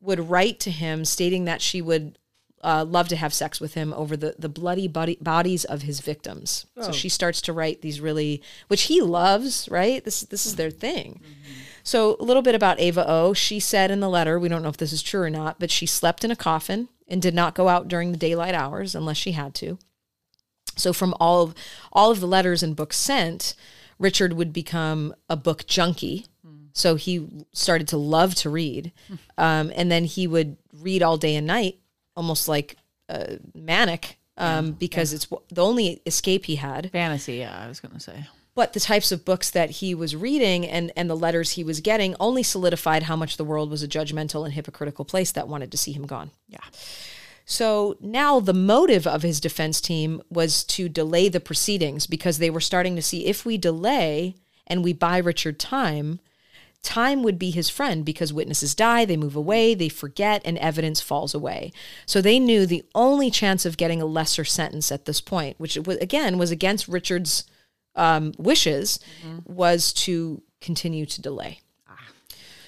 would 0.00 0.30
write 0.30 0.60
to 0.60 0.70
him 0.70 1.04
stating 1.04 1.44
that 1.46 1.60
she 1.60 1.82
would 1.82 2.18
uh, 2.62 2.84
love 2.84 3.08
to 3.08 3.16
have 3.16 3.34
sex 3.34 3.60
with 3.60 3.74
him 3.74 3.92
over 3.94 4.16
the, 4.16 4.36
the 4.38 4.48
bloody 4.48 4.88
body, 4.88 5.18
bodies 5.20 5.64
of 5.64 5.82
his 5.82 6.00
victims. 6.00 6.66
So 6.80 6.92
she 6.92 7.08
starts 7.08 7.40
to 7.42 7.52
write 7.52 7.80
these 7.80 8.00
really, 8.00 8.42
which 8.68 8.82
he 8.82 9.00
loves, 9.00 9.68
right? 9.70 10.04
This, 10.04 10.20
this 10.22 10.46
is 10.46 10.56
their 10.56 10.70
thing. 10.70 11.20
So 11.82 12.16
a 12.18 12.24
little 12.24 12.42
bit 12.42 12.54
about 12.54 12.80
Ava 12.80 13.08
O. 13.08 13.34
She 13.34 13.60
said 13.60 13.90
in 13.90 14.00
the 14.00 14.08
letter, 14.08 14.38
we 14.38 14.48
don't 14.48 14.62
know 14.62 14.68
if 14.68 14.76
this 14.76 14.92
is 14.92 15.02
true 15.02 15.22
or 15.22 15.30
not, 15.30 15.58
but 15.60 15.70
she 15.70 15.86
slept 15.86 16.24
in 16.24 16.30
a 16.30 16.36
coffin 16.36 16.88
and 17.08 17.22
did 17.22 17.34
not 17.34 17.54
go 17.54 17.68
out 17.68 17.88
during 17.88 18.12
the 18.12 18.18
daylight 18.18 18.54
hours 18.54 18.94
unless 18.94 19.16
she 19.16 19.32
had 19.32 19.54
to. 19.56 19.78
So 20.76 20.92
from 20.92 21.14
all 21.18 21.42
of 21.42 21.54
all 21.92 22.10
of 22.10 22.20
the 22.20 22.26
letters 22.26 22.62
and 22.62 22.76
books 22.76 22.96
sent, 22.96 23.54
Richard 23.98 24.32
would 24.34 24.52
become 24.52 25.14
a 25.28 25.36
book 25.36 25.66
junkie. 25.66 26.26
So 26.72 26.96
he 26.96 27.26
started 27.54 27.88
to 27.88 27.96
love 27.96 28.34
to 28.36 28.50
read, 28.50 28.92
um, 29.38 29.72
and 29.74 29.90
then 29.90 30.04
he 30.04 30.26
would 30.26 30.58
read 30.74 31.02
all 31.02 31.16
day 31.16 31.34
and 31.36 31.46
night, 31.46 31.78
almost 32.14 32.48
like 32.48 32.76
uh, 33.08 33.36
manic, 33.54 34.18
um, 34.36 34.72
because 34.72 35.14
it's 35.14 35.24
w- 35.24 35.42
the 35.48 35.64
only 35.64 36.02
escape 36.04 36.44
he 36.44 36.56
had. 36.56 36.92
Fantasy, 36.92 37.36
yeah, 37.36 37.58
I 37.58 37.66
was 37.66 37.80
going 37.80 37.94
to 37.94 38.00
say. 38.00 38.26
But 38.56 38.72
the 38.72 38.80
types 38.80 39.12
of 39.12 39.24
books 39.24 39.50
that 39.50 39.70
he 39.70 39.94
was 39.94 40.16
reading 40.16 40.66
and 40.66 40.90
and 40.96 41.08
the 41.08 41.16
letters 41.16 41.52
he 41.52 41.62
was 41.62 41.80
getting 41.80 42.16
only 42.18 42.42
solidified 42.42 43.04
how 43.04 43.14
much 43.14 43.36
the 43.36 43.44
world 43.44 43.70
was 43.70 43.84
a 43.84 43.88
judgmental 43.88 44.44
and 44.44 44.54
hypocritical 44.54 45.04
place 45.04 45.30
that 45.32 45.46
wanted 45.46 45.70
to 45.70 45.78
see 45.78 45.92
him 45.92 46.06
gone. 46.06 46.30
Yeah. 46.48 46.58
So 47.44 47.96
now 48.00 48.40
the 48.40 48.52
motive 48.52 49.06
of 49.06 49.22
his 49.22 49.40
defense 49.40 49.80
team 49.80 50.20
was 50.28 50.64
to 50.64 50.88
delay 50.88 51.28
the 51.28 51.38
proceedings 51.38 52.08
because 52.08 52.38
they 52.38 52.50
were 52.50 52.60
starting 52.60 52.96
to 52.96 53.02
see 53.02 53.26
if 53.26 53.44
we 53.44 53.56
delay 53.56 54.34
and 54.66 54.82
we 54.82 54.92
buy 54.92 55.18
Richard 55.18 55.60
time, 55.60 56.18
time 56.82 57.22
would 57.22 57.38
be 57.38 57.50
his 57.50 57.68
friend 57.68 58.04
because 58.04 58.32
witnesses 58.32 58.74
die, 58.74 59.04
they 59.04 59.16
move 59.16 59.36
away, 59.36 59.74
they 59.74 59.88
forget, 59.88 60.42
and 60.44 60.58
evidence 60.58 61.00
falls 61.00 61.34
away. 61.34 61.72
So 62.04 62.20
they 62.20 62.40
knew 62.40 62.66
the 62.66 62.84
only 62.94 63.30
chance 63.30 63.64
of 63.64 63.76
getting 63.76 64.02
a 64.02 64.06
lesser 64.06 64.44
sentence 64.44 64.90
at 64.90 65.04
this 65.04 65.20
point, 65.20 65.60
which 65.60 65.76
again 65.76 66.38
was 66.38 66.50
against 66.50 66.88
Richard's 66.88 67.44
um, 67.96 68.32
wishes, 68.38 69.00
was 69.44 69.92
to 69.94 70.42
continue 70.60 71.06
to 71.06 71.20
delay. 71.20 71.60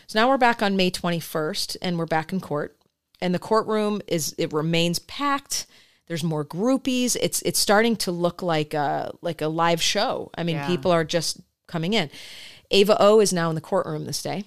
So 0.07 0.19
now 0.19 0.29
we're 0.29 0.39
back 0.39 0.63
on 0.63 0.75
May 0.77 0.91
21st 0.91 1.77
and 1.83 1.99
we're 1.99 2.07
back 2.07 2.33
in 2.33 2.41
court 2.41 2.77
and 3.21 3.35
the 3.35 3.39
courtroom 3.39 4.01
is 4.07 4.35
it 4.39 4.53
remains 4.55 4.99
packed. 5.01 5.67
There's 6.07 6.25
more 6.25 6.45
groupies. 6.47 7.15
It's 7.21 7.43
it's 7.43 7.59
starting 7.59 7.95
to 7.97 8.11
look 8.11 8.41
like 8.41 8.73
a 8.73 9.13
like 9.21 9.43
a 9.43 9.49
live 9.49 9.83
show. 9.83 10.31
I 10.35 10.45
mean, 10.45 10.57
Yeah. 10.57 10.67
people 10.67 10.91
are 10.91 11.05
just 11.05 11.41
coming 11.67 11.93
in. 11.93 12.09
Ava 12.71 12.97
O 12.99 13.21
is 13.21 13.33
now 13.35 13.51
in 13.51 13.55
the 13.55 13.61
courtroom 13.61 14.07
this 14.07 14.23
day. 14.23 14.45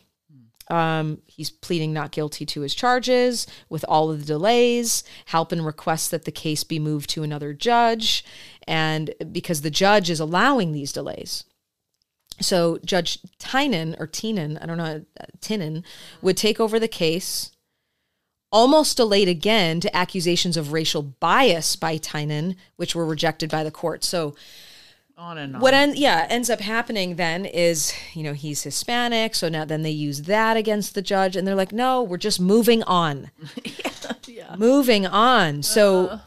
Um, 0.70 1.22
he's 1.28 1.50
pleading 1.50 1.92
not 1.92 2.12
guilty 2.12 2.46
to 2.46 2.62
his 2.62 2.74
charges 2.74 3.48
with 3.68 3.84
all 3.90 4.10
of 4.10 4.20
the 4.20 4.26
delays. 4.26 5.04
Halpin 5.26 5.64
requests 5.64 6.08
that 6.10 6.26
the 6.26 6.32
case 6.32 6.64
be 6.64 6.80
moved 6.80 7.10
to 7.12 7.24
another 7.24 7.54
judge, 7.54 8.24
and 8.68 9.14
because 9.32 9.62
the 9.62 9.72
judge 9.72 10.10
is 10.10 10.20
allowing 10.20 10.72
these 10.72 10.94
delays. 10.94 11.44
So 12.40 12.80
Judge 12.86 13.20
Tynan 13.40 13.96
or 14.00 14.08
Teenan, 14.08 14.58
I 14.62 14.66
don't 14.66 14.78
know, 14.78 15.06
uh, 15.20 15.26
Tinnen, 15.42 15.84
would 16.22 16.38
take 16.38 16.60
over 16.60 16.80
the 16.80 16.88
case, 16.88 17.52
almost 18.52 18.98
delayed 18.98 19.28
again 19.28 19.80
to 19.82 19.96
accusations 19.96 20.58
of 20.58 20.74
racial 20.74 21.02
bias 21.02 21.76
by 21.76 21.98
Tynan, 21.98 22.56
which 22.78 22.96
were 22.96 23.06
rejected 23.06 23.50
by 23.50 23.64
the 23.64 23.72
court. 23.72 24.04
So 24.04 24.36
On 25.22 25.38
and 25.38 25.56
on. 25.56 25.62
what 25.62 25.74
en- 25.76 25.96
yeah 25.96 26.26
ends 26.30 26.50
up 26.50 26.60
happening 26.60 27.16
then 27.16 27.46
is 27.46 27.94
you 28.14 28.24
know 28.24 28.34
he's 28.34 28.64
Hispanic, 28.64 29.36
so 29.36 29.50
now 29.50 29.66
then 29.66 29.84
they 29.84 29.92
use 29.92 30.24
that 30.24 30.58
against 30.58 30.96
the 30.96 31.02
judge, 31.02 31.36
and 31.36 31.48
they're 31.48 31.56
like, 31.56 31.72
no, 31.72 32.02
we're 32.02 32.18
just 32.18 32.40
moving 32.42 32.82
on, 32.84 33.30
moving 34.58 35.06
on. 35.06 35.62
So 35.64 36.20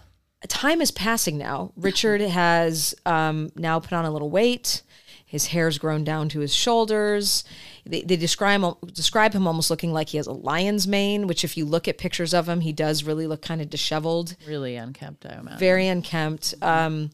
time 0.48 0.80
is 0.80 0.90
passing 0.90 1.38
now. 1.38 1.72
Richard 1.76 2.20
has 2.40 2.94
um, 3.04 3.50
now 3.56 3.80
put 3.80 3.92
on 3.92 4.04
a 4.04 4.10
little 4.10 4.30
weight. 4.30 4.82
His 5.26 5.46
hair's 5.48 5.78
grown 5.78 6.04
down 6.04 6.28
to 6.28 6.40
his 6.40 6.54
shoulders. 6.54 7.42
They, 7.84 8.02
they 8.02 8.16
describe 8.16 8.62
him, 8.62 8.74
describe 8.92 9.32
him 9.32 9.48
almost 9.48 9.68
looking 9.68 9.92
like 9.92 10.10
he 10.10 10.16
has 10.18 10.28
a 10.28 10.32
lion's 10.32 10.86
mane, 10.86 11.26
which 11.26 11.42
if 11.42 11.56
you 11.56 11.64
look 11.64 11.88
at 11.88 11.98
pictures 11.98 12.32
of 12.32 12.48
him, 12.48 12.60
he 12.60 12.72
does 12.72 13.02
really 13.02 13.26
look 13.26 13.42
kind 13.42 13.60
of 13.60 13.68
disheveled 13.68 14.36
really 14.46 14.76
unkempt, 14.76 15.26
I 15.26 15.40
imagine. 15.40 15.58
very 15.58 15.88
unkempt. 15.88 16.54
Um, 16.62 17.10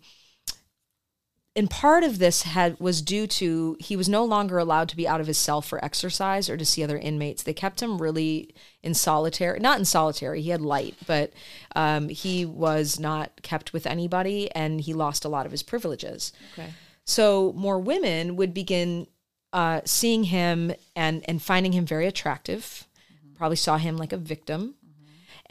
and 1.56 1.68
part 1.68 2.04
of 2.04 2.18
this 2.18 2.42
had 2.42 2.78
was 2.78 3.02
due 3.02 3.26
to 3.26 3.76
he 3.80 3.96
was 3.96 4.08
no 4.08 4.24
longer 4.24 4.58
allowed 4.58 4.88
to 4.90 4.96
be 4.96 5.08
out 5.08 5.20
of 5.20 5.26
his 5.26 5.38
cell 5.38 5.60
for 5.60 5.84
exercise 5.84 6.48
or 6.48 6.56
to 6.56 6.64
see 6.64 6.84
other 6.84 6.98
inmates. 6.98 7.42
They 7.42 7.52
kept 7.52 7.82
him 7.82 8.00
really 8.00 8.54
in 8.82 8.94
solitary, 8.94 9.58
not 9.58 9.78
in 9.78 9.84
solitary. 9.84 10.42
He 10.42 10.50
had 10.50 10.60
light, 10.60 10.94
but 11.06 11.32
um, 11.74 12.08
he 12.08 12.44
was 12.44 13.00
not 13.00 13.42
kept 13.42 13.72
with 13.72 13.86
anybody, 13.86 14.50
and 14.52 14.80
he 14.80 14.94
lost 14.94 15.24
a 15.24 15.28
lot 15.28 15.44
of 15.44 15.52
his 15.52 15.62
privileges. 15.62 16.32
okay. 16.52 16.70
So 17.04 17.52
more 17.56 17.80
women 17.80 18.36
would 18.36 18.54
begin 18.54 19.08
uh, 19.52 19.80
seeing 19.84 20.24
him 20.24 20.72
and 20.94 21.28
and 21.28 21.42
finding 21.42 21.72
him 21.72 21.84
very 21.84 22.06
attractive. 22.06 22.86
Probably 23.34 23.56
saw 23.56 23.76
him 23.76 23.96
like 23.96 24.12
a 24.12 24.18
victim. 24.18 24.76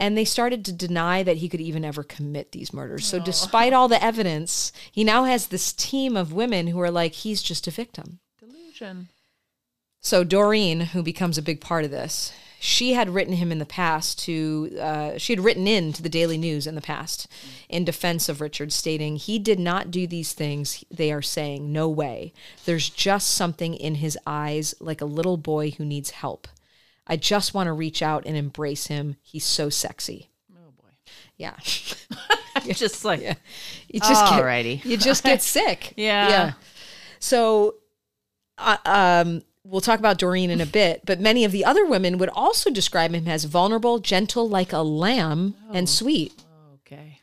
And 0.00 0.16
they 0.16 0.24
started 0.24 0.64
to 0.64 0.72
deny 0.72 1.22
that 1.22 1.36
he 1.36 1.48
could 1.48 1.60
even 1.60 1.84
ever 1.84 2.02
commit 2.02 2.52
these 2.52 2.72
murders. 2.72 3.06
So, 3.06 3.20
despite 3.20 3.72
all 3.72 3.86
the 3.86 4.02
evidence, 4.02 4.72
he 4.90 5.04
now 5.04 5.24
has 5.24 5.46
this 5.46 5.72
team 5.72 6.16
of 6.16 6.32
women 6.32 6.68
who 6.68 6.80
are 6.80 6.90
like, 6.90 7.12
he's 7.12 7.42
just 7.42 7.68
a 7.68 7.70
victim. 7.70 8.18
Delusion. 8.38 9.08
So 10.00 10.24
Doreen, 10.24 10.80
who 10.80 11.02
becomes 11.02 11.36
a 11.36 11.42
big 11.42 11.60
part 11.60 11.84
of 11.84 11.90
this, 11.90 12.32
she 12.58 12.92
had 12.94 13.10
written 13.10 13.34
him 13.34 13.52
in 13.52 13.58
the 13.58 13.66
past 13.66 14.18
to, 14.20 14.76
uh, 14.80 15.18
she 15.18 15.34
had 15.34 15.44
written 15.44 15.66
in 15.66 15.92
to 15.92 16.02
the 16.02 16.08
Daily 16.08 16.38
News 16.38 16.66
in 16.66 16.74
the 16.74 16.80
past 16.80 17.26
in 17.68 17.84
defense 17.84 18.28
of 18.28 18.40
Richard, 18.40 18.72
stating, 18.72 19.16
he 19.16 19.38
did 19.38 19.58
not 19.58 19.90
do 19.90 20.06
these 20.06 20.32
things. 20.32 20.84
They 20.90 21.12
are 21.12 21.22
saying, 21.22 21.72
no 21.72 21.88
way. 21.88 22.32
There's 22.64 22.88
just 22.88 23.30
something 23.30 23.74
in 23.74 23.96
his 23.96 24.18
eyes 24.26 24.74
like 24.80 25.00
a 25.00 25.06
little 25.06 25.36
boy 25.36 25.70
who 25.72 25.84
needs 25.84 26.10
help. 26.10 26.48
I 27.10 27.16
just 27.16 27.52
want 27.52 27.66
to 27.66 27.72
reach 27.72 28.00
out 28.02 28.24
and 28.24 28.36
embrace 28.36 28.86
him. 28.86 29.16
He's 29.20 29.44
so 29.44 29.68
sexy. 29.68 30.30
Oh 30.56 30.70
boy. 30.80 30.88
Yeah. 31.36 31.56
Just 32.72 33.04
like 33.04 33.20
You 33.88 34.00
just 34.00 34.24
get, 34.26 34.42
Alrighty. 34.42 34.84
you 34.84 34.96
just 34.96 35.24
get 35.24 35.40
sick. 35.56 35.94
Yeah. 35.96 36.28
Yeah. 36.28 36.52
So, 37.18 37.76
uh, 38.58 38.76
um, 38.84 39.42
we'll 39.64 39.80
talk 39.80 39.98
about 39.98 40.18
Doreen 40.18 40.50
in 40.50 40.60
a 40.60 40.66
bit, 40.66 41.02
but 41.06 41.20
many 41.20 41.44
of 41.44 41.52
the 41.52 41.64
other 41.64 41.86
women 41.86 42.18
would 42.18 42.28
also 42.30 42.70
describe 42.70 43.14
him 43.14 43.26
as 43.28 43.44
vulnerable, 43.44 43.98
gentle 43.98 44.48
like 44.48 44.72
a 44.72 44.80
lamb, 44.80 45.54
and 45.72 45.88
sweet. 45.88 46.32
okay. 46.86 47.18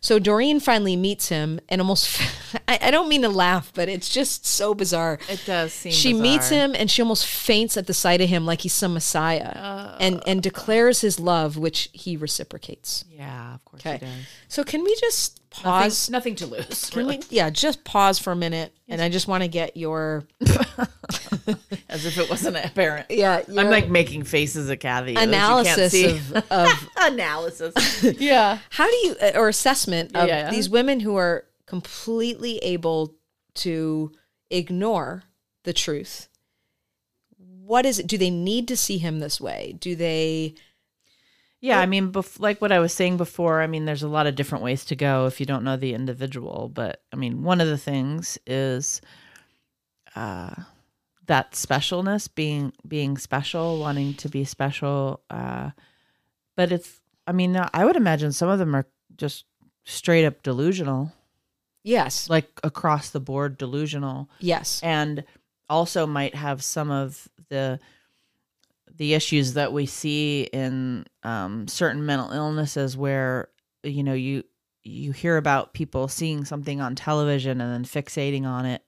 So 0.00 0.18
Doreen 0.18 0.60
finally 0.60 0.96
meets 0.96 1.28
him 1.30 1.60
and 1.68 1.80
almost, 1.80 2.20
I, 2.68 2.78
I 2.82 2.90
don't 2.90 3.08
mean 3.08 3.22
to 3.22 3.28
laugh, 3.30 3.72
but 3.74 3.88
it's 3.88 4.08
just 4.10 4.44
so 4.46 4.74
bizarre. 4.74 5.18
It 5.28 5.42
does 5.46 5.72
seem 5.72 5.90
She 5.90 6.12
bizarre. 6.12 6.22
meets 6.22 6.48
him 6.50 6.74
and 6.76 6.90
she 6.90 7.00
almost 7.00 7.26
faints 7.26 7.76
at 7.78 7.86
the 7.86 7.94
sight 7.94 8.20
of 8.20 8.28
him 8.28 8.44
like 8.44 8.60
he's 8.60 8.74
some 8.74 8.92
messiah 8.92 9.96
and, 9.98 10.22
and 10.26 10.42
declares 10.42 11.00
his 11.00 11.18
love, 11.18 11.56
which 11.56 11.88
he 11.94 12.16
reciprocates. 12.16 13.06
Yeah, 13.10 13.54
of 13.54 13.64
course 13.64 13.80
Okay. 13.86 13.92
he 13.98 14.06
does. 14.06 14.14
So 14.48 14.64
can 14.64 14.84
we 14.84 14.94
just 14.96 15.40
pause? 15.50 16.10
Nothing, 16.10 16.34
nothing 16.36 16.48
to 16.48 16.54
lose. 16.68 16.90
Can 16.90 17.06
we, 17.06 17.20
yeah, 17.30 17.48
just 17.48 17.82
pause 17.84 18.18
for 18.18 18.32
a 18.32 18.36
minute, 18.36 18.74
and 18.86 19.00
I 19.00 19.08
just 19.08 19.26
want 19.28 19.42
to 19.44 19.48
get 19.48 19.74
your 19.76 20.24
As 21.88 22.04
if 22.04 22.18
it 22.18 22.28
wasn't 22.28 22.56
apparent. 22.56 23.06
yeah 23.10 23.40
I'm 23.48 23.70
like 23.70 23.88
making 23.88 24.24
faces 24.24 24.68
at 24.68 24.80
Kathy. 24.80 25.14
that 25.14 25.24
you 25.24 25.30
can't 25.30 25.30
analysis 25.30 25.92
see. 25.92 26.10
of, 26.10 26.36
of 26.50 26.88
analysis. 26.98 28.04
yeah. 28.20 28.58
how 28.70 28.86
do 28.88 28.96
you 28.96 29.16
uh, 29.22 29.30
or 29.36 29.48
assessment 29.48 30.14
of 30.14 30.28
Yeah. 30.28 30.50
these 30.50 30.68
women 30.68 31.00
who 31.00 31.16
are 31.16 31.44
completely 31.68 32.58
able 32.58 33.14
to 33.54 34.10
ignore 34.50 35.24
the 35.64 35.72
truth. 35.72 36.28
What 37.36 37.84
is 37.84 37.98
it? 37.98 38.06
Do 38.06 38.16
they 38.16 38.30
need 38.30 38.66
to 38.68 38.76
see 38.76 38.96
him 38.96 39.18
this 39.18 39.40
way? 39.40 39.76
Do 39.78 39.94
they? 39.94 40.54
Yeah, 41.60 41.80
I 41.80 41.86
mean, 41.86 42.12
bef- 42.12 42.40
like 42.40 42.62
what 42.62 42.72
I 42.72 42.78
was 42.78 42.94
saying 42.94 43.16
before, 43.16 43.60
I 43.60 43.66
mean, 43.66 43.84
there's 43.84 44.04
a 44.04 44.08
lot 44.08 44.26
of 44.26 44.36
different 44.36 44.64
ways 44.64 44.84
to 44.86 44.96
go 44.96 45.26
if 45.26 45.40
you 45.40 45.46
don't 45.46 45.64
know 45.64 45.76
the 45.76 45.92
individual. 45.92 46.70
But 46.72 47.02
I 47.12 47.16
mean, 47.16 47.42
one 47.42 47.60
of 47.60 47.68
the 47.68 47.76
things 47.76 48.38
is 48.46 49.02
uh, 50.16 50.54
that 51.26 51.52
specialness, 51.52 52.28
being 52.34 52.72
being 52.86 53.18
special, 53.18 53.78
wanting 53.78 54.14
to 54.14 54.28
be 54.30 54.44
special. 54.44 55.20
Uh, 55.28 55.70
but 56.56 56.72
it's, 56.72 57.00
I 57.26 57.32
mean, 57.32 57.60
I 57.74 57.84
would 57.84 57.96
imagine 57.96 58.32
some 58.32 58.48
of 58.48 58.58
them 58.58 58.74
are 58.74 58.86
just 59.16 59.44
straight 59.84 60.24
up 60.24 60.42
delusional, 60.42 61.12
Yes, 61.84 62.28
like 62.28 62.48
across 62.62 63.10
the 63.10 63.20
board 63.20 63.56
delusional 63.58 64.28
yes, 64.40 64.80
and 64.82 65.24
also 65.68 66.06
might 66.06 66.34
have 66.34 66.62
some 66.62 66.90
of 66.90 67.28
the 67.48 67.78
the 68.96 69.14
issues 69.14 69.54
that 69.54 69.72
we 69.72 69.86
see 69.86 70.42
in 70.52 71.06
um, 71.22 71.68
certain 71.68 72.04
mental 72.04 72.30
illnesses 72.32 72.96
where 72.96 73.48
you 73.82 74.02
know 74.02 74.14
you 74.14 74.42
you 74.82 75.12
hear 75.12 75.36
about 75.36 75.72
people 75.74 76.08
seeing 76.08 76.44
something 76.44 76.80
on 76.80 76.94
television 76.94 77.60
and 77.60 77.72
then 77.72 77.84
fixating 77.84 78.44
on 78.44 78.64
it 78.64 78.82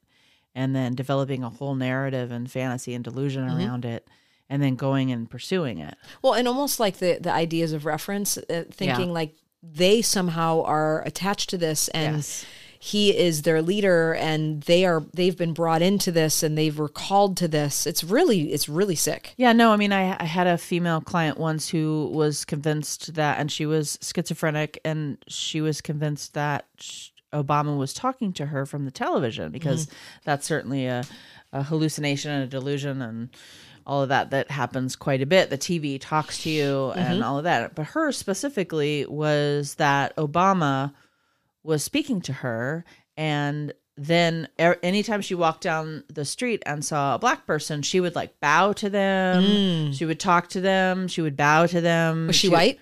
and 0.54 0.74
then 0.74 0.94
developing 0.94 1.44
a 1.44 1.50
whole 1.50 1.74
narrative 1.74 2.30
and 2.32 2.50
fantasy 2.50 2.94
and 2.94 3.04
delusion 3.04 3.46
Mm-hmm. 3.46 3.58
around 3.58 3.84
it 3.84 4.08
and 4.48 4.60
then 4.62 4.74
going 4.74 5.12
and 5.12 5.30
pursuing 5.30 5.78
it. 5.78 5.94
Well, 6.22 6.32
and 6.34 6.48
almost 6.48 6.80
like 6.80 6.96
the 6.98 7.18
the 7.20 7.32
ideas 7.32 7.72
of 7.72 7.84
reference, 7.84 8.36
uh, 8.36 8.64
thinking 8.70 9.12
like 9.12 9.36
they 9.62 10.02
somehow 10.02 10.62
are 10.62 11.02
attached 11.02 11.50
to 11.50 11.58
this, 11.58 11.88
and 11.88 12.16
Yes. 12.16 12.46
He 12.82 13.14
is 13.14 13.42
their 13.42 13.60
leader, 13.60 14.14
and 14.14 14.62
they 14.62 14.86
are 14.86 15.04
they've 15.12 15.36
been 15.36 15.52
brought 15.52 15.82
into 15.82 16.10
this, 16.10 16.42
and 16.42 16.56
they've 16.56 16.78
were 16.78 16.88
called 16.88 17.36
to 17.36 17.46
this. 17.46 17.86
It's 17.86 18.02
really 18.02 18.54
it's 18.54 18.70
really 18.70 18.94
sick. 18.94 19.34
Yeah, 19.36 19.52
no, 19.52 19.70
I 19.70 19.76
mean, 19.76 19.92
I, 19.92 20.16
I 20.18 20.24
had 20.24 20.46
a 20.46 20.56
female 20.56 21.02
client 21.02 21.36
once 21.36 21.68
who 21.68 22.10
was 22.10 22.46
convinced 22.46 23.14
that, 23.16 23.38
and 23.38 23.52
she 23.52 23.66
was 23.66 23.98
schizophrenic, 24.00 24.80
and 24.82 25.22
she 25.28 25.60
was 25.60 25.82
convinced 25.82 26.32
that 26.32 26.64
Obama 27.34 27.76
was 27.76 27.92
talking 27.92 28.32
to 28.32 28.46
her 28.46 28.64
from 28.64 28.86
the 28.86 28.90
television 28.90 29.52
because 29.52 29.84
mm-hmm. 29.84 29.96
that's 30.24 30.46
certainly 30.46 30.86
a, 30.86 31.04
a 31.52 31.62
hallucination 31.62 32.30
and 32.30 32.44
a 32.44 32.46
delusion 32.46 33.02
and 33.02 33.28
all 33.86 34.02
of 34.02 34.08
that 34.08 34.30
that 34.30 34.50
happens 34.50 34.96
quite 34.96 35.20
a 35.20 35.26
bit. 35.26 35.50
The 35.50 35.58
TV 35.58 35.98
talks 36.00 36.42
to 36.44 36.50
you 36.50 36.92
and 36.92 37.16
mm-hmm. 37.16 37.24
all 37.24 37.36
of 37.36 37.44
that. 37.44 37.74
But 37.74 37.88
her 37.88 38.10
specifically 38.10 39.04
was 39.04 39.74
that 39.74 40.16
Obama 40.16 40.92
was 41.62 41.82
speaking 41.84 42.20
to 42.22 42.32
her 42.32 42.84
and 43.16 43.72
then 43.96 44.48
er- 44.58 44.78
anytime 44.82 45.20
she 45.20 45.34
walked 45.34 45.62
down 45.62 46.04
the 46.08 46.24
street 46.24 46.62
and 46.64 46.82
saw 46.84 47.14
a 47.14 47.18
black 47.18 47.46
person 47.46 47.82
she 47.82 48.00
would 48.00 48.14
like 48.14 48.38
bow 48.40 48.72
to 48.72 48.88
them. 48.88 49.92
She 49.92 50.04
would 50.06 50.18
talk 50.20 50.48
to 50.50 50.60
them. 50.60 51.06
She 51.08 51.20
would 51.20 51.36
bow 51.36 51.66
to 51.66 51.80
them. 51.80 52.28
Was 52.28 52.36
she, 52.36 52.48
white? 52.48 52.78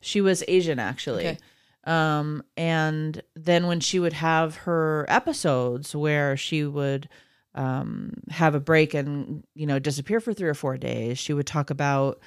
she 0.00 0.20
was 0.20 0.42
asian 0.48 0.78
actually. 0.78 1.26
Okay. 1.28 1.38
um 1.84 2.42
and 2.56 3.22
then 3.36 3.66
when 3.66 3.80
she 3.80 3.98
would 3.98 4.14
have 4.14 4.56
her 4.56 5.04
episodes 5.08 5.94
where 5.94 6.36
she 6.36 6.64
would 6.64 7.08
um 7.54 8.14
have 8.30 8.54
a 8.54 8.60
break 8.60 8.94
and 8.94 9.44
you 9.54 9.66
know 9.66 9.78
disappear 9.78 10.20
for 10.20 10.32
3 10.32 10.48
or 10.48 10.54
4 10.54 10.78
days 10.78 11.18
she 11.18 11.34
would 11.34 11.46
talk 11.46 11.68
about 11.68 12.18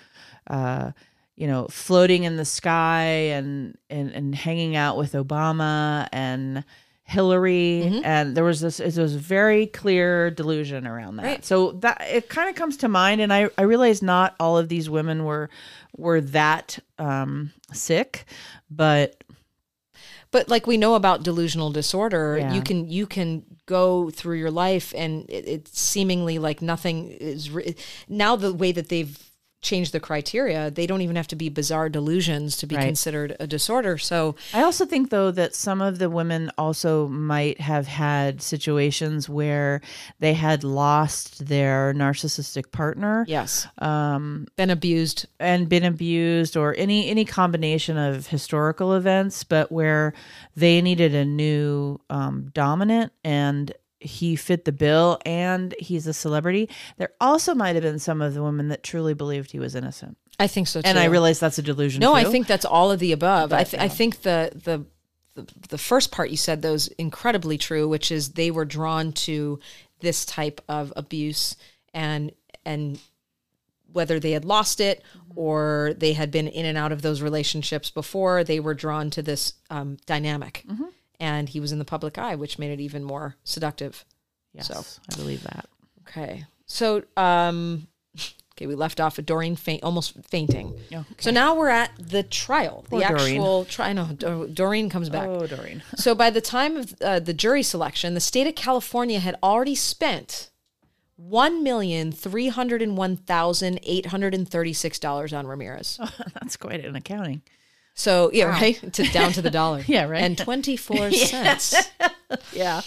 uh 0.47 0.91
you 1.35 1.47
know 1.47 1.67
floating 1.69 2.23
in 2.23 2.37
the 2.37 2.45
sky 2.45 3.03
and 3.35 3.77
and 3.89 4.11
and 4.11 4.33
hanging 4.35 4.75
out 4.75 4.97
with 4.97 5.13
Obama 5.13 6.07
and 6.11 6.63
Hillary 7.03 7.83
Mm-hmm. 7.85 8.05
and 8.05 8.35
there 8.35 8.43
was 8.43 8.61
this 8.61 8.79
it 8.79 8.97
was 8.97 9.15
very 9.15 9.67
clear 9.67 10.31
delusion 10.31 10.87
around 10.87 11.17
that. 11.17 11.23
Right. 11.25 11.45
So 11.45 11.73
that 11.73 12.01
it 12.09 12.29
kind 12.29 12.49
of 12.49 12.55
comes 12.55 12.77
to 12.77 12.87
mind 12.87 13.21
and 13.21 13.31
I 13.31 13.49
I 13.57 13.63
realize 13.63 14.01
not 14.01 14.35
all 14.39 14.57
of 14.57 14.69
these 14.69 14.89
women 14.89 15.23
were 15.23 15.49
were 15.95 16.19
that 16.21 16.79
um 16.97 17.51
sick 17.73 18.25
but 18.71 19.23
but 20.31 20.49
like 20.49 20.65
we 20.67 20.77
know 20.77 20.95
about 20.95 21.23
delusional 21.23 21.69
disorder 21.71 22.37
Yeah. 22.39 22.53
you 22.53 22.61
can 22.61 22.89
you 22.89 23.05
can 23.05 23.43
go 23.67 24.09
through 24.09 24.37
your 24.37 24.51
life 24.51 24.93
and 24.95 25.29
it, 25.29 25.47
it's 25.47 25.79
seemingly 25.79 26.39
like 26.39 26.61
nothing 26.61 27.09
is 27.09 27.49
re- 27.51 27.75
now 28.09 28.35
the 28.35 28.53
way 28.53 28.71
that 28.71 28.89
they've 28.89 29.24
changed 29.65 29.91
the 29.91 29.99
criteria 29.99 30.69
they 30.71 30.87
don't 30.87 31.01
even 31.01 31.15
have 31.15 31.27
to 31.27 31.35
be 31.35 31.49
bizarre 31.49 31.89
delusions 31.89 32.55
to 32.57 32.65
be 32.67 32.75
Right. 32.75 32.85
considered 32.85 33.35
a 33.39 33.47
disorder. 33.47 33.97
So 33.97 34.35
I 34.53 34.61
also 34.63 34.85
think 34.85 35.09
though 35.09 35.31
that 35.31 35.55
some 35.55 35.81
of 35.81 35.97
the 35.99 36.09
women 36.09 36.51
also 36.57 37.07
might 37.07 37.59
have 37.59 37.87
had 37.87 38.41
situations 38.41 39.27
where 39.27 39.81
they 40.19 40.33
had 40.33 40.63
lost 40.63 41.47
their 41.47 41.93
narcissistic 41.93 42.71
partner 42.71 43.25
yes. 43.27 43.67
um 43.79 44.45
been 44.55 44.69
abused. 44.69 45.25
and 45.39 45.67
been 45.67 45.83
abused 45.83 46.55
or 46.55 46.75
any 46.77 47.09
any 47.09 47.25
combination 47.25 47.97
of 47.97 48.27
historical 48.27 48.93
events 48.93 49.43
but 49.43 49.71
where 49.71 50.13
they 50.55 50.81
needed 50.81 51.13
a 51.15 51.25
new 51.25 51.99
um, 52.09 52.51
dominant 52.53 53.11
and 53.23 53.71
he 53.99 54.35
fit 54.35 54.65
the 54.65 54.71
bill 54.71 55.19
and 55.25 55.73
he's 55.79 56.05
a 56.07 56.13
celebrity 56.13 56.69
there 56.97 57.09
also 57.21 57.55
might 57.55 57.75
have 57.75 57.83
been 57.83 57.99
some 57.99 58.21
of 58.21 58.33
the 58.33 58.43
women 58.43 58.67
that 58.67 58.83
truly 58.83 59.13
believed 59.13 59.51
he 59.51 59.59
was 59.59 59.73
innocent. 59.75 60.17
I 60.37 60.47
think 60.47 60.67
so 60.67 60.81
too 60.81 60.87
and 60.87 60.99
i 60.99 61.05
realize 61.05 61.39
that's 61.39 61.57
a 61.57 61.61
delusion 61.63 62.01
no 62.01 62.13
i 62.13 62.23
think 62.25 62.45
that's 62.47 62.65
all 62.65 62.91
of 62.91 62.99
the 62.99 63.11
above. 63.13 63.53
I, 63.53 63.57
But, 63.63 63.67
th- 63.69 63.81
I 63.83 63.87
think 63.87 64.21
the 64.23 64.51
the 64.53 64.85
the, 65.35 65.47
the 65.69 65.77
first 65.77 66.11
part 66.11 66.29
you 66.29 66.37
said 66.37 66.61
those 66.61 66.87
incredibly 66.89 67.57
true 67.57 67.87
which 67.87 68.11
is 68.11 68.33
they 68.33 68.51
were 68.51 68.65
drawn 68.65 69.11
to 69.13 69.59
this 70.01 70.25
type 70.25 70.61
of 70.67 70.91
abuse 70.95 71.55
and 71.93 72.31
and 72.65 72.99
whether 73.93 74.19
they 74.19 74.31
had 74.31 74.43
lost 74.43 74.81
it 74.81 75.01
or 75.35 75.93
they 75.97 76.13
had 76.13 76.31
been 76.31 76.47
in 76.49 76.65
and 76.65 76.77
out 76.77 76.91
of 76.91 77.01
those 77.01 77.21
relationships 77.21 77.89
before 77.89 78.43
they 78.43 78.59
were 78.59 78.73
drawn 78.73 79.09
to 79.09 79.21
this 79.21 79.53
um, 79.69 79.97
dynamic 80.05 80.65
and 81.25 81.49
he 81.49 81.59
was 81.59 81.71
in 81.71 81.79
the 81.79 81.85
public 81.85 82.17
eye 82.17 82.35
which 82.35 82.59
made 82.59 82.71
it 82.71 82.79
even 82.79 83.03
more 83.03 83.35
seductive. 83.43 84.05
Yes 84.53 84.67
so. 84.67 84.83
i 85.11 85.15
believe 85.17 85.43
that. 85.43 85.65
okay. 86.07 86.45
So 86.65 87.03
um 87.17 87.87
okay 88.53 88.67
we 88.67 88.75
left 88.75 88.99
off 89.01 89.19
at 89.19 89.25
doreen 89.25 89.55
faint 89.55 89.83
almost 89.83 90.13
fainting. 90.29 90.73
Okay. 90.91 91.03
so 91.19 91.31
now 91.31 91.55
we're 91.55 91.69
at 91.69 91.91
the 91.99 92.23
trial 92.23 92.85
Poor 92.89 92.99
the 92.99 93.05
actual 93.05 93.65
trial 93.65 93.93
no 93.95 94.05
Dor- 94.13 94.47
doreen 94.47 94.89
comes 94.89 95.09
back. 95.09 95.27
Oh 95.27 95.45
doreen. 95.47 95.83
So 95.95 96.15
by 96.15 96.29
the 96.29 96.41
time 96.41 96.77
of 96.77 96.95
uh, 97.01 97.19
the 97.19 97.33
jury 97.33 97.63
selection, 97.63 98.13
the 98.13 98.19
state 98.31 98.47
of 98.47 98.55
California 98.55 99.19
had 99.19 99.35
already 99.41 99.75
spent 99.75 100.49
one 101.17 101.63
million 101.63 102.11
three 102.11 102.49
hundred 102.49 102.81
and 102.81 102.97
one 102.97 103.15
thousand 103.17 103.79
eight 103.83 104.07
hundred 104.07 104.33
and 104.35 104.47
thirty-six 104.47 104.99
dollars 104.99 105.31
on 105.33 105.47
Ramirez. 105.47 105.97
that's 106.33 106.57
quite 106.57 106.83
an 106.85 106.95
accounting 106.95 107.41
So 107.95 108.29
yeah, 108.33 108.45
right, 108.45 108.93
to 108.93 109.03
down 109.11 109.31
to 109.33 109.41
the 109.41 109.49
dollar. 109.51 109.83
Yeah, 109.87 110.05
right. 110.07 110.21
and 110.21 110.37
twenty-four 110.37 111.11
cents. 111.31 111.75
yeah 112.53 112.81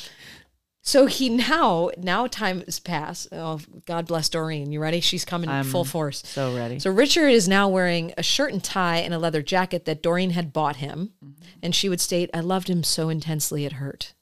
So 0.82 1.06
he 1.06 1.28
now 1.30 1.90
now 1.98 2.26
time 2.26 2.60
has 2.62 2.78
passed. 2.78 3.28
Oh, 3.32 3.60
God 3.86 4.06
bless 4.06 4.28
Doreen. 4.28 4.70
You 4.72 4.80
ready? 4.80 5.00
She's 5.00 5.24
coming 5.24 5.48
I'm 5.50 5.64
full 5.64 5.84
force. 5.84 6.22
so 6.26 6.54
ready 6.54 6.78
So 6.78 6.90
Richard 6.90 7.28
is 7.28 7.48
now 7.48 7.68
wearing 7.68 8.12
a 8.18 8.22
shirt 8.22 8.52
and 8.52 8.62
tie 8.62 8.98
and 8.98 9.12
a 9.14 9.18
leather 9.18 9.42
jacket 9.42 9.84
that 9.86 10.02
Doreen 10.02 10.30
had 10.30 10.52
bought 10.52 10.76
him. 10.76 11.12
Mm-hmm. 11.24 11.42
And 11.62 11.74
she 11.74 11.88
would 11.88 12.00
state, 12.00 12.30
I 12.34 12.40
loved 12.40 12.68
him 12.68 12.82
so 12.84 13.08
intensely 13.08 13.64
it 13.64 13.72
hurt. 13.74 14.14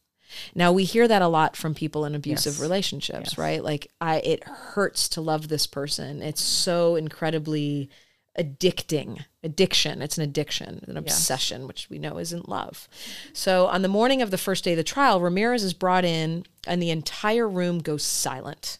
Now 0.54 0.72
we 0.72 0.84
hear 0.84 1.06
that 1.08 1.22
a 1.22 1.28
lot 1.28 1.56
from 1.56 1.74
people 1.74 2.04
in 2.04 2.14
abusive 2.14 2.54
Yes. 2.54 2.60
relationships, 2.60 3.30
Yes. 3.32 3.38
right? 3.38 3.62
Like 3.62 3.90
I 4.00 4.16
it 4.18 4.44
hurts 4.44 5.08
to 5.10 5.20
love 5.20 5.48
this 5.48 5.66
person. 5.66 6.20
It's 6.22 6.42
so 6.42 6.96
incredibly 6.96 7.90
addicting. 8.38 9.24
Addiction. 9.42 10.02
It's 10.02 10.18
an 10.18 10.24
addiction, 10.24 10.84
an 10.88 10.96
obsession, 10.96 11.66
which 11.66 11.88
we 11.88 11.98
know 11.98 12.18
isn't 12.18 12.48
love. 12.48 12.88
So 13.32 13.66
on 13.66 13.82
the 13.82 13.88
morning 13.88 14.22
of 14.22 14.30
the 14.30 14.38
first 14.38 14.64
day 14.64 14.72
of 14.72 14.76
the 14.76 14.84
trial, 14.84 15.20
Ramirez 15.20 15.62
is 15.62 15.72
brought 15.72 16.04
in 16.04 16.44
and 16.66 16.82
the 16.82 16.90
entire 16.90 17.48
room 17.48 17.78
goes 17.78 18.02
silent 18.02 18.78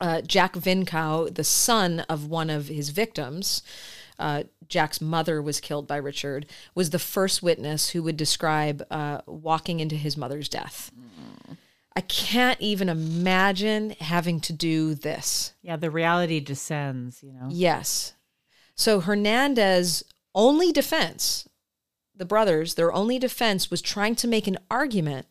uh, 0.00 0.20
Jack 0.22 0.54
Vincow, 0.54 1.32
the 1.34 1.44
son 1.44 2.00
of 2.00 2.26
one 2.28 2.50
of 2.50 2.68
his 2.68 2.90
victims, 2.90 3.62
uh, 4.18 4.44
Jack's 4.68 5.00
mother 5.00 5.40
was 5.40 5.60
killed 5.60 5.86
by 5.86 5.96
Richard, 5.96 6.46
was 6.74 6.90
the 6.90 6.98
first 6.98 7.42
witness 7.42 7.90
who 7.90 8.02
would 8.02 8.16
describe 8.16 8.84
uh, 8.90 9.20
walking 9.26 9.80
into 9.80 9.94
his 9.94 10.16
mother's 10.16 10.48
death. 10.48 10.90
I 11.96 12.02
can't 12.02 12.60
even 12.60 12.88
imagine 12.90 13.96
having 14.00 14.40
to 14.40 14.52
do 14.52 14.94
this. 14.94 15.54
yeah 15.62 15.76
the 15.76 15.90
reality 15.90 16.40
descends 16.40 17.22
you 17.22 17.32
know 17.32 17.48
Yes. 17.50 18.12
So 18.78 19.00
Hernandez 19.00 20.04
only 20.34 20.70
defense, 20.70 21.48
the 22.14 22.26
brothers, 22.26 22.74
their 22.74 22.92
only 22.92 23.18
defense 23.18 23.70
was 23.70 23.80
trying 23.80 24.14
to 24.16 24.28
make 24.28 24.46
an 24.46 24.58
argument 24.70 25.26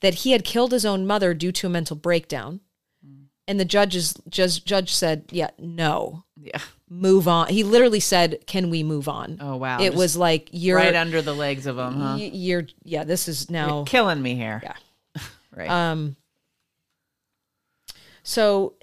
that 0.00 0.14
he 0.22 0.30
had 0.30 0.44
killed 0.44 0.70
his 0.70 0.86
own 0.86 1.04
mother 1.04 1.34
due 1.34 1.50
to 1.52 1.66
a 1.66 1.70
mental 1.70 1.96
breakdown. 1.96 2.60
Mm. 3.04 3.24
And 3.48 3.58
the 3.58 3.64
judges 3.64 4.14
judge 4.28 4.64
judge 4.64 4.94
said, 4.94 5.24
"Yeah, 5.30 5.50
no. 5.58 6.24
yeah 6.40 6.60
Move 6.88 7.26
on." 7.26 7.48
He 7.48 7.64
literally 7.64 8.00
said, 8.00 8.46
"Can 8.46 8.70
we 8.70 8.84
move 8.84 9.08
on?" 9.08 9.38
oh 9.40 9.56
wow 9.56 9.80
it 9.80 9.86
Just 9.86 9.96
was 9.96 10.16
like 10.16 10.48
you're 10.52 10.76
right 10.76 10.94
under 10.94 11.20
the 11.20 11.34
legs 11.34 11.66
of 11.66 11.74
them 11.76 12.00
huh 12.00 12.16
you're 12.16 12.66
yeah, 12.84 13.02
this 13.02 13.26
is 13.26 13.50
now 13.50 13.78
You're 13.78 13.86
killing 13.86 14.22
me 14.22 14.36
here 14.36 14.60
Yeah. 14.62 14.74
Right 15.58 15.68
Um, 15.70 16.16
so 18.22 18.74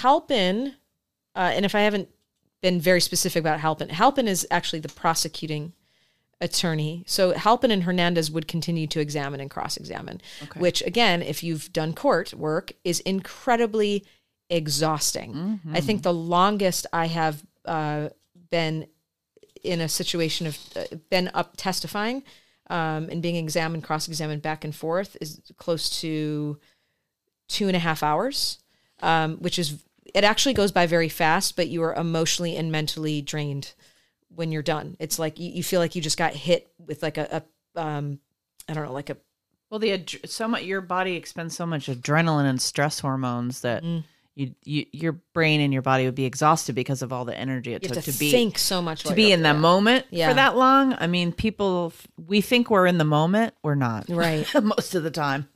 Halpin, 0.00 0.74
uh, 1.34 1.50
and 1.54 1.64
if 1.64 1.74
I 1.74 1.80
haven't 1.80 2.08
been 2.60 2.80
very 2.80 3.00
specific 3.00 3.40
about 3.40 3.60
Halpin, 3.60 3.88
Halpin 3.88 4.28
is 4.28 4.46
actually 4.50 4.80
the 4.80 4.88
prosecuting 4.88 5.72
attorney. 6.40 7.04
So 7.06 7.32
Halpin 7.32 7.70
and 7.70 7.84
Hernandez 7.84 8.30
would 8.30 8.46
continue 8.48 8.86
to 8.88 9.00
examine 9.00 9.40
and 9.40 9.50
cross-examine, 9.50 10.20
Okay. 10.42 10.60
which 10.60 10.82
again, 10.82 11.22
if 11.22 11.42
you've 11.42 11.72
done 11.72 11.92
court 11.94 12.34
work, 12.34 12.72
is 12.84 13.00
incredibly 13.00 14.04
exhausting. 14.50 15.32
Mm-hmm. 15.34 15.76
I 15.76 15.80
think 15.80 16.02
the 16.02 16.12
longest 16.12 16.86
I 16.92 17.06
have 17.06 17.42
uh, 17.64 18.08
been 18.50 18.86
in 19.62 19.80
a 19.80 19.88
situation 19.88 20.46
of 20.48 20.58
uh, 20.76 20.96
been 21.10 21.30
up 21.32 21.54
testifying 21.56 22.24
um, 22.72 23.08
and 23.10 23.20
being 23.20 23.36
examined, 23.36 23.84
cross-examined 23.84 24.40
back 24.40 24.64
and 24.64 24.74
forth 24.74 25.16
is 25.20 25.40
close 25.58 26.00
to 26.00 26.58
two 27.48 27.66
and 27.66 27.76
a 27.76 27.78
half 27.78 28.02
hours, 28.02 28.58
um, 29.00 29.36
which 29.36 29.58
is 29.58 29.84
it 30.14 30.24
actually 30.24 30.54
goes 30.54 30.72
by 30.72 30.86
very 30.86 31.08
fast, 31.08 31.54
but 31.54 31.68
you 31.68 31.82
are 31.82 31.94
emotionally 31.94 32.56
and 32.56 32.72
mentally 32.72 33.20
drained 33.22 33.74
when 34.34 34.50
you're 34.50 34.62
done. 34.62 34.96
It's 34.98 35.18
like 35.18 35.38
you, 35.38 35.50
you 35.50 35.62
feel 35.62 35.80
like 35.80 35.94
you 35.94 36.02
just 36.02 36.18
got 36.18 36.32
hit 36.32 36.72
with 36.78 37.02
like 37.02 37.18
a, 37.18 37.44
a 37.76 37.80
um, 37.80 38.18
I 38.68 38.72
don't 38.72 38.86
know, 38.86 38.92
like 38.92 39.10
a 39.10 39.16
Well, 39.70 39.78
the 39.80 39.92
ad- 39.92 40.20
so 40.24 40.48
much 40.48 40.62
your 40.62 40.80
body 40.80 41.14
expends 41.16 41.54
so 41.54 41.66
much 41.66 41.88
adrenaline 41.88 42.48
and 42.48 42.60
stress 42.60 43.00
hormones 43.00 43.60
that 43.60 43.82
Mm. 43.84 44.04
You, 44.34 44.54
you 44.64 44.86
your 44.92 45.12
brain 45.34 45.60
and 45.60 45.72
your 45.72 45.82
body 45.82 46.06
would 46.06 46.14
be 46.14 46.24
exhausted 46.24 46.74
because 46.74 47.02
of 47.02 47.12
all 47.12 47.24
the 47.24 47.36
energy 47.36 47.74
it 47.74 47.82
you 47.82 47.88
took 47.90 48.02
to, 48.04 48.12
to 48.12 48.18
be 48.18 48.30
think 48.30 48.58
so 48.58 48.80
much 48.80 49.04
to 49.04 49.14
be 49.14 49.30
in 49.30 49.42
that 49.42 49.56
moment 49.56 50.06
Yeah. 50.10 50.28
for 50.30 50.34
that 50.34 50.56
long. 50.56 50.94
I 50.98 51.06
mean, 51.06 51.32
people 51.32 51.92
we 52.26 52.40
think 52.40 52.70
we're 52.70 52.86
in 52.86 52.98
the 52.98 53.04
moment, 53.04 53.54
we're 53.62 53.74
not. 53.74 54.06
right. 54.08 54.46
Most 54.62 54.94
of 54.94 55.02
the 55.02 55.10
time. 55.10 55.48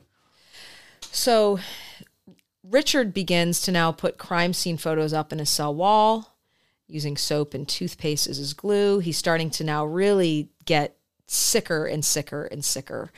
So 1.01 1.59
Richard 2.63 3.15
begins 3.15 3.63
to 3.63 3.73
now 3.73 3.93
put 3.93 4.19
crime 4.19 4.53
scene 4.53 4.77
photos 4.77 5.13
up 5.13 5.33
in 5.33 5.39
his 5.39 5.49
cell 5.51 5.75
wall 5.75 6.37
using 6.89 7.17
soap 7.17 7.55
and 7.55 7.67
toothpaste 7.67 8.27
as 8.27 8.37
his 8.37 8.55
glue. 8.55 8.99
He's 8.99 9.17
starting 9.17 9.51
to 9.51 9.65
now 9.65 9.85
really 9.87 10.51
get 10.65 10.97
sicker 11.27 11.87
and 11.87 12.05
sicker 12.05 12.45
and 12.45 12.65
sicker. 12.65 13.11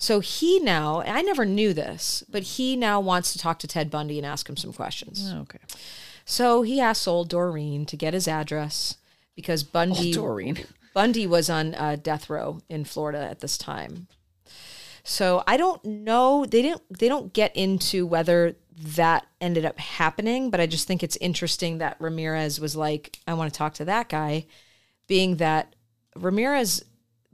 So 0.00 0.20
he 0.20 0.58
now, 0.60 1.02
I 1.02 1.20
never 1.20 1.44
knew 1.44 1.74
this, 1.74 2.24
but 2.26 2.42
he 2.42 2.74
now 2.74 3.00
wants 3.00 3.34
to 3.34 3.38
talk 3.38 3.58
to 3.58 3.68
Ted 3.68 3.90
Bundy 3.90 4.16
and 4.16 4.26
ask 4.26 4.48
him 4.48 4.56
some 4.56 4.72
questions. 4.72 5.30
Okay. 5.30 5.58
So 6.24 6.62
he 6.62 6.80
asks 6.80 7.06
old 7.06 7.28
Doreen 7.28 7.84
to 7.84 7.98
get 7.98 8.14
his 8.14 8.26
address 8.26 8.96
because 9.36 9.62
Bundy 9.62 10.06
old 10.06 10.14
Doreen. 10.14 10.64
Bundy 10.94 11.26
was 11.26 11.50
on 11.50 11.74
uh, 11.74 11.96
death 12.02 12.30
row 12.30 12.60
in 12.70 12.86
Florida 12.86 13.18
at 13.18 13.40
this 13.40 13.58
time. 13.58 14.06
So 15.04 15.44
I 15.46 15.58
don't 15.58 15.84
know. 15.84 16.46
They 16.46 16.62
didn't. 16.62 16.82
They 16.98 17.08
don't 17.08 17.34
get 17.34 17.54
into 17.54 18.06
whether 18.06 18.56
that 18.72 19.26
ended 19.38 19.66
up 19.66 19.78
happening, 19.78 20.48
but 20.48 20.60
I 20.60 20.66
just 20.66 20.86
think 20.86 21.02
it's 21.02 21.16
interesting 21.16 21.76
that 21.78 21.98
Ramirez 22.00 22.58
was 22.58 22.74
like, 22.74 23.18
"I 23.26 23.34
want 23.34 23.52
to 23.52 23.58
talk 23.58 23.74
to 23.74 23.84
that 23.84 24.08
guy," 24.08 24.46
being 25.08 25.36
that 25.36 25.74
Ramirez, 26.16 26.84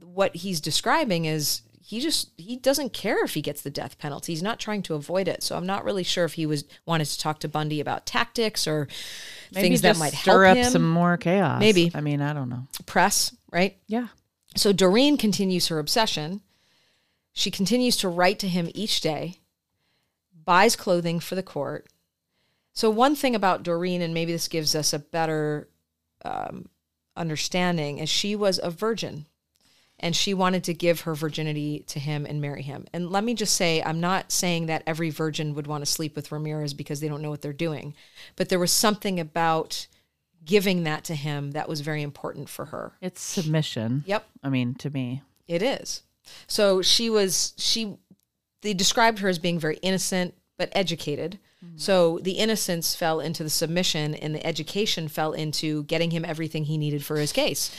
what 0.01 0.35
he's 0.35 0.59
describing 0.59 1.25
is 1.25 1.61
he 1.87 2.01
just 2.01 2.31
he 2.35 2.57
doesn't 2.57 2.91
care 2.91 3.23
if 3.23 3.33
he 3.33 3.41
gets 3.41 3.61
the 3.61 3.69
death 3.69 3.97
penalty. 3.97 4.33
He's 4.33 4.43
not 4.43 4.59
trying 4.59 4.81
to 4.83 4.93
avoid 4.93 5.29
it. 5.29 5.41
So 5.41 5.55
I'm 5.55 5.65
not 5.65 5.85
really 5.85 6.03
sure 6.03 6.25
if 6.25 6.33
he 6.33 6.45
was 6.45 6.65
wanted 6.85 7.05
to 7.05 7.17
talk 7.17 7.39
to 7.39 7.47
Bundy 7.47 7.79
about 7.79 8.05
tactics 8.05 8.67
or 8.67 8.89
Maybe 9.53 9.69
things 9.69 9.81
that 9.83 9.97
might 9.97 10.11
stir 10.11 10.47
up 10.47 10.57
him. 10.57 10.69
some 10.69 10.89
more 10.89 11.15
chaos. 11.15 11.61
Maybe. 11.61 11.89
I 11.95 12.01
mean, 12.01 12.21
I 12.21 12.33
don't 12.33 12.49
know. 12.49 12.67
press, 12.85 13.33
right? 13.53 13.77
Yeah. 13.87 14.07
So 14.57 14.73
Doreen 14.73 15.15
continues 15.15 15.69
her 15.69 15.79
obsession. 15.79 16.41
She 17.31 17.51
continues 17.51 17.95
to 17.97 18.09
write 18.09 18.39
to 18.39 18.49
him 18.49 18.69
each 18.75 18.99
day, 18.99 19.35
buys 20.43 20.75
clothing 20.75 21.21
for 21.21 21.35
the 21.35 21.43
court. 21.43 21.87
So, 22.73 22.89
one 22.89 23.15
thing 23.15 23.33
about 23.33 23.63
Doreen, 23.63 24.01
and 24.01 24.13
maybe 24.13 24.33
this 24.33 24.49
gives 24.49 24.75
us 24.75 24.91
a 24.91 24.99
better 24.99 25.69
um, 26.25 26.67
understanding, 27.15 27.99
is 27.99 28.09
she 28.09 28.35
was 28.35 28.59
a 28.61 28.69
virgin 28.69 29.25
and 29.99 30.15
she 30.15 30.33
wanted 30.33 30.63
to 30.65 30.73
give 30.73 31.01
her 31.01 31.15
virginity 31.15 31.83
to 31.87 31.99
him 31.99 32.25
and 32.25 32.39
marry 32.39 32.61
him. 32.61 32.85
And 32.93 33.09
let 33.09 33.23
me 33.23 33.33
just 33.33 33.55
say, 33.55 33.81
I'm 33.81 33.99
not 33.99 34.31
saying 34.31 34.67
that 34.67 34.83
every 34.85 35.09
virgin 35.09 35.55
would 35.55 35.67
want 35.67 35.83
to 35.83 35.91
sleep 35.91 36.15
with 36.15 36.31
Ramirez 36.31 36.73
because 36.73 36.99
they 36.99 37.07
don't 37.07 37.21
know 37.21 37.29
what 37.29 37.41
they're 37.41 37.53
doing, 37.53 37.95
but 38.35 38.49
there 38.49 38.59
was 38.59 38.71
something 38.71 39.19
about 39.19 39.87
giving 40.45 40.83
that 40.83 41.03
to 41.05 41.15
him 41.15 41.51
that 41.51 41.67
was 41.67 41.81
very 41.81 42.01
important 42.01 42.47
for 42.47 42.65
her. 42.65 42.93
It's 43.01 43.21
submission. 43.21 44.03
Yep. 44.05 44.27
I 44.43 44.49
mean, 44.49 44.75
to 44.75 44.89
me. 44.89 45.23
It 45.47 45.61
is. 45.61 46.03
So 46.47 46.81
she 46.81 47.09
was 47.09 47.53
she 47.57 47.97
they 48.61 48.73
described 48.73 49.19
her 49.19 49.29
as 49.29 49.39
being 49.39 49.59
very 49.59 49.77
innocent 49.77 50.33
but 50.57 50.69
educated. 50.73 51.39
Mm-hmm. 51.63 51.77
So 51.77 52.19
the 52.21 52.33
innocence 52.33 52.95
fell 52.95 53.19
into 53.19 53.43
the 53.43 53.49
submission 53.49 54.13
and 54.15 54.35
the 54.35 54.45
education 54.45 55.07
fell 55.07 55.33
into 55.33 55.83
getting 55.83 56.11
him 56.11 56.25
everything 56.25 56.65
he 56.65 56.77
needed 56.77 57.03
for 57.03 57.17
his 57.17 57.31
case. 57.31 57.71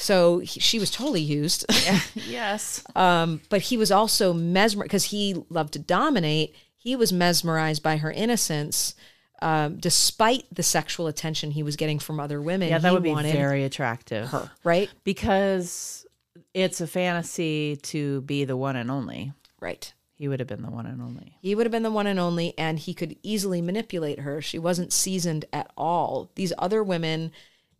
So 0.00 0.38
he, 0.38 0.60
she 0.60 0.78
was 0.78 0.90
totally 0.90 1.20
used. 1.20 1.66
Yes. 2.14 2.84
um, 2.94 3.40
but 3.48 3.62
he 3.62 3.76
was 3.76 3.90
also 3.90 4.32
mesmerized 4.32 4.88
because 4.88 5.04
he 5.04 5.44
loved 5.48 5.72
to 5.72 5.78
dominate. 5.78 6.54
He 6.76 6.94
was 6.94 7.12
mesmerized 7.12 7.82
by 7.82 7.96
her 7.96 8.10
innocence, 8.10 8.94
um, 9.42 9.78
despite 9.78 10.44
the 10.52 10.62
sexual 10.62 11.06
attention 11.08 11.50
he 11.50 11.62
was 11.62 11.76
getting 11.76 11.98
from 11.98 12.20
other 12.20 12.40
women. 12.40 12.68
Yeah, 12.68 12.78
that 12.78 12.92
would 12.92 13.02
be 13.02 13.14
very 13.14 13.64
attractive. 13.64 14.28
her, 14.28 14.50
right? 14.62 14.88
Because 15.04 16.06
it's 16.54 16.80
a 16.80 16.86
fantasy 16.86 17.76
to 17.76 18.20
be 18.22 18.44
the 18.44 18.56
one 18.56 18.76
and 18.76 18.90
only. 18.90 19.32
Right. 19.60 19.92
He 20.14 20.28
would 20.28 20.40
have 20.40 20.48
been 20.48 20.62
the 20.62 20.70
one 20.70 20.86
and 20.86 21.00
only. 21.00 21.36
He 21.40 21.54
would 21.54 21.66
have 21.66 21.70
been 21.72 21.82
the 21.84 21.90
one 21.90 22.06
and 22.06 22.18
only, 22.18 22.52
and 22.58 22.78
he 22.78 22.94
could 22.94 23.16
easily 23.22 23.62
manipulate 23.62 24.20
her. 24.20 24.40
She 24.42 24.58
wasn't 24.58 24.92
seasoned 24.92 25.44
at 25.52 25.70
all. 25.76 26.30
These 26.34 26.52
other 26.58 26.82
women, 26.82 27.30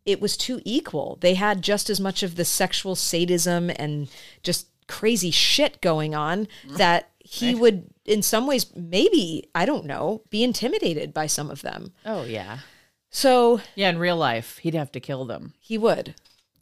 it 0.05 0.19
was 0.21 0.37
too 0.37 0.61
equal. 0.65 1.17
They 1.21 1.33
had 1.35 1.61
just 1.61 1.89
as 1.89 1.99
much 1.99 2.23
of 2.23 2.35
the 2.35 2.45
sexual 2.45 2.95
sadism 2.95 3.69
and 3.75 4.09
just 4.43 4.67
crazy 4.87 5.31
shit 5.31 5.81
going 5.81 6.15
on 6.15 6.47
that 6.67 7.11
he 7.19 7.53
would, 7.53 7.85
in 8.05 8.23
some 8.23 8.47
ways, 8.47 8.65
maybe, 8.75 9.47
I 9.53 9.65
don't 9.65 9.85
know, 9.85 10.23
be 10.31 10.43
intimidated 10.43 11.13
by 11.13 11.27
some 11.27 11.51
of 11.51 11.61
them. 11.61 11.93
Oh 12.05 12.23
yeah. 12.23 12.59
So 13.11 13.61
Yeah, 13.75 13.89
in 13.89 13.99
real 13.99 14.17
life, 14.17 14.57
he'd 14.59 14.73
have 14.73 14.91
to 14.93 14.99
kill 14.99 15.25
them. 15.25 15.53
he 15.59 15.77
would. 15.77 16.15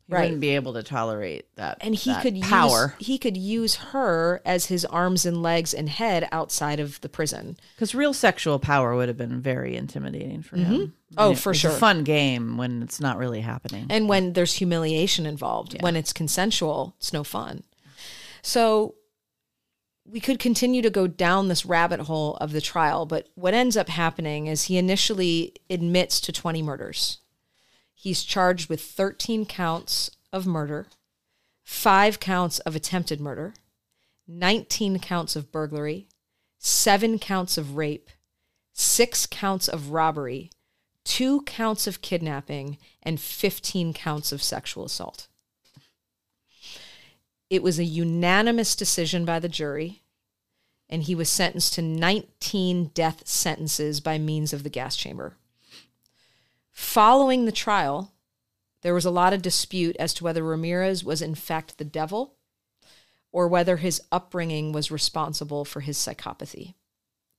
He 0.07 0.13
Right. 0.13 0.21
wouldn't 0.23 0.39
be 0.39 0.55
able 0.55 0.73
to 0.73 0.83
tolerate 0.83 1.53
that. 1.55 1.79
and 1.81 1.93
he 1.93 2.11
that 2.11 2.21
could 2.21 2.41
power 2.41 2.95
use 2.97 3.07
he 3.07 3.17
could 3.17 3.35
use 3.35 3.75
her 3.75 4.41
as 4.45 4.67
his 4.67 4.85
arms 4.85 5.25
and 5.25 5.43
legs 5.43 5.73
and 5.73 5.89
head 5.89 6.29
outside 6.31 6.79
of 6.79 7.01
the 7.01 7.09
prison. 7.09 7.57
because 7.75 7.93
real 7.93 8.13
sexual 8.13 8.57
power 8.57 8.95
would 8.95 9.09
have 9.09 9.17
been 9.17 9.41
very 9.41 9.75
intimidating 9.75 10.41
for 10.41 10.55
mm-hmm. 10.55 10.71
him. 10.71 10.93
Oh, 11.17 11.35
for 11.35 11.51
it's 11.51 11.59
sure. 11.59 11.71
A 11.71 11.73
fun 11.73 12.03
game 12.03 12.57
when 12.57 12.81
it's 12.81 12.99
not 13.01 13.17
really 13.17 13.41
happening. 13.41 13.87
And 13.89 14.07
when 14.07 14.33
there's 14.33 14.53
humiliation 14.53 15.25
involved, 15.25 15.75
when 15.81 15.95
it's 15.95 16.13
consensual, 16.13 16.95
it's 16.99 17.11
no 17.11 17.23
fun. 17.23 17.63
So 18.41 18.95
we 20.09 20.19
could 20.21 20.39
continue 20.39 20.81
to 20.81 20.89
go 20.89 21.07
down 21.07 21.47
this 21.47 21.65
rabbit 21.65 22.01
hole 22.01 22.37
of 22.37 22.53
the 22.53 22.61
trial, 22.61 23.05
but 23.05 23.27
what 23.35 23.53
ends 23.53 23.75
up 23.75 23.89
happening 23.89 24.47
is 24.47 24.63
he 24.63 24.77
initially 24.77 25.53
admits 25.69 26.21
to 26.21 26.31
20 26.31 26.61
murders. 26.61 27.19
He's 28.07 28.23
charged 28.23 28.69
with 28.69 28.81
13 28.81 29.45
counts 29.47 30.11
of 30.31 30.47
murder, 30.47 30.87
five 31.65 32.21
counts 32.21 32.59
of 32.59 32.73
attempted 32.73 33.19
murder, 33.19 33.53
19 34.25 34.99
counts 34.99 35.35
of 35.35 35.51
burglary, 35.51 36.07
seven 36.57 37.19
counts 37.19 37.57
of 37.57 37.75
rape, 37.75 38.09
six 38.71 39.25
counts 39.25 39.67
of 39.67 39.89
robbery, 39.89 40.51
two 41.03 41.41
counts 41.41 41.85
of 41.85 42.01
kidnapping, 42.01 42.77
and 43.03 43.19
15 43.19 43.91
counts 43.93 44.31
of 44.31 44.41
sexual 44.41 44.85
assault. 44.85 45.27
It 47.49 47.61
was 47.61 47.77
a 47.77 47.83
unanimous 47.83 48.77
decision 48.77 49.25
by 49.25 49.39
the 49.39 49.49
jury, 49.49 50.03
and 50.87 51.03
he 51.03 51.13
was 51.13 51.27
sentenced 51.27 51.73
to 51.73 51.81
19 51.81 52.85
death 52.93 53.27
sentences 53.27 53.99
by 53.99 54.17
means 54.17 54.53
of 54.53 54.63
the 54.63 54.69
gas 54.69 54.95
chamber. 54.95 55.35
Following 56.77 57.45
the 57.45 57.51
trial, 57.51 58.13
there 58.83 58.93
was 58.93 59.03
a 59.03 59.09
lot 59.09 59.33
of 59.33 59.41
dispute 59.41 59.95
as 59.97 60.13
to 60.13 60.23
whether 60.23 60.43
Ramirez 60.43 61.03
was 61.03 61.23
in 61.23 61.33
fact 61.33 61.79
the 61.79 61.83
devil 61.83 62.35
or 63.31 63.47
whether 63.47 63.77
his 63.77 63.99
upbringing 64.11 64.71
was 64.71 64.91
responsible 64.91 65.65
for 65.65 65.79
his 65.79 65.97
psychopathy. 65.97 66.75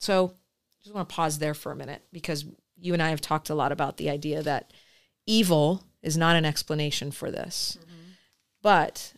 So, 0.00 0.32
I 0.80 0.82
just 0.82 0.92
want 0.92 1.08
to 1.08 1.14
pause 1.14 1.38
there 1.38 1.54
for 1.54 1.70
a 1.70 1.76
minute 1.76 2.02
because 2.12 2.46
you 2.76 2.92
and 2.94 3.00
I 3.00 3.10
have 3.10 3.20
talked 3.20 3.48
a 3.48 3.54
lot 3.54 3.70
about 3.70 3.96
the 3.96 4.10
idea 4.10 4.42
that 4.42 4.72
evil 5.24 5.84
is 6.02 6.16
not 6.16 6.34
an 6.34 6.44
explanation 6.44 7.12
for 7.12 7.30
this. 7.30 7.78
But 8.60 9.12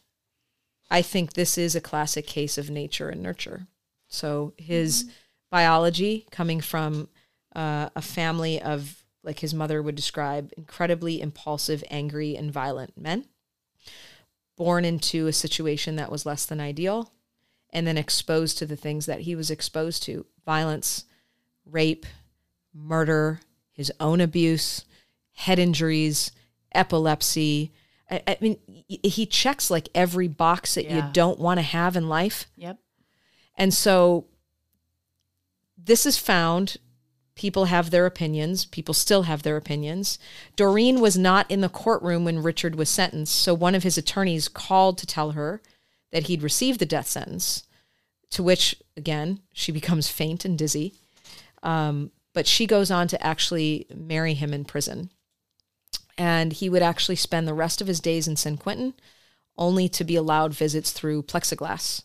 I 0.91 1.01
think 1.01 1.33
this 1.33 1.57
is 1.57 1.75
a 1.75 1.81
classic 1.81 2.27
case 2.27 2.59
of 2.59 2.69
nature 2.69 3.09
and 3.09 3.23
nurture. 3.23 3.69
So 4.09 4.53
his 4.59 5.11
biology 5.51 6.27
coming 6.31 6.61
from 6.61 7.09
uh, 7.57 7.89
a 7.97 8.03
family 8.03 8.61
of, 8.61 9.00
like 9.23 9.41
his 9.41 9.55
mother 9.55 9.83
would 9.83 9.95
describe, 9.95 10.53
incredibly 10.57 11.21
impulsive, 11.21 11.85
angry, 11.91 12.37
and 12.37 12.53
violent 12.53 12.97
men, 12.97 13.27
born 14.57 14.85
into 14.85 15.27
a 15.27 15.33
situation 15.33 15.97
that 15.97 16.11
was 16.11 16.27
less 16.27 16.47
than 16.47 16.61
ideal, 16.61 17.13
and 17.71 17.87
then 17.87 17.99
exposed 17.99 18.59
to 18.59 18.67
the 18.67 18.77
things 18.77 19.07
that 19.07 19.21
he 19.21 19.35
was 19.35 19.51
exposed 19.51 20.03
to 20.05 20.27
violence, 20.45 21.05
rape, 21.65 22.07
murder, 22.75 23.41
his 23.73 23.93
own 24.01 24.21
abuse, 24.21 24.85
head 25.33 25.59
injuries, 25.59 26.33
epilepsy. 26.73 27.73
I, 28.11 28.23
I 28.27 28.39
mean, 28.41 28.59
he 28.89 29.27
checks 29.27 29.71
like 29.71 29.89
every 29.95 30.29
box 30.29 30.75
that 30.75 30.91
you 30.91 31.03
don't 31.13 31.39
want 31.39 31.59
to 31.59 31.63
have 31.63 31.97
in 31.97 32.09
life. 32.09 32.47
Yep. 32.57 32.79
And 33.57 33.73
so 33.73 34.27
this 35.79 36.07
is 36.07 36.19
found. 36.19 36.77
People 37.35 37.67
have 37.67 37.91
their 37.91 38.07
opinions. 38.07 38.65
People 38.65 38.95
still 38.95 39.23
have 39.23 39.43
their 39.43 39.57
opinions. 39.57 40.19
Doreen 40.57 41.01
was 41.01 41.17
not 41.17 41.51
in 41.51 41.61
the 41.61 41.69
courtroom 41.69 42.25
when 42.25 42.43
Richard 42.43 42.75
was 42.75 42.89
sentenced. 42.89 43.35
So 43.35 43.55
one 43.55 43.75
of 43.75 43.83
his 43.83 43.97
attorneys 43.97 44.49
called 44.49 44.99
to 44.99 45.07
tell 45.07 45.33
her 45.33 45.63
that 46.13 46.25
he'd 46.25 46.43
received 46.43 46.81
the 46.81 46.87
death 46.87 47.09
sentence, 47.09 47.65
to 48.31 48.43
which, 48.43 48.77
again, 48.97 49.41
she 49.53 49.73
becomes 49.73 50.09
faint 50.09 50.45
and 50.45 50.59
dizzy. 50.59 50.95
Um, 51.63 52.11
but 52.33 52.47
she 52.47 52.67
goes 52.67 52.91
on 52.91 53.09
to 53.09 53.27
actually 53.27 53.87
marry 53.95 54.35
him 54.35 54.53
in 54.53 54.65
prison. 54.65 55.11
And 56.19 56.53
he 56.53 56.69
would 56.69 56.83
actually 56.83 57.17
spend 57.17 57.49
the 57.49 57.55
rest 57.55 57.81
of 57.81 57.87
his 57.87 58.01
days 58.01 58.29
in 58.29 58.37
San 58.37 58.57
Quentin, 58.57 58.95
only 59.57 59.89
to 59.89 60.05
be 60.05 60.17
allowed 60.17 60.53
visits 60.53 60.93
through 60.93 61.23
plexiglass. 61.23 62.03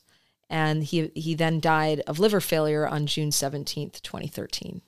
And 0.49 0.83
he 0.83 1.11
he 1.15 1.33
then 1.33 1.59
died 1.59 2.01
of 2.01 2.19
liver 2.19 2.39
failure 2.39 2.87
on 2.87 3.07
June 3.07 3.31
17th, 3.31 4.01
2013. 4.01 4.81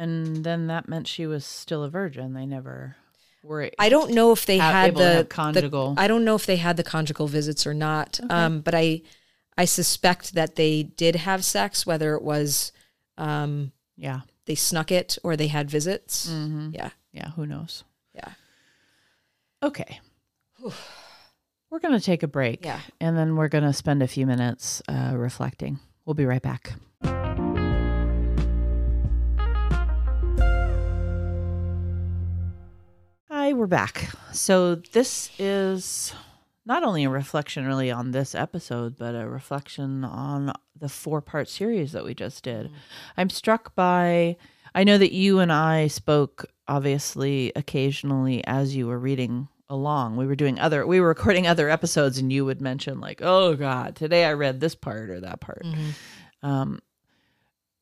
And 0.00 0.42
then 0.44 0.66
that 0.68 0.88
meant 0.88 1.06
she 1.06 1.26
was 1.26 1.44
still 1.44 1.84
a 1.84 1.90
virgin. 1.90 2.32
They 2.32 2.46
never 2.46 2.96
were. 3.44 3.70
I 3.78 3.90
don't 3.90 4.12
know 4.12 4.32
if 4.32 4.46
they 4.46 4.56
Ha- 4.58 4.72
had 4.72 4.94
the 4.96 5.04
have 5.04 5.16
the- 5.18 5.24
conjugal. 5.26 5.94
I 5.98 6.08
don't 6.08 6.24
know 6.24 6.34
if 6.36 6.46
they 6.46 6.56
had 6.56 6.76
the 6.78 6.82
conjugal 6.82 7.26
visits 7.28 7.66
or 7.66 7.74
not. 7.74 8.18
Um, 8.30 8.62
but 8.62 8.74
I 8.74 9.02
I 9.58 9.66
suspect 9.66 10.32
that 10.34 10.56
they 10.56 10.84
did 10.84 11.16
have 11.16 11.44
sex, 11.44 11.84
whether 11.84 12.14
it 12.14 12.22
was 12.22 12.72
um, 13.18 13.72
yeah. 13.98 14.20
they 14.46 14.54
snuck 14.54 14.90
it 14.90 15.18
or 15.22 15.36
they 15.36 15.48
had 15.48 15.70
visits. 15.70 16.30
Mm-hmm. 16.30 16.70
Yeah, 16.72 16.90
Yeah. 17.12 17.32
Who 17.32 17.44
knows? 17.44 17.84
yeah, 18.14 18.32
Okay. 19.62 20.00
We're 21.70 21.78
going 21.80 21.92
to 21.98 22.00
take 22.04 22.22
a 22.22 22.28
break. 22.28 22.64
yeah. 22.64 22.80
And 23.00 23.16
then 23.18 23.36
we're 23.36 23.48
going 23.48 23.64
to 23.64 23.72
spend 23.74 24.02
a 24.02 24.08
few 24.08 24.26
minutes 24.26 24.80
uh, 24.88 25.12
reflecting. 25.14 25.78
We'll 26.06 26.14
be 26.14 26.24
right 26.24 26.42
back. 26.42 26.72
We're 33.60 33.66
back. 33.66 34.08
So, 34.32 34.76
this 34.76 35.30
is 35.38 36.14
not 36.64 36.82
only 36.82 37.04
a 37.04 37.10
reflection 37.10 37.66
really 37.66 37.90
on 37.90 38.10
this 38.10 38.34
episode, 38.34 38.96
but 38.96 39.14
a 39.14 39.28
reflection 39.28 40.02
on 40.02 40.54
the 40.74 40.88
four 40.88 41.20
part 41.20 41.46
series 41.46 41.92
that 41.92 42.02
we 42.02 42.14
just 42.14 42.42
did. 42.42 42.70
I'm 43.18 43.28
struck 43.28 43.74
by, 43.74 44.38
I 44.74 44.84
know 44.84 44.96
that 44.96 45.12
you 45.12 45.40
and 45.40 45.52
I 45.52 45.88
spoke 45.88 46.46
obviously 46.68 47.52
occasionally 47.54 48.42
as 48.46 48.74
you 48.74 48.86
were 48.86 48.98
reading 48.98 49.46
along. 49.68 50.16
We 50.16 50.26
were 50.26 50.36
doing 50.36 50.58
other, 50.58 50.86
we 50.86 50.98
were 50.98 51.08
recording 51.08 51.46
other 51.46 51.68
episodes, 51.68 52.16
and 52.16 52.32
you 52.32 52.46
would 52.46 52.62
mention, 52.62 52.98
like, 52.98 53.20
oh 53.20 53.56
God, 53.56 53.94
today 53.94 54.24
I 54.24 54.32
read 54.32 54.60
this 54.60 54.74
part 54.74 55.10
or 55.10 55.20
that 55.20 55.42
part. 55.42 55.66
Um, 56.42 56.80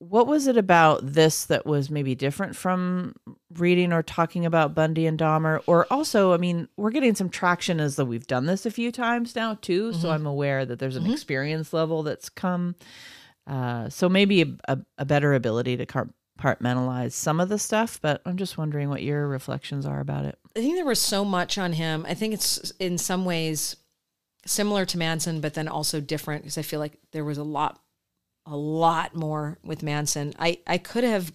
what 0.01 0.27
was 0.29 0.47
it 0.47 0.57
about 0.57 1.01
this 1.03 1.47
that 1.47 1.67
was 1.67 1.91
maybe 1.91 2.15
different 2.15 2.55
from 2.55 3.15
reading 3.55 3.93
or 3.93 4.03
talking 4.03 4.47
about 4.47 4.75
Bundy 4.75 5.07
and 5.07 5.19
Dahmer? 5.19 5.61
Or 5.67 5.87
also, 5.91 6.33
I 6.33 6.37
mean, 6.37 6.69
we're 6.77 6.91
getting 6.91 7.17
some 7.17 7.29
traction 7.29 7.81
as 7.81 7.97
though 7.97 8.05
we've 8.05 8.27
done 8.27 8.47
this 8.47 8.65
a 8.65 8.71
few 8.71 8.93
times 8.93 9.35
now 9.35 9.55
too. 9.61 9.93
So 9.93 10.11
I'm 10.11 10.27
aware 10.27 10.65
that 10.65 10.79
there's 10.79 10.97
an 10.97 11.11
experience 11.11 11.73
level 11.73 12.05
that's 12.05 12.29
come. 12.29 12.77
Uh, 13.47 13.89
so 13.89 14.09
maybe 14.09 14.43
a, 14.43 14.47
a, 14.69 14.79
a 14.99 15.05
better 15.05 15.35
ability 15.35 15.77
to 15.79 15.87
compartmentalize 15.87 17.13
some 17.13 17.41
of 17.41 17.49
the 17.49 17.59
stuff. 17.59 17.99
But 18.01 18.23
I'm 18.25 18.37
just 18.37 18.57
wondering 18.57 18.91
what 18.91 19.03
your 19.03 19.27
reflections 19.27 19.85
are 19.85 19.99
about 19.99 20.27
it. 20.27 20.39
I 20.57 20.61
think 20.61 20.77
there 20.77 20.85
was 20.85 21.01
so 21.01 21.25
much 21.25 21.59
on 21.59 21.73
him. 21.73 22.07
I 22.09 22.15
think 22.15 22.35
it's 22.35 22.71
in 22.79 22.99
some 22.99 23.25
ways 23.25 23.75
similar 24.47 24.85
to 24.87 24.99
Manson, 24.99 25.41
but 25.41 25.55
then 25.55 25.67
also 25.67 26.01
different 26.01 26.43
because 26.43 26.59
I 26.59 26.63
feel 26.63 26.79
like 26.79 26.99
there 27.13 27.25
was 27.25 27.39
a 27.39 27.43
lot, 27.43 27.81
a 28.49 28.57
lot 28.57 29.15
more 29.15 29.59
with 29.63 29.83
Manson. 29.83 30.35
I, 30.39 30.59
I 30.67 30.79
could 30.79 31.05
have, 31.05 31.33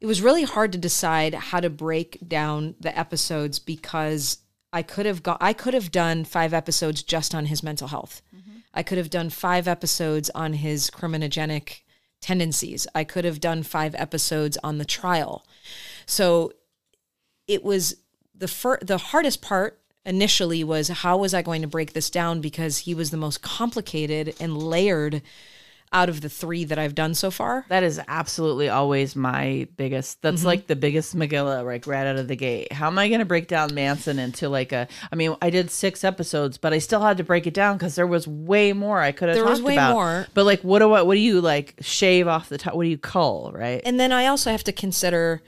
it 0.00 0.06
was 0.06 0.22
really 0.22 0.42
hard 0.42 0.72
to 0.72 0.78
decide 0.78 1.34
how 1.34 1.60
to 1.60 1.70
break 1.70 2.18
down 2.26 2.74
the 2.80 2.96
episodes 2.98 3.58
because 3.58 4.38
I 4.72 4.82
could 4.82 5.06
have 5.06 5.22
got, 5.22 5.38
I 5.40 5.52
could 5.52 5.74
have 5.74 5.90
done 5.90 6.24
five 6.24 6.52
episodes 6.52 7.02
just 7.02 7.34
on 7.34 7.46
his 7.46 7.62
mental 7.62 7.88
health. 7.88 8.22
Mm-hmm. 8.34 8.58
I 8.74 8.82
could 8.82 8.98
have 8.98 9.10
done 9.10 9.30
five 9.30 9.68
episodes 9.68 10.30
on 10.30 10.54
his 10.54 10.90
criminogenic 10.90 11.80
tendencies. 12.20 12.86
I 12.94 13.04
could 13.04 13.24
have 13.24 13.40
done 13.40 13.62
five 13.62 13.94
episodes 13.94 14.58
on 14.62 14.78
the 14.78 14.84
trial. 14.84 15.46
So 16.06 16.52
it 17.46 17.64
was 17.64 17.96
the 18.34 18.48
fir- 18.48 18.78
the 18.82 18.98
hardest 18.98 19.42
part 19.42 19.80
initially 20.04 20.64
was 20.64 20.88
how 20.88 21.18
was 21.18 21.34
I 21.34 21.42
going 21.42 21.62
to 21.62 21.68
break 21.68 21.92
this 21.92 22.10
down 22.10 22.40
because 22.40 22.78
he 22.78 22.94
was 22.94 23.10
the 23.10 23.16
most 23.16 23.42
complicated 23.42 24.34
and 24.40 24.56
layered 24.56 25.22
out 25.92 26.08
of 26.08 26.20
the 26.20 26.28
three 26.28 26.64
that 26.64 26.78
I've 26.78 26.94
done 26.94 27.14
so 27.14 27.30
far. 27.30 27.64
That 27.68 27.82
is 27.82 28.00
absolutely 28.06 28.68
always 28.68 29.16
my 29.16 29.66
biggest. 29.76 30.22
That's 30.22 30.38
mm-hmm. 30.38 30.46
like 30.46 30.66
the 30.66 30.76
biggest 30.76 31.16
Megillah, 31.16 31.64
like 31.64 31.86
right 31.86 32.06
out 32.06 32.16
of 32.16 32.28
the 32.28 32.36
gate. 32.36 32.72
How 32.72 32.86
am 32.86 32.98
I 32.98 33.08
going 33.08 33.18
to 33.18 33.24
break 33.24 33.48
down 33.48 33.74
Manson 33.74 34.18
into 34.18 34.48
like 34.48 34.72
a? 34.72 34.86
I 35.10 35.16
mean, 35.16 35.34
I 35.42 35.50
did 35.50 35.70
six 35.70 36.04
episodes, 36.04 36.58
but 36.58 36.72
I 36.72 36.78
still 36.78 37.00
had 37.00 37.16
to 37.16 37.24
break 37.24 37.46
it 37.46 37.54
down 37.54 37.76
because 37.76 37.96
there 37.96 38.06
was 38.06 38.28
way 38.28 38.72
more 38.72 39.00
I 39.00 39.12
could 39.12 39.28
have. 39.28 39.36
There 39.36 39.44
was 39.44 39.62
way 39.62 39.74
about. 39.74 39.94
more. 39.94 40.26
But 40.34 40.44
like, 40.44 40.62
what 40.62 40.78
do 40.78 40.92
I? 40.92 41.02
What 41.02 41.14
do 41.14 41.20
you 41.20 41.40
like? 41.40 41.74
Shave 41.80 42.28
off 42.28 42.48
the 42.48 42.58
top? 42.58 42.74
What 42.74 42.84
do 42.84 42.88
you 42.88 42.98
cull? 42.98 43.50
Right? 43.52 43.82
And 43.84 43.98
then 43.98 44.12
I 44.12 44.26
also 44.26 44.50
have 44.50 44.64
to 44.64 44.72
consider 44.72 45.42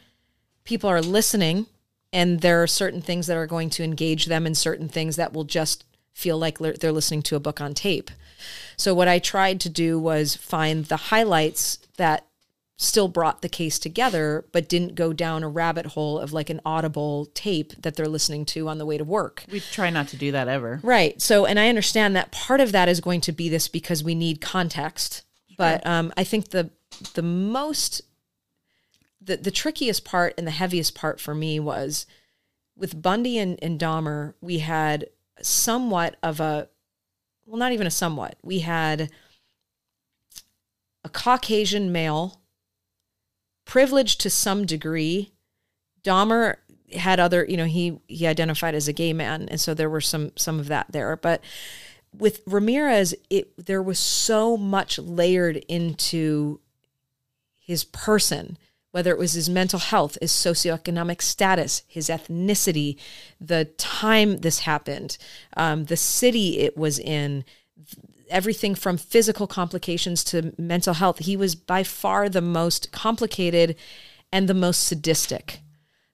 people 0.64 0.90
are 0.90 1.03
listening 1.03 1.66
and 2.12 2.40
there 2.40 2.62
are 2.62 2.66
certain 2.66 3.01
things 3.01 3.26
that 3.26 3.36
are 3.36 3.47
going 3.47 3.70
to 3.70 3.82
engage 3.82 4.26
them 4.26 4.47
and 4.47 4.57
certain 4.57 4.88
things 4.88 5.16
that 5.16 5.32
will 5.32 5.45
just 5.45 5.84
feel 6.12 6.38
like 6.38 6.58
they're 6.58 6.74
they're 6.74 6.92
listening 6.92 7.22
to 7.22 7.36
a 7.36 7.40
book 7.40 7.60
on 7.60 7.74
tape. 7.74 8.10
So 8.76 8.94
what 8.94 9.08
I 9.08 9.18
tried 9.18 9.60
to 9.60 9.68
do 9.68 9.98
was 9.98 10.36
find 10.36 10.86
the 10.86 10.96
highlights 10.96 11.78
that 11.96 12.26
still 12.78 13.06
brought 13.06 13.42
the 13.42 13.48
case 13.48 13.78
together 13.78 14.44
but 14.50 14.68
didn't 14.68 14.96
go 14.96 15.12
down 15.12 15.44
a 15.44 15.48
rabbit 15.48 15.86
hole 15.86 16.18
of 16.18 16.32
like 16.32 16.50
an 16.50 16.60
audible 16.64 17.26
tape 17.26 17.80
that 17.80 17.94
they're 17.94 18.08
listening 18.08 18.44
to 18.44 18.68
on 18.68 18.78
the 18.78 18.86
way 18.86 18.98
to 18.98 19.04
work. 19.04 19.44
we 19.52 19.60
try 19.60 19.88
not 19.88 20.08
to 20.08 20.16
do 20.16 20.32
that 20.32 20.48
ever. 20.48 20.80
Right. 20.82 21.20
So, 21.22 21.46
and 21.46 21.60
I 21.60 21.68
understand 21.68 22.16
that 22.16 22.32
part 22.32 22.60
of 22.60 22.72
that 22.72 22.88
is 22.88 23.00
going 23.00 23.20
to 23.22 23.32
be 23.32 23.48
this 23.48 23.68
because 23.68 24.02
we 24.02 24.14
need 24.14 24.40
context. 24.40 25.22
But 25.56 25.86
um, 25.86 26.12
I 26.16 26.24
think 26.24 26.48
the 26.48 26.70
the 27.14 27.22
most 27.22 28.02
the 29.20 29.36
the 29.36 29.50
trickiest 29.50 30.04
part 30.04 30.34
and 30.36 30.46
the 30.46 30.52
heaviest 30.52 30.94
part 30.94 31.20
for 31.20 31.34
me 31.34 31.60
was 31.60 32.06
with 32.76 33.00
Bundy 33.00 33.38
and, 33.38 33.58
and 33.62 33.78
Dahmer. 33.78 34.34
We 34.40 34.58
had 34.58 35.06
somewhat 35.43 36.16
of 36.22 36.40
a 36.40 36.68
well, 37.47 37.59
not 37.59 37.72
even 37.72 37.86
a 37.86 37.90
somewhat. 37.90 38.36
We 38.43 38.61
had 38.61 39.11
a 41.05 41.09
Caucasian 41.09 41.93
male, 41.93 42.40
privileged 43.64 44.20
to 44.20 44.30
some 44.30 44.64
degree. 44.64 45.32
Dahmer 46.05 46.57
had 46.95 47.18
other, 47.20 47.45
you 47.49 47.57
know, 47.57 47.64
he 47.64 48.01
he 48.07 48.26
identified 48.26 48.74
as 48.74 48.88
a 48.88 48.93
gay 48.93 49.12
man, 49.12 49.49
and 49.49 49.61
so 49.61 49.74
there 49.74 49.90
were 49.90 50.01
some 50.01 50.32
some 50.36 50.61
of 50.61 50.68
that 50.68 50.86
there. 50.90 51.16
But 51.16 51.43
with 52.16 52.43
Ramirez, 52.47 53.14
it 53.30 53.66
there 53.66 53.82
was 53.82 53.99
so 53.99 54.57
much 54.57 54.99
layered 54.99 55.57
into 55.68 56.61
his 57.59 57.84
person, 57.84 58.59
whether 58.93 59.11
it 59.11 59.18
was 59.18 59.32
his 59.32 59.49
mental 59.49 59.78
health, 59.78 60.16
his 60.20 60.30
socioeconomic 60.30 61.20
status, 61.20 61.82
his 61.88 62.09
ethnicity, 62.09 62.97
the 63.40 63.64
time 63.78 64.38
this 64.38 64.61
happened, 64.61 65.18
um, 65.57 65.86
the 65.86 65.97
city 65.97 66.61
it 66.61 66.76
was 66.76 66.99
in, 66.99 67.45
everything 68.30 68.74
from 68.74 68.97
physical 68.97 69.47
complications 69.47 70.22
to 70.24 70.55
mental 70.59 70.95
health. 70.95 71.18
He 71.18 71.36
was 71.36 71.55
by 71.55 71.82
far 71.82 72.28
the 72.28 72.40
most 72.40 72.93
complicated 72.93 73.76
and 74.30 74.49
the 74.49 74.55
most 74.55 74.84
sadistic. 74.84 75.61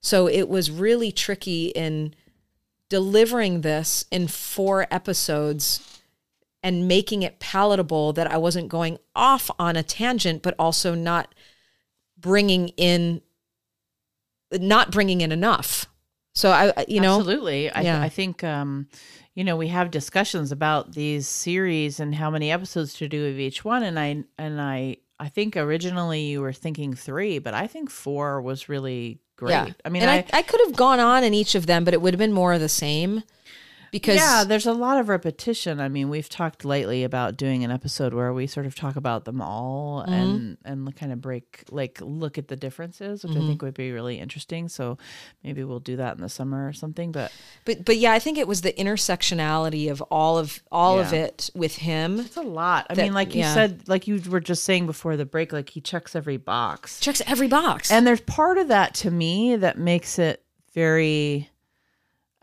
So 0.00 0.28
it 0.28 0.48
was 0.48 0.70
really 0.70 1.12
tricky 1.12 1.66
in 1.68 2.14
delivering 2.88 3.60
this 3.60 4.04
in 4.10 4.28
four 4.28 4.86
episodes 4.90 6.00
and 6.62 6.88
making 6.88 7.22
it 7.22 7.38
palatable 7.38 8.12
that 8.14 8.30
I 8.30 8.36
wasn't 8.36 8.68
going 8.68 8.98
off 9.14 9.50
on 9.58 9.76
a 9.76 9.82
tangent, 9.82 10.42
but 10.42 10.54
also 10.58 10.94
not 10.94 11.34
bringing 12.20 12.68
in, 12.76 13.22
not 14.52 14.90
bringing 14.90 15.20
in 15.20 15.32
enough. 15.32 15.86
So 16.34 16.50
I, 16.50 16.84
you 16.86 17.00
know, 17.00 17.18
Absolutely. 17.18 17.70
I, 17.70 17.80
Yeah. 17.82 18.00
I 18.02 18.08
think, 18.08 18.44
um, 18.44 18.88
you 19.34 19.44
know, 19.44 19.56
we 19.56 19.68
have 19.68 19.90
discussions 19.90 20.52
about 20.52 20.92
these 20.92 21.26
series 21.26 22.00
and 22.00 22.14
how 22.14 22.30
many 22.30 22.50
episodes 22.52 22.94
to 22.94 23.08
do 23.08 23.26
of 23.26 23.38
each 23.38 23.64
one. 23.64 23.82
And 23.82 23.98
I, 23.98 24.24
and 24.38 24.60
I, 24.60 24.98
I 25.18 25.28
think 25.28 25.56
originally 25.56 26.22
you 26.22 26.40
were 26.40 26.52
thinking 26.52 26.94
three, 26.94 27.38
but 27.40 27.54
I 27.54 27.66
think 27.66 27.90
four 27.90 28.40
was 28.40 28.68
really 28.68 29.18
great. 29.36 29.50
yeah. 29.50 29.68
I 29.84 29.88
mean, 29.88 30.02
and 30.02 30.10
I, 30.10 30.18
I, 30.32 30.38
I 30.38 30.42
could 30.42 30.60
have 30.66 30.76
gone 30.76 31.00
on 31.00 31.24
in 31.24 31.34
each 31.34 31.54
of 31.56 31.66
them, 31.66 31.84
but 31.84 31.92
it 31.92 32.00
would 32.00 32.14
have 32.14 32.18
been 32.18 32.32
more 32.32 32.52
of 32.52 32.60
the 32.60 32.68
same 32.68 33.24
because 33.90 34.16
yeah, 34.16 34.44
there's 34.44 34.66
a 34.66 34.72
lot 34.72 34.98
of 34.98 35.08
repetition. 35.08 35.80
I 35.80 35.88
mean, 35.88 36.08
we've 36.10 36.28
talked 36.28 36.64
lately 36.64 37.04
about 37.04 37.36
doing 37.36 37.64
an 37.64 37.70
episode 37.70 38.12
where 38.14 38.32
we 38.32 38.46
sort 38.46 38.66
of 38.66 38.74
talk 38.74 38.96
about 38.96 39.24
them 39.24 39.40
all 39.40 40.02
Mm-hmm. 40.02 40.12
and 40.12 40.58
and 40.64 40.96
kind 40.96 41.12
of 41.12 41.20
break 41.20 41.64
like 41.70 41.98
look 42.02 42.38
at 42.38 42.48
the 42.48 42.56
differences, 42.56 43.22
which 43.24 43.32
I 43.32 43.36
Mm-hmm. 43.38 43.48
think 43.48 43.62
would 43.62 43.74
be 43.74 43.90
really 43.92 44.18
interesting. 44.18 44.68
So 44.68 44.98
maybe 45.42 45.64
we'll 45.64 45.80
do 45.80 45.96
that 45.96 46.16
in 46.16 46.22
the 46.22 46.28
summer 46.28 46.66
or 46.68 46.72
something. 46.72 47.12
But 47.12 47.32
But 47.64 47.84
but 47.84 47.96
yeah, 47.96 48.12
I 48.12 48.18
think 48.18 48.38
it 48.38 48.46
was 48.48 48.60
the 48.62 48.72
intersectionality 48.72 49.90
of 49.90 50.00
all 50.02 50.38
of 50.38 50.62
all 50.70 50.98
of 50.98 51.12
it 51.12 51.50
with 51.54 51.76
him. 51.76 52.20
it's 52.20 52.36
a 52.36 52.42
lot. 52.42 52.86
I 52.90 52.94
That- 52.94 53.02
mean, 53.02 53.14
like 53.14 53.34
you 53.34 53.40
yeah. 53.40 53.54
said, 53.54 53.88
like 53.88 54.06
you 54.06 54.20
were 54.28 54.40
just 54.40 54.64
saying 54.64 54.86
before 54.86 55.16
the 55.16 55.26
break, 55.26 55.52
like 55.52 55.70
he 55.70 55.80
checks 55.80 56.14
every 56.16 56.36
box. 56.36 57.00
Checks 57.00 57.22
every 57.26 57.48
box. 57.48 57.90
And 57.90 58.06
there's 58.06 58.20
part 58.20 58.58
of 58.58 58.68
that 58.68 58.94
to 58.96 59.10
me 59.10 59.56
that 59.56 59.78
makes 59.78 60.18
it 60.18 60.42
very 60.74 61.50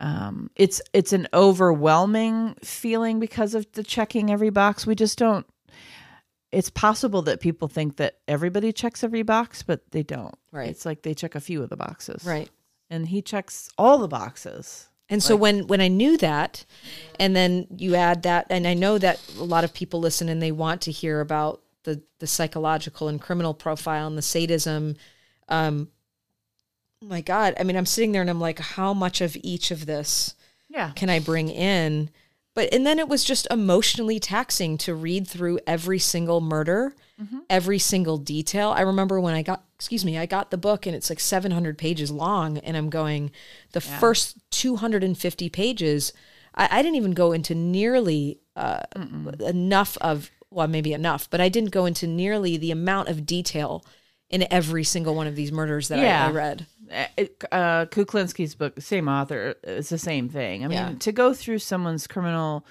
um 0.00 0.50
it's 0.56 0.80
it's 0.92 1.12
an 1.12 1.26
overwhelming 1.32 2.54
feeling 2.62 3.18
because 3.18 3.54
of 3.54 3.70
the 3.72 3.82
checking 3.82 4.30
every 4.30 4.50
box. 4.50 4.86
We 4.86 4.94
just 4.94 5.18
don't 5.18 5.46
it's 6.52 6.70
possible 6.70 7.22
that 7.22 7.40
people 7.40 7.68
think 7.68 7.96
that 7.96 8.18
everybody 8.28 8.72
checks 8.72 9.02
every 9.02 9.22
box, 9.22 9.62
but 9.62 9.90
they 9.90 10.02
don't. 10.02 10.34
Right. 10.52 10.68
It's 10.68 10.86
like 10.86 11.02
they 11.02 11.14
check 11.14 11.34
a 11.34 11.40
few 11.40 11.62
of 11.62 11.68
the 11.70 11.76
boxes. 11.76 12.24
right. 12.24 12.48
And 12.88 13.08
he 13.08 13.20
checks 13.20 13.68
all 13.76 13.98
the 13.98 14.08
boxes. 14.08 14.88
And 15.08 15.22
so 15.22 15.36
when 15.36 15.66
when 15.66 15.80
I 15.80 15.88
knew 15.88 16.16
that, 16.18 16.64
and 17.20 17.34
then 17.34 17.66
you 17.76 17.94
add 17.94 18.22
that, 18.24 18.46
and 18.50 18.66
I 18.66 18.74
know 18.74 18.98
that 18.98 19.20
a 19.38 19.44
lot 19.44 19.64
of 19.64 19.72
people 19.72 20.00
listen 20.00 20.28
and 20.28 20.42
they 20.42 20.52
want 20.52 20.80
to 20.82 20.90
hear 20.90 21.20
about 21.20 21.62
the 21.84 22.02
the 22.18 22.26
psychological 22.26 23.08
and 23.08 23.20
criminal 23.20 23.54
profile 23.54 24.06
and 24.06 24.18
the 24.18 24.22
sadism. 24.22 24.96
Um, 25.48 25.88
my 27.02 27.20
God, 27.20 27.54
I 27.58 27.64
mean, 27.64 27.76
I'm 27.76 27.86
sitting 27.86 28.12
there 28.12 28.22
and 28.22 28.30
I'm 28.30 28.40
like, 28.40 28.58
how 28.58 28.94
much 28.94 29.20
of 29.20 29.36
each 29.42 29.70
of 29.70 29.86
this 29.86 30.34
Yeah. 30.68 30.92
can 30.96 31.10
I 31.10 31.18
bring 31.18 31.48
in? 31.48 32.10
But 32.54 32.72
and 32.72 32.86
then 32.86 32.98
it 32.98 33.08
was 33.08 33.22
just 33.22 33.46
emotionally 33.50 34.18
taxing 34.18 34.78
to 34.78 34.94
read 34.94 35.28
through 35.28 35.58
every 35.66 35.98
single 35.98 36.40
murder, 36.40 36.94
every 37.50 37.78
single 37.78 38.16
detail. 38.16 38.70
I 38.70 38.80
remember 38.80 39.20
when 39.20 39.34
I 39.34 39.42
got 39.42 39.64
excuse 39.74 40.04
me, 40.06 40.16
I 40.16 40.24
got 40.24 40.50
the 40.50 40.56
book 40.56 40.86
and 40.86 40.96
it's 40.96 41.10
like 41.10 41.20
700 41.20 41.76
pages 41.76 42.10
long 42.10 42.56
and 42.58 42.74
I'm 42.76 42.88
going 42.88 43.30
the 43.72 43.82
first 43.82 44.38
250 44.52 45.50
pages 45.50 46.14
I, 46.54 46.68
I 46.70 46.82
didn't 46.82 46.96
even 46.96 47.12
go 47.12 47.32
into 47.32 47.54
nearly 47.54 48.40
uh, 48.56 48.80
enough 49.40 49.98
of 50.00 50.30
well 50.50 50.68
maybe 50.68 50.92
enough, 50.94 51.28
but 51.28 51.40
I 51.40 51.48
didn't 51.48 51.70
go 51.70 51.84
into 51.84 52.06
nearly 52.06 52.56
the 52.56 52.70
amount 52.70 53.08
of 53.08 53.26
detail 53.26 53.84
in 54.30 54.46
every 54.50 54.82
single 54.84 55.14
one 55.14 55.26
of 55.26 55.36
these 55.36 55.52
murders 55.52 55.88
that 55.88 55.98
I, 55.98 56.28
I 56.28 56.30
read. 56.32 56.66
Uh, 56.90 57.24
uh, 57.52 57.86
Kuklinski's 57.86 58.54
book, 58.54 58.80
same 58.80 59.08
author, 59.08 59.54
it's 59.64 59.88
the 59.88 59.98
same 59.98 60.28
thing. 60.28 60.64
I 60.64 60.68
mean, 60.68 60.76
Yeah. 60.78 60.92
to 61.00 61.12
go 61.12 61.34
through 61.34 61.58
someone's 61.58 62.06
criminal 62.06 62.64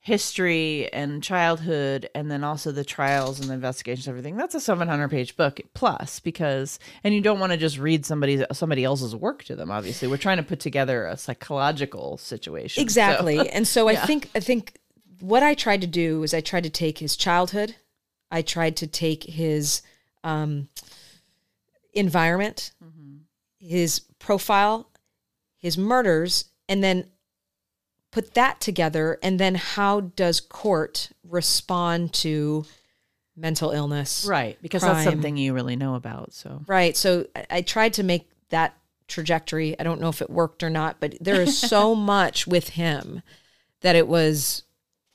history 0.00 0.88
and 0.92 1.20
childhood, 1.20 2.08
and 2.14 2.30
then 2.30 2.44
also 2.44 2.70
the 2.70 2.84
trials 2.84 3.40
and 3.40 3.48
the 3.48 3.54
investigations, 3.54 4.06
everything. 4.06 4.36
That's 4.36 4.54
a 4.54 4.60
seven 4.60 4.86
hundred 4.86 5.08
page 5.10 5.36
book 5.36 5.60
plus 5.74 6.20
because, 6.20 6.78
and 7.02 7.12
you 7.12 7.20
don't 7.20 7.40
want 7.40 7.50
to 7.50 7.58
just 7.58 7.76
read 7.78 8.06
somebody 8.06 8.44
somebody 8.52 8.84
else's 8.84 9.16
work 9.16 9.42
to 9.44 9.56
them. 9.56 9.68
Obviously, 9.72 10.06
we're 10.06 10.16
trying 10.16 10.36
to 10.36 10.44
put 10.44 10.60
together 10.60 11.06
a 11.06 11.16
psychological 11.16 12.18
situation. 12.18 12.80
So- 12.80 12.82
Exactly. 12.82 13.50
and 13.52 13.66
so 13.66 13.88
I 13.88 13.96
think 13.96 14.30
I 14.36 14.38
think 14.40 14.78
what 15.18 15.42
I 15.42 15.54
tried 15.54 15.80
to 15.80 15.88
do 15.88 16.22
is 16.22 16.32
I 16.32 16.40
tried 16.40 16.62
to 16.64 16.70
take 16.70 16.98
his 16.98 17.16
childhood, 17.16 17.74
I 18.30 18.42
tried 18.42 18.76
to 18.76 18.86
take 18.86 19.24
his 19.24 19.82
um, 20.22 20.68
environment, 21.94 22.72
his 23.58 24.00
profile, 24.18 24.88
his 25.56 25.76
murders, 25.76 26.46
and 26.68 26.82
then 26.82 27.06
put 28.10 28.34
that 28.34 28.60
together. 28.60 29.18
And 29.22 29.38
then 29.38 29.54
how 29.54 30.00
does 30.00 30.40
court 30.40 31.10
respond 31.22 32.12
to 32.14 32.64
mental 33.36 33.70
illness? 33.70 34.24
right, 34.28 34.58
because 34.62 34.82
that's 34.82 35.04
something 35.04 35.36
you 35.36 35.52
really 35.52 35.76
know 35.76 35.94
about. 35.94 36.32
So 36.32 36.62
Right. 36.66 36.96
So 36.96 37.26
I, 37.34 37.46
I 37.50 37.62
tried 37.62 37.94
to 37.94 38.02
make 38.02 38.28
that 38.50 38.76
trajectory. 39.08 39.78
I 39.78 39.82
don't 39.82 40.00
know 40.00 40.08
if 40.08 40.22
it 40.22 40.30
worked 40.30 40.62
or 40.62 40.70
not, 40.70 40.96
but 41.00 41.16
there 41.20 41.40
is 41.40 41.58
so 41.58 41.94
much 42.14 42.46
with 42.46 42.70
him 42.70 43.22
that 43.82 43.96
it 43.96 44.08
was 44.08 44.64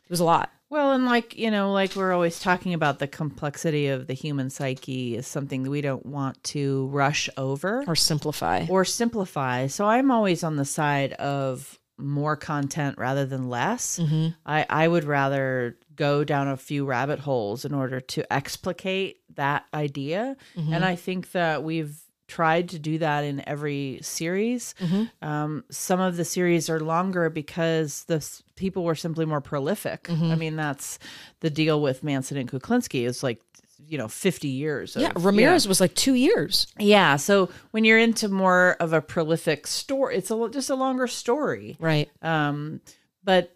it 0.05 0.09
was 0.09 0.19
a 0.19 0.25
lot. 0.25 0.51
Well, 0.71 0.93
and 0.93 1.05
like, 1.05 1.37
you 1.37 1.51
know, 1.51 1.73
like 1.73 1.97
we're 1.97 2.13
always 2.13 2.39
talking 2.39 2.73
about 2.73 2.99
the 2.99 3.07
complexity 3.07 3.87
of 3.87 4.07
the 4.07 4.13
human 4.13 4.49
psyche 4.49 5.17
is 5.17 5.27
something 5.27 5.63
that 5.63 5.69
we 5.69 5.81
don't 5.81 6.05
want 6.05 6.41
to 6.45 6.87
rush 6.87 7.29
over 7.35 7.83
Or 7.87 7.95
simplify. 7.97 8.65
or 8.69 8.85
simplify. 8.85 9.67
So 9.67 9.85
I'm 9.85 10.11
always 10.11 10.45
on 10.45 10.55
the 10.55 10.63
side 10.63 11.11
of 11.13 11.77
more 11.97 12.37
content 12.37 12.97
rather 12.97 13.25
than 13.25 13.49
less. 13.49 13.99
Mm-hmm. 13.99 14.29
I, 14.45 14.65
I 14.69 14.87
would 14.87 15.03
rather 15.03 15.77
go 15.93 16.23
down 16.23 16.47
a 16.47 16.55
few 16.55 16.85
rabbit 16.85 17.19
holes 17.19 17.65
in 17.65 17.73
order 17.73 17.99
to 17.99 18.33
explicate 18.33 19.17
that 19.35 19.65
idea. 19.73 20.37
Mm-hmm. 20.55 20.73
And 20.73 20.85
I 20.85 20.95
think 20.95 21.33
that 21.33 21.63
we've 21.65 22.01
tried 22.37 22.69
to 22.69 22.79
do 22.79 22.97
that 22.99 23.23
in 23.23 23.43
every 23.47 23.99
series. 24.01 24.73
Um, 25.21 25.63
some 25.69 25.99
of 25.99 26.15
the 26.17 26.23
series 26.25 26.69
are 26.69 26.79
longer 26.79 27.29
because 27.29 28.05
the 28.05 28.15
s- 28.15 28.41
people 28.55 28.83
were 28.83 28.95
simply 28.95 29.25
more 29.25 29.41
prolific. 29.41 30.09
I 30.09 30.35
mean, 30.35 30.55
that's 30.55 30.97
the 31.41 31.49
deal 31.49 31.81
with 31.81 32.03
Manson 32.03 32.37
and 32.37 32.49
Kuklinski. 32.49 33.05
is 33.05 33.21
like, 33.23 33.41
you 33.85 33.97
know, 33.97 34.07
50 34.07 34.47
years. 34.47 34.95
Of, 34.95 35.01
yeah, 35.01 35.11
Ramirez 35.15 35.67
was 35.67 35.81
like 35.81 35.93
two 35.95 36.13
years. 36.13 36.67
yeah. 36.79 37.17
So 37.17 37.49
when 37.71 37.83
you're 37.83 37.99
into 37.99 38.29
more 38.29 38.77
of 38.79 38.93
a 38.93 39.01
prolific 39.01 39.67
story, 39.67 40.15
it's 40.17 40.31
a 40.31 40.49
just 40.51 40.69
a 40.69 40.75
longer 40.75 41.07
story. 41.07 41.75
Right. 41.79 42.09
Um, 42.21 42.79
but 43.23 43.55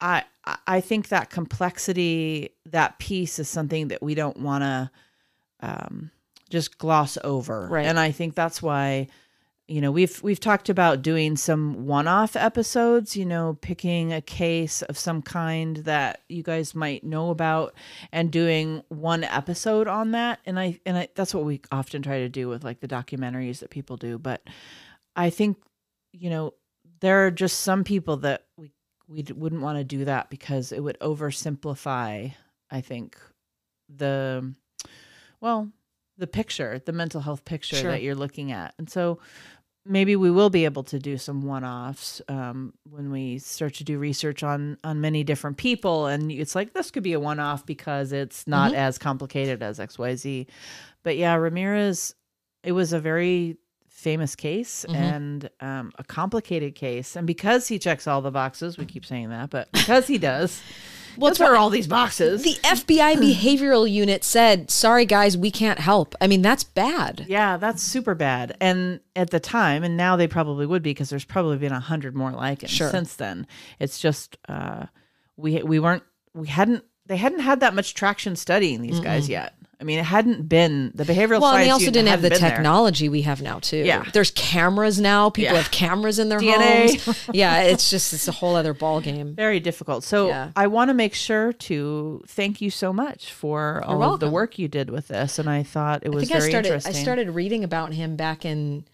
I 0.00 0.24
I- 0.46 0.58
I 0.76 0.80
think 0.82 1.08
that 1.08 1.30
complexity, 1.30 2.50
that 2.66 2.98
piece, 2.98 3.38
is 3.38 3.48
something 3.48 3.88
that 3.88 4.02
we 4.02 4.14
don't 4.14 4.36
want 4.38 4.62
to 4.62 4.90
um, 5.60 6.10
just 6.50 6.78
gloss 6.78 7.18
over. 7.24 7.68
Right. 7.70 7.86
And 7.86 7.98
I 7.98 8.10
think 8.10 8.34
that's 8.34 8.62
why 8.62 9.08
you 9.66 9.80
know 9.80 9.90
we've 9.90 10.22
we've 10.22 10.40
talked 10.40 10.68
about 10.68 11.02
doing 11.02 11.36
some 11.36 11.86
one-off 11.86 12.36
episodes 12.36 13.16
you 13.16 13.24
know 13.24 13.56
picking 13.62 14.12
a 14.12 14.20
case 14.20 14.82
of 14.82 14.98
some 14.98 15.22
kind 15.22 15.78
that 15.78 16.20
you 16.28 16.42
guys 16.42 16.74
might 16.74 17.02
know 17.02 17.30
about 17.30 17.74
and 18.12 18.30
doing 18.30 18.82
one 18.88 19.24
episode 19.24 19.88
on 19.88 20.10
that 20.10 20.38
and 20.44 20.58
i 20.58 20.78
and 20.84 20.98
I, 20.98 21.08
that's 21.14 21.34
what 21.34 21.44
we 21.44 21.60
often 21.72 22.02
try 22.02 22.18
to 22.18 22.28
do 22.28 22.48
with 22.48 22.62
like 22.62 22.80
the 22.80 22.88
documentaries 22.88 23.60
that 23.60 23.70
people 23.70 23.96
do 23.96 24.18
but 24.18 24.42
i 25.16 25.30
think 25.30 25.56
you 26.12 26.28
know 26.28 26.52
there 27.00 27.26
are 27.26 27.30
just 27.30 27.60
some 27.60 27.84
people 27.84 28.18
that 28.18 28.44
we 28.58 28.70
we 29.08 29.24
wouldn't 29.34 29.62
want 29.62 29.78
to 29.78 29.84
do 29.84 30.04
that 30.04 30.28
because 30.28 30.72
it 30.72 30.80
would 30.80 30.98
oversimplify 31.00 32.34
i 32.70 32.80
think 32.82 33.16
the 33.88 34.52
well 35.40 35.70
the 36.18 36.26
picture 36.26 36.80
the 36.84 36.92
mental 36.92 37.20
health 37.20 37.44
picture 37.44 37.76
Sure. 37.76 37.90
that 37.90 38.02
you're 38.02 38.14
looking 38.14 38.52
at. 38.52 38.74
And 38.78 38.88
so 38.88 39.18
maybe 39.86 40.16
we 40.16 40.30
will 40.30 40.48
be 40.50 40.64
able 40.64 40.82
to 40.84 40.98
do 40.98 41.18
some 41.18 41.42
one-offs 41.42 42.22
um, 42.28 42.72
when 42.88 43.10
we 43.10 43.38
start 43.38 43.74
to 43.74 43.84
do 43.84 43.98
research 43.98 44.42
on 44.42 44.78
on 44.84 45.00
many 45.00 45.24
different 45.24 45.56
people. 45.56 46.06
And 46.06 46.30
it's 46.32 46.54
like 46.54 46.72
this 46.72 46.90
could 46.90 47.02
be 47.02 47.12
a 47.12 47.20
one-off 47.20 47.66
because 47.66 48.12
it's 48.12 48.46
not 48.46 48.74
as 48.74 48.96
complicated 48.98 49.62
as 49.62 49.78
xyz 49.78 50.46
but 51.02 51.16
yeah 51.16 51.34
ramirez 51.34 52.14
it 52.62 52.72
was 52.72 52.92
a 52.94 53.00
very 53.00 53.58
famous 53.90 54.34
case 54.34 54.84
and 54.86 55.48
um, 55.60 55.92
a 55.98 56.04
complicated 56.04 56.74
case. 56.74 57.16
And 57.16 57.26
because 57.26 57.68
he 57.68 57.78
checks 57.78 58.06
all 58.06 58.20
the 58.22 58.30
boxes 58.30 58.76
we 58.78 58.86
keep 58.86 59.04
saying 59.04 59.28
that 59.30 59.50
but 59.50 59.70
because 59.72 60.06
he 60.06 60.18
does 60.18 60.62
well 61.16 61.30
that's 61.30 61.38
where 61.40 61.56
all 61.56 61.70
these 61.70 61.86
boxes 61.86 62.42
The 62.42 62.54
FBI 62.62 63.14
behavioral 63.16 63.90
unit 63.90 64.24
said, 64.24 64.70
"Sorry 64.70 65.04
guys, 65.06 65.36
we 65.36 65.50
can't 65.50 65.78
help." 65.78 66.14
I 66.20 66.26
mean, 66.26 66.42
that's 66.42 66.64
bad. 66.64 67.26
Yeah, 67.28 67.56
that's 67.56 67.82
super 67.82 68.14
bad. 68.14 68.56
And 68.60 69.00
at 69.16 69.30
the 69.30 69.40
time, 69.40 69.84
and 69.84 69.96
now 69.96 70.16
they 70.16 70.26
probably 70.28 70.66
would 70.66 70.82
be 70.82 70.90
because 70.90 71.10
there's 71.10 71.24
probably 71.24 71.58
been 71.58 71.72
a 71.72 71.80
hundred 71.80 72.14
more 72.14 72.32
like 72.32 72.62
it 72.62 72.70
Sure. 72.70 72.90
since 72.90 73.14
then. 73.16 73.46
It's 73.78 73.98
just 73.98 74.36
uh, 74.48 74.86
we 75.36 75.62
we 75.62 75.78
weren't 75.80 76.02
we 76.34 76.48
hadn't 76.48 76.84
they 77.06 77.16
hadn't 77.16 77.40
had 77.40 77.60
that 77.60 77.74
much 77.74 77.94
traction 77.94 78.34
studying 78.36 78.80
these 78.82 79.00
guys 79.00 79.28
yet. 79.28 79.54
I 79.84 79.86
mean, 79.86 79.98
it 79.98 80.04
hadn't 80.06 80.48
been 80.48 80.92
the 80.94 81.04
behavioral. 81.04 81.42
Well, 81.42 81.54
and 81.56 81.62
they 81.62 81.68
also 81.68 81.90
didn't 81.90 82.08
have 82.08 82.22
the 82.22 82.30
hadn't 82.30 82.40
there. 82.40 82.50
technology 82.56 83.10
we 83.10 83.20
have 83.22 83.42
now 83.42 83.58
too. 83.58 83.76
Yeah. 83.84 84.02
There's 84.14 84.30
cameras 84.30 84.98
now. 84.98 85.28
People 85.28 85.52
Yeah. 85.56 85.60
have 85.60 85.70
cameras 85.70 86.18
in 86.18 86.30
their 86.30 86.40
DNA. 86.40 86.98
homes. 87.04 87.28
yeah, 87.34 87.60
it's 87.60 87.90
just 87.90 88.14
it's 88.14 88.26
a 88.26 88.32
whole 88.32 88.56
other 88.56 88.72
ball 88.72 89.02
game. 89.02 89.34
Very 89.36 89.60
difficult. 89.60 90.02
So 90.02 90.28
Yeah. 90.28 90.52
I 90.56 90.68
want 90.68 90.88
to 90.88 90.94
make 90.94 91.12
sure 91.12 91.52
to 91.52 92.24
thank 92.26 92.62
you 92.62 92.70
so 92.70 92.94
much 92.94 93.30
for 93.30 93.84
all 93.84 94.02
of 94.14 94.20
the 94.20 94.30
work 94.30 94.58
you 94.58 94.68
did 94.68 94.88
with 94.88 95.08
this, 95.08 95.38
and 95.38 95.50
I 95.50 95.62
thought 95.64 96.02
it 96.02 96.12
I 96.12 96.14
was 96.14 96.30
I 96.32 96.38
very 96.38 96.50
started 96.50 96.68
interesting. 96.68 96.96
I 96.96 97.02
started 97.02 97.30
reading 97.32 97.62
about 97.62 97.92
him 97.92 98.16
back 98.16 98.46
in 98.46 98.86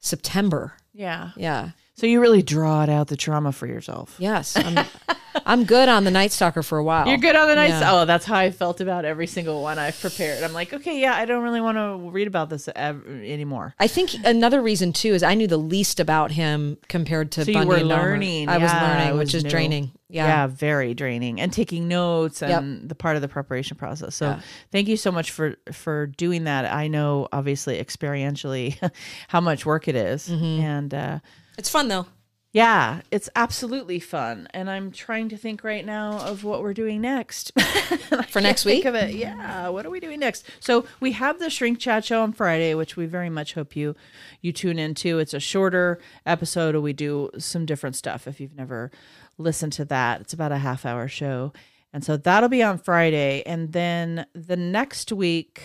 September. 0.00 0.74
yeah. 0.92 1.30
Yeah. 1.36 1.70
So 1.96 2.06
you 2.06 2.20
really 2.20 2.42
drawed 2.42 2.88
out 2.88 3.06
the 3.06 3.16
trauma 3.16 3.52
for 3.52 3.66
yourself. 3.68 4.16
Yes. 4.18 4.56
I'm 4.56 4.84
I'm 5.46 5.64
good 5.64 5.88
on 5.88 6.04
the 6.04 6.10
Night 6.10 6.32
Stalker 6.32 6.62
for 6.62 6.78
a 6.78 6.82
while. 6.84 7.06
You're 7.06 7.18
good 7.18 7.36
on 7.36 7.48
the 7.48 7.54
nights. 7.54 7.70
Yeah. 7.80 7.92
Oh, 7.92 8.04
that's 8.04 8.24
how 8.24 8.36
I 8.36 8.50
felt 8.50 8.80
about 8.80 9.04
every 9.04 9.26
single 9.28 9.62
one 9.62 9.78
I've 9.78 9.98
prepared. 10.00 10.42
I'm 10.42 10.52
like, 10.52 10.72
okay, 10.72 11.00
yeah, 11.00 11.14
I 11.14 11.24
don't 11.24 11.42
really 11.44 11.60
want 11.60 11.76
to 11.78 12.10
read 12.10 12.26
about 12.26 12.50
this 12.50 12.68
ev- 12.74 13.06
anymore. 13.06 13.74
I 13.78 13.86
think 13.86 14.10
another 14.24 14.60
reason 14.62 14.92
too 14.92 15.12
is 15.14 15.22
I 15.22 15.34
knew 15.34 15.46
the 15.46 15.56
least 15.56 16.00
about 16.00 16.30
him 16.32 16.78
compared 16.88 17.30
to 17.32 17.44
So 17.44 17.50
you 17.52 17.64
were 17.66 17.76
and 17.76 17.84
Dahmer. 17.86 17.88
learning. 17.96 18.48
I 18.48 18.58
was 18.58 18.72
learning, 18.72 19.08
it 19.14 19.18
which 19.18 19.34
is 19.34 19.44
new. 19.44 19.50
draining. 19.50 19.92
Yeah. 20.08 20.26
Yeah. 20.26 20.46
very 20.48 20.94
draining 20.94 21.40
and 21.40 21.52
taking 21.52 21.88
notes 21.88 22.42
and 22.42 22.88
the 22.88 22.94
part 22.94 23.16
of 23.16 23.22
the 23.22 23.28
preparation 23.28 23.76
process. 23.76 24.14
So 24.16 24.26
Yeah. 24.26 24.40
thank 24.72 24.88
you 24.88 24.96
so 24.96 25.10
much 25.12 25.30
for 25.32 25.56
for 25.72 26.06
doing 26.06 26.44
that. 26.44 26.64
I 26.72 26.88
know 26.88 27.28
obviously 27.32 27.80
experientially 27.82 28.78
how 29.28 29.40
much 29.40 29.64
work 29.66 29.88
it 29.88 29.96
is. 29.96 30.28
Mm-hmm. 30.28 30.60
and 30.62 30.94
uh, 30.94 31.18
It's 31.58 31.68
fun 31.68 31.88
though. 31.88 32.06
yeah, 32.52 33.00
it's 33.10 33.28
absolutely 33.34 33.98
fun. 33.98 34.46
And 34.54 34.70
I'm 34.70 34.90
trying 34.92 35.28
to 35.30 35.36
think 35.36 35.64
right 35.64 35.84
now 35.84 36.18
of 36.18 36.44
what 36.44 36.62
we're 36.62 36.74
doing 36.74 37.00
next. 37.00 37.50
For 38.28 38.40
next 38.40 38.64
week? 38.64 38.84
think 38.84 38.86
of 38.86 38.94
it. 38.94 39.14
Yeah, 39.14 39.68
what 39.68 39.84
are 39.86 39.90
we 39.90 39.98
doing 40.00 40.20
next? 40.20 40.44
So 40.60 40.84
we 41.00 41.12
have 41.12 41.38
the 41.38 41.50
Shrink 41.50 41.78
Chat 41.80 42.04
show 42.04 42.22
on 42.22 42.32
Friday, 42.32 42.74
which 42.74 42.96
we 42.96 43.06
very 43.06 43.30
much 43.30 43.54
hope 43.54 43.74
you 43.76 43.94
you 44.40 44.52
tune 44.52 44.78
into. 44.78 45.18
It's 45.18 45.34
a 45.34 45.40
shorter 45.40 45.98
episode, 46.26 46.76
we 46.76 46.92
do 46.92 47.30
some 47.38 47.66
different 47.66 47.96
stuff. 47.96 48.26
If 48.28 48.40
you've 48.40 48.54
never 48.56 48.90
listened 49.38 49.72
to 49.74 49.84
that, 49.86 50.20
it's 50.20 50.32
about 50.32 50.52
a 50.52 50.58
half 50.58 50.84
hour 50.86 51.08
show, 51.08 51.52
and 51.92 52.04
so 52.04 52.16
that'll 52.16 52.48
be 52.48 52.62
on 52.62 52.78
Friday. 52.78 53.42
And 53.46 53.72
then 53.72 54.26
the 54.34 54.56
next 54.56 55.10
week, 55.12 55.62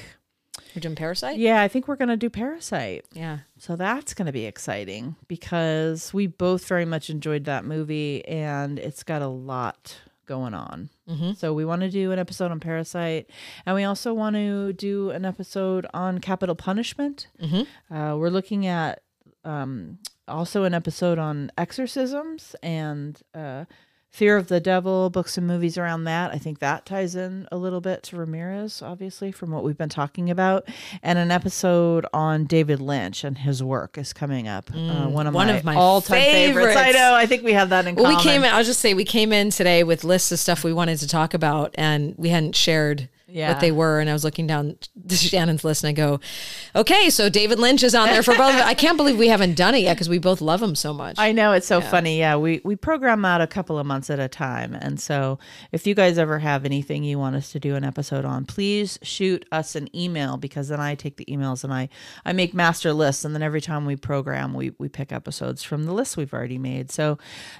We're 0.76 0.82
doing 0.82 0.96
Parasite? 0.96 1.38
Yeah, 1.38 1.62
I 1.62 1.68
think 1.68 1.88
we're 1.88 1.96
going 1.96 2.10
to 2.10 2.18
do 2.18 2.30
Parasite. 2.30 3.06
Yeah. 3.14 3.40
So 3.58 3.76
that's 3.76 4.14
going 4.14 4.28
to 4.28 4.32
be 4.32 4.46
exciting 4.46 5.16
because 5.28 6.14
we 6.14 6.28
both 6.28 6.66
very 6.68 6.86
much 6.86 7.10
enjoyed 7.10 7.46
that 7.46 7.66
movie 7.66 8.26
and 8.28 8.78
it's 8.80 9.04
got 9.04 9.22
a 9.22 9.28
lot 9.28 9.98
going 10.26 10.54
on. 10.54 10.90
Mm-hmm. 11.10 11.34
So 11.34 11.54
we 11.54 11.66
want 11.66 11.82
to 11.82 11.90
do 11.90 12.12
an 12.12 12.20
episode 12.20 12.52
on 12.52 12.60
Parasite 12.60 13.30
and 13.66 13.76
we 13.76 13.84
also 13.84 14.14
want 14.14 14.36
to 14.36 14.74
do 14.74 15.10
an 15.10 15.26
episode 15.26 15.88
on 15.94 16.20
capital 16.20 16.56
punishment. 16.56 17.28
Mm-hmm. 17.42 17.94
Uh, 17.94 18.16
we're 18.16 18.30
looking 18.30 18.68
at 18.68 19.02
um, 19.44 19.98
also 20.28 20.64
an 20.64 20.74
episode 20.74 21.18
on 21.18 21.52
exorcisms 21.58 22.56
and 22.62 23.20
uh, 23.34 23.66
Fear 24.12 24.38
of 24.38 24.47
the 24.47 24.60
Devil, 24.60 25.10
books 25.12 25.38
and 25.38 25.45
movies 25.45 25.78
around 25.78 26.03
that. 26.05 26.32
I 26.32 26.39
think 26.39 26.60
that 26.60 26.86
ties 26.86 27.16
in 27.16 27.47
a 27.51 27.57
little 27.57 27.80
bit 27.80 28.01
to 28.03 28.18
Ramirez, 28.18 28.82
obviously, 28.82 29.32
from 29.32 29.51
what 29.51 29.64
we've 29.64 29.78
been 29.78 29.88
talking 29.88 30.32
about. 30.32 30.68
And 31.03 31.20
an 31.20 31.30
episode 31.30 32.07
on 32.12 32.45
David 32.45 32.82
Lynch 32.82 33.24
and 33.24 33.38
his 33.38 33.62
work 33.64 33.97
is 33.99 34.12
coming 34.12 34.47
up. 34.47 34.72
uh, 34.74 35.07
one 35.07 35.28
of 35.28 35.34
Mm, 35.34 35.36
one 35.36 35.47
my, 35.47 35.53
of 35.53 35.64
my 35.64 35.76
all-time 35.76 36.22
favorites. 36.24 36.76
I 36.76 36.91
know. 36.91 37.14
I 37.14 37.28
think 37.28 37.43
we 37.43 37.53
have 37.53 37.70
that 37.70 37.86
in 37.86 37.93
Well, 37.95 38.05
common. 38.05 38.18
we 38.18 38.24
came 38.24 38.43
in, 38.43 38.51
I'll 38.51 38.64
just 38.64 38.80
say 38.82 38.93
we 38.95 39.05
came 39.05 39.32
in 39.32 39.51
today 39.51 39.84
with 39.84 40.03
lists 40.03 40.32
of 40.32 40.39
stuff 40.39 40.64
we 40.64 40.74
wanted 40.74 40.97
to 40.99 41.07
talk 41.07 41.36
about 41.36 41.76
and 41.78 42.16
we 42.18 42.30
hadn't 42.30 42.55
shared 42.55 43.10
Yeah. 43.32 43.52
what 43.52 43.62
they 43.62 43.72
were. 43.72 44.00
And 44.00 44.10
I 44.10 44.14
was 44.14 44.24
looking 44.24 44.48
down 44.48 44.78
Shannon's 45.10 45.64
list 45.64 45.84
and 45.84 45.90
I 45.90 45.94
go, 45.94 46.20
okay, 46.76 47.10
so 47.10 47.30
David 47.30 47.60
Lynch 47.60 47.84
is 47.84 47.96
on 47.96 48.08
there 48.10 48.24
for 48.24 48.36
both. 48.36 48.56
I 48.56 48.74
can't 48.74 48.98
believe 48.98 49.18
we 49.18 49.28
haven't 49.28 49.56
done 49.56 49.76
it 49.76 49.80
yet 49.80 49.94
because 49.96 50.10
we 50.10 50.18
both 50.20 50.42
love 50.42 50.62
him 50.62 50.76
so 50.76 50.94
much. 50.94 51.16
I 51.18 51.32
know 51.32 51.54
it's 51.54 51.68
so 51.68 51.82
funny. 51.82 52.20
Yeah, 52.20 52.36
we 52.38 52.62
we 52.64 52.76
program 52.76 53.24
out 53.26 53.42
a 53.42 53.48
couple 53.48 53.78
of 53.78 53.86
months 53.86 54.10
at 54.10 54.20
a 54.20 54.28
time, 54.28 54.74
and 54.74 55.00
so 55.00 55.40
if 55.72 55.86
you 55.86 55.96
guys 55.96 56.18
ever 56.18 56.40
have 56.40 56.66
anything 56.66 57.04
you 57.04 57.20
want 57.20 57.36
us 57.36 57.52
to 57.52 57.60
do 57.60 57.76
an 57.76 57.84
episode 57.84 58.26
on, 58.26 58.46
please 58.46 58.98
shoot 59.02 59.46
us 59.52 59.76
an 59.76 59.94
email 59.96 60.38
because 60.38 60.68
then 60.70 60.80
I 60.80 60.96
take 60.96 61.18
the 61.18 61.26
emails 61.26 61.64
and 61.64 61.74
I 61.74 61.90
I 62.26 62.34
make 62.34 62.54
master 62.54 62.94
lists, 62.94 63.26
and 63.26 63.36
then 63.36 63.44
every 63.44 63.62
time 63.62 63.86
we 63.86 63.96
program, 63.96 64.54
we 64.54 64.72
we 64.80 64.90
pick 64.90 65.12
episodes 65.12 65.64
from 65.64 65.86
the 65.86 65.94
lists 65.94 66.18
we've 66.18 66.34
already 66.34 66.58
made. 66.58 66.92
So 66.92 67.18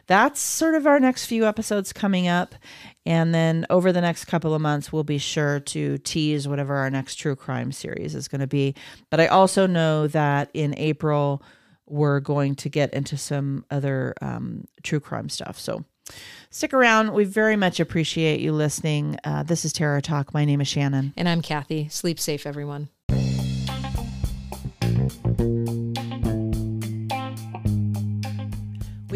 that's 0.08 0.40
sort 0.40 0.76
of 0.76 0.88
our 0.88 1.00
next 1.00 1.26
few 1.26 1.46
episodes 1.46 1.94
coming 1.94 2.28
up, 2.28 2.56
and 3.06 3.34
then 3.34 3.66
over 3.70 3.92
the 3.92 4.02
next 4.02 4.26
couple 4.26 4.54
of 4.54 4.62
months, 4.62 4.92
we'll 4.92 5.04
be 5.04 5.18
sure 5.18 5.60
to 5.62 5.98
tease 6.00 6.48
whatever 6.48 6.76
our 6.76 6.90
next 6.90 7.16
true 7.16 7.36
crime 7.36 7.72
series 7.72 8.16
is 8.16 8.28
going 8.28 8.42
to 8.42 8.48
be. 8.48 8.76
But 9.10 9.20
I 9.20 9.28
also 9.28 9.66
know 9.68 10.08
that 10.08 10.50
in 10.54 10.78
April 10.78 11.42
we're 11.88 12.20
going 12.20 12.56
to 12.56 12.70
get 12.70 12.94
into 12.94 13.18
some 13.18 13.66
other 13.72 14.14
um, 14.22 14.66
true 14.84 15.00
crime 15.00 15.28
stuff. 15.28 15.60
So 15.60 15.84
stick 16.52 16.74
around. 16.74 17.14
We 17.14 17.24
very 17.24 17.56
much 17.56 17.80
appreciate 17.80 18.42
you 18.42 18.52
listening. 18.52 19.18
Uh, 19.24 19.44
this 19.44 19.66
is 19.66 19.74
Terror 19.74 20.02
Talk. 20.02 20.34
My 20.34 20.46
name 20.46 20.62
is 20.62 20.68
Shannon. 20.68 21.14
and 21.18 21.28
I'm 21.28 21.42
Kathy. 21.42 21.88
Sleep 21.90 22.20
safe, 22.20 22.46
everyone. 22.46 22.90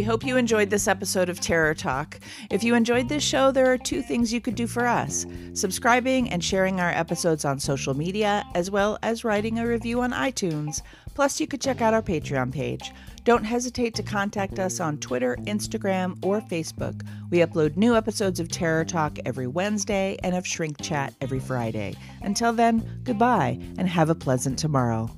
We 0.04 0.08
hope 0.08 0.26
you 0.26 0.36
enjoyed 0.36 0.70
this 0.70 0.90
episode 0.90 1.30
of 1.30 1.40
Terror 1.40 1.74
Talk. 1.74 2.20
If 2.52 2.62
you 2.62 2.76
enjoyed 2.76 3.08
this 3.08 3.24
show, 3.24 3.54
there 3.54 3.72
are 3.72 3.78
two 3.78 4.02
things 4.02 4.34
you 4.34 4.42
could 4.42 4.56
do 4.56 4.68
for 4.68 4.86
us 4.86 5.26
subscribing 5.54 6.30
and 6.30 6.44
sharing 6.44 6.82
our 6.82 6.90
episodes 6.90 7.46
on 7.46 7.58
social 7.58 7.94
media, 7.94 8.44
as 8.54 8.70
well 8.70 9.00
as 9.02 9.24
writing 9.24 9.60
a 9.60 9.66
review 9.66 10.02
on 10.02 10.12
iTunes. 10.12 10.82
Plus, 11.14 11.40
you 11.40 11.48
could 11.48 11.62
check 11.62 11.80
out 11.80 11.94
our 11.94 12.02
Patreon 12.02 12.52
page. 12.52 12.92
Don't 13.24 13.46
hesitate 13.46 13.96
to 13.96 14.04
contact 14.04 14.60
us 14.60 14.82
on 14.82 14.98
Twitter, 14.98 15.38
Instagram, 15.44 16.18
or 16.22 16.42
Facebook. 16.42 17.02
We 17.30 17.38
upload 17.38 17.78
new 17.78 17.96
episodes 17.96 18.42
of 18.42 18.50
Terror 18.50 18.84
Talk 18.84 19.20
every 19.26 19.48
Wednesday 19.48 20.18
and 20.22 20.36
of 20.36 20.46
Shrink 20.46 20.82
Chat 20.82 21.14
every 21.22 21.40
Friday. 21.40 21.96
Until 22.24 22.52
then, 22.52 23.00
goodbye 23.06 23.58
and 23.78 23.88
have 23.88 24.10
a 24.10 24.16
pleasant 24.16 24.60
tomorrow. 24.60 25.10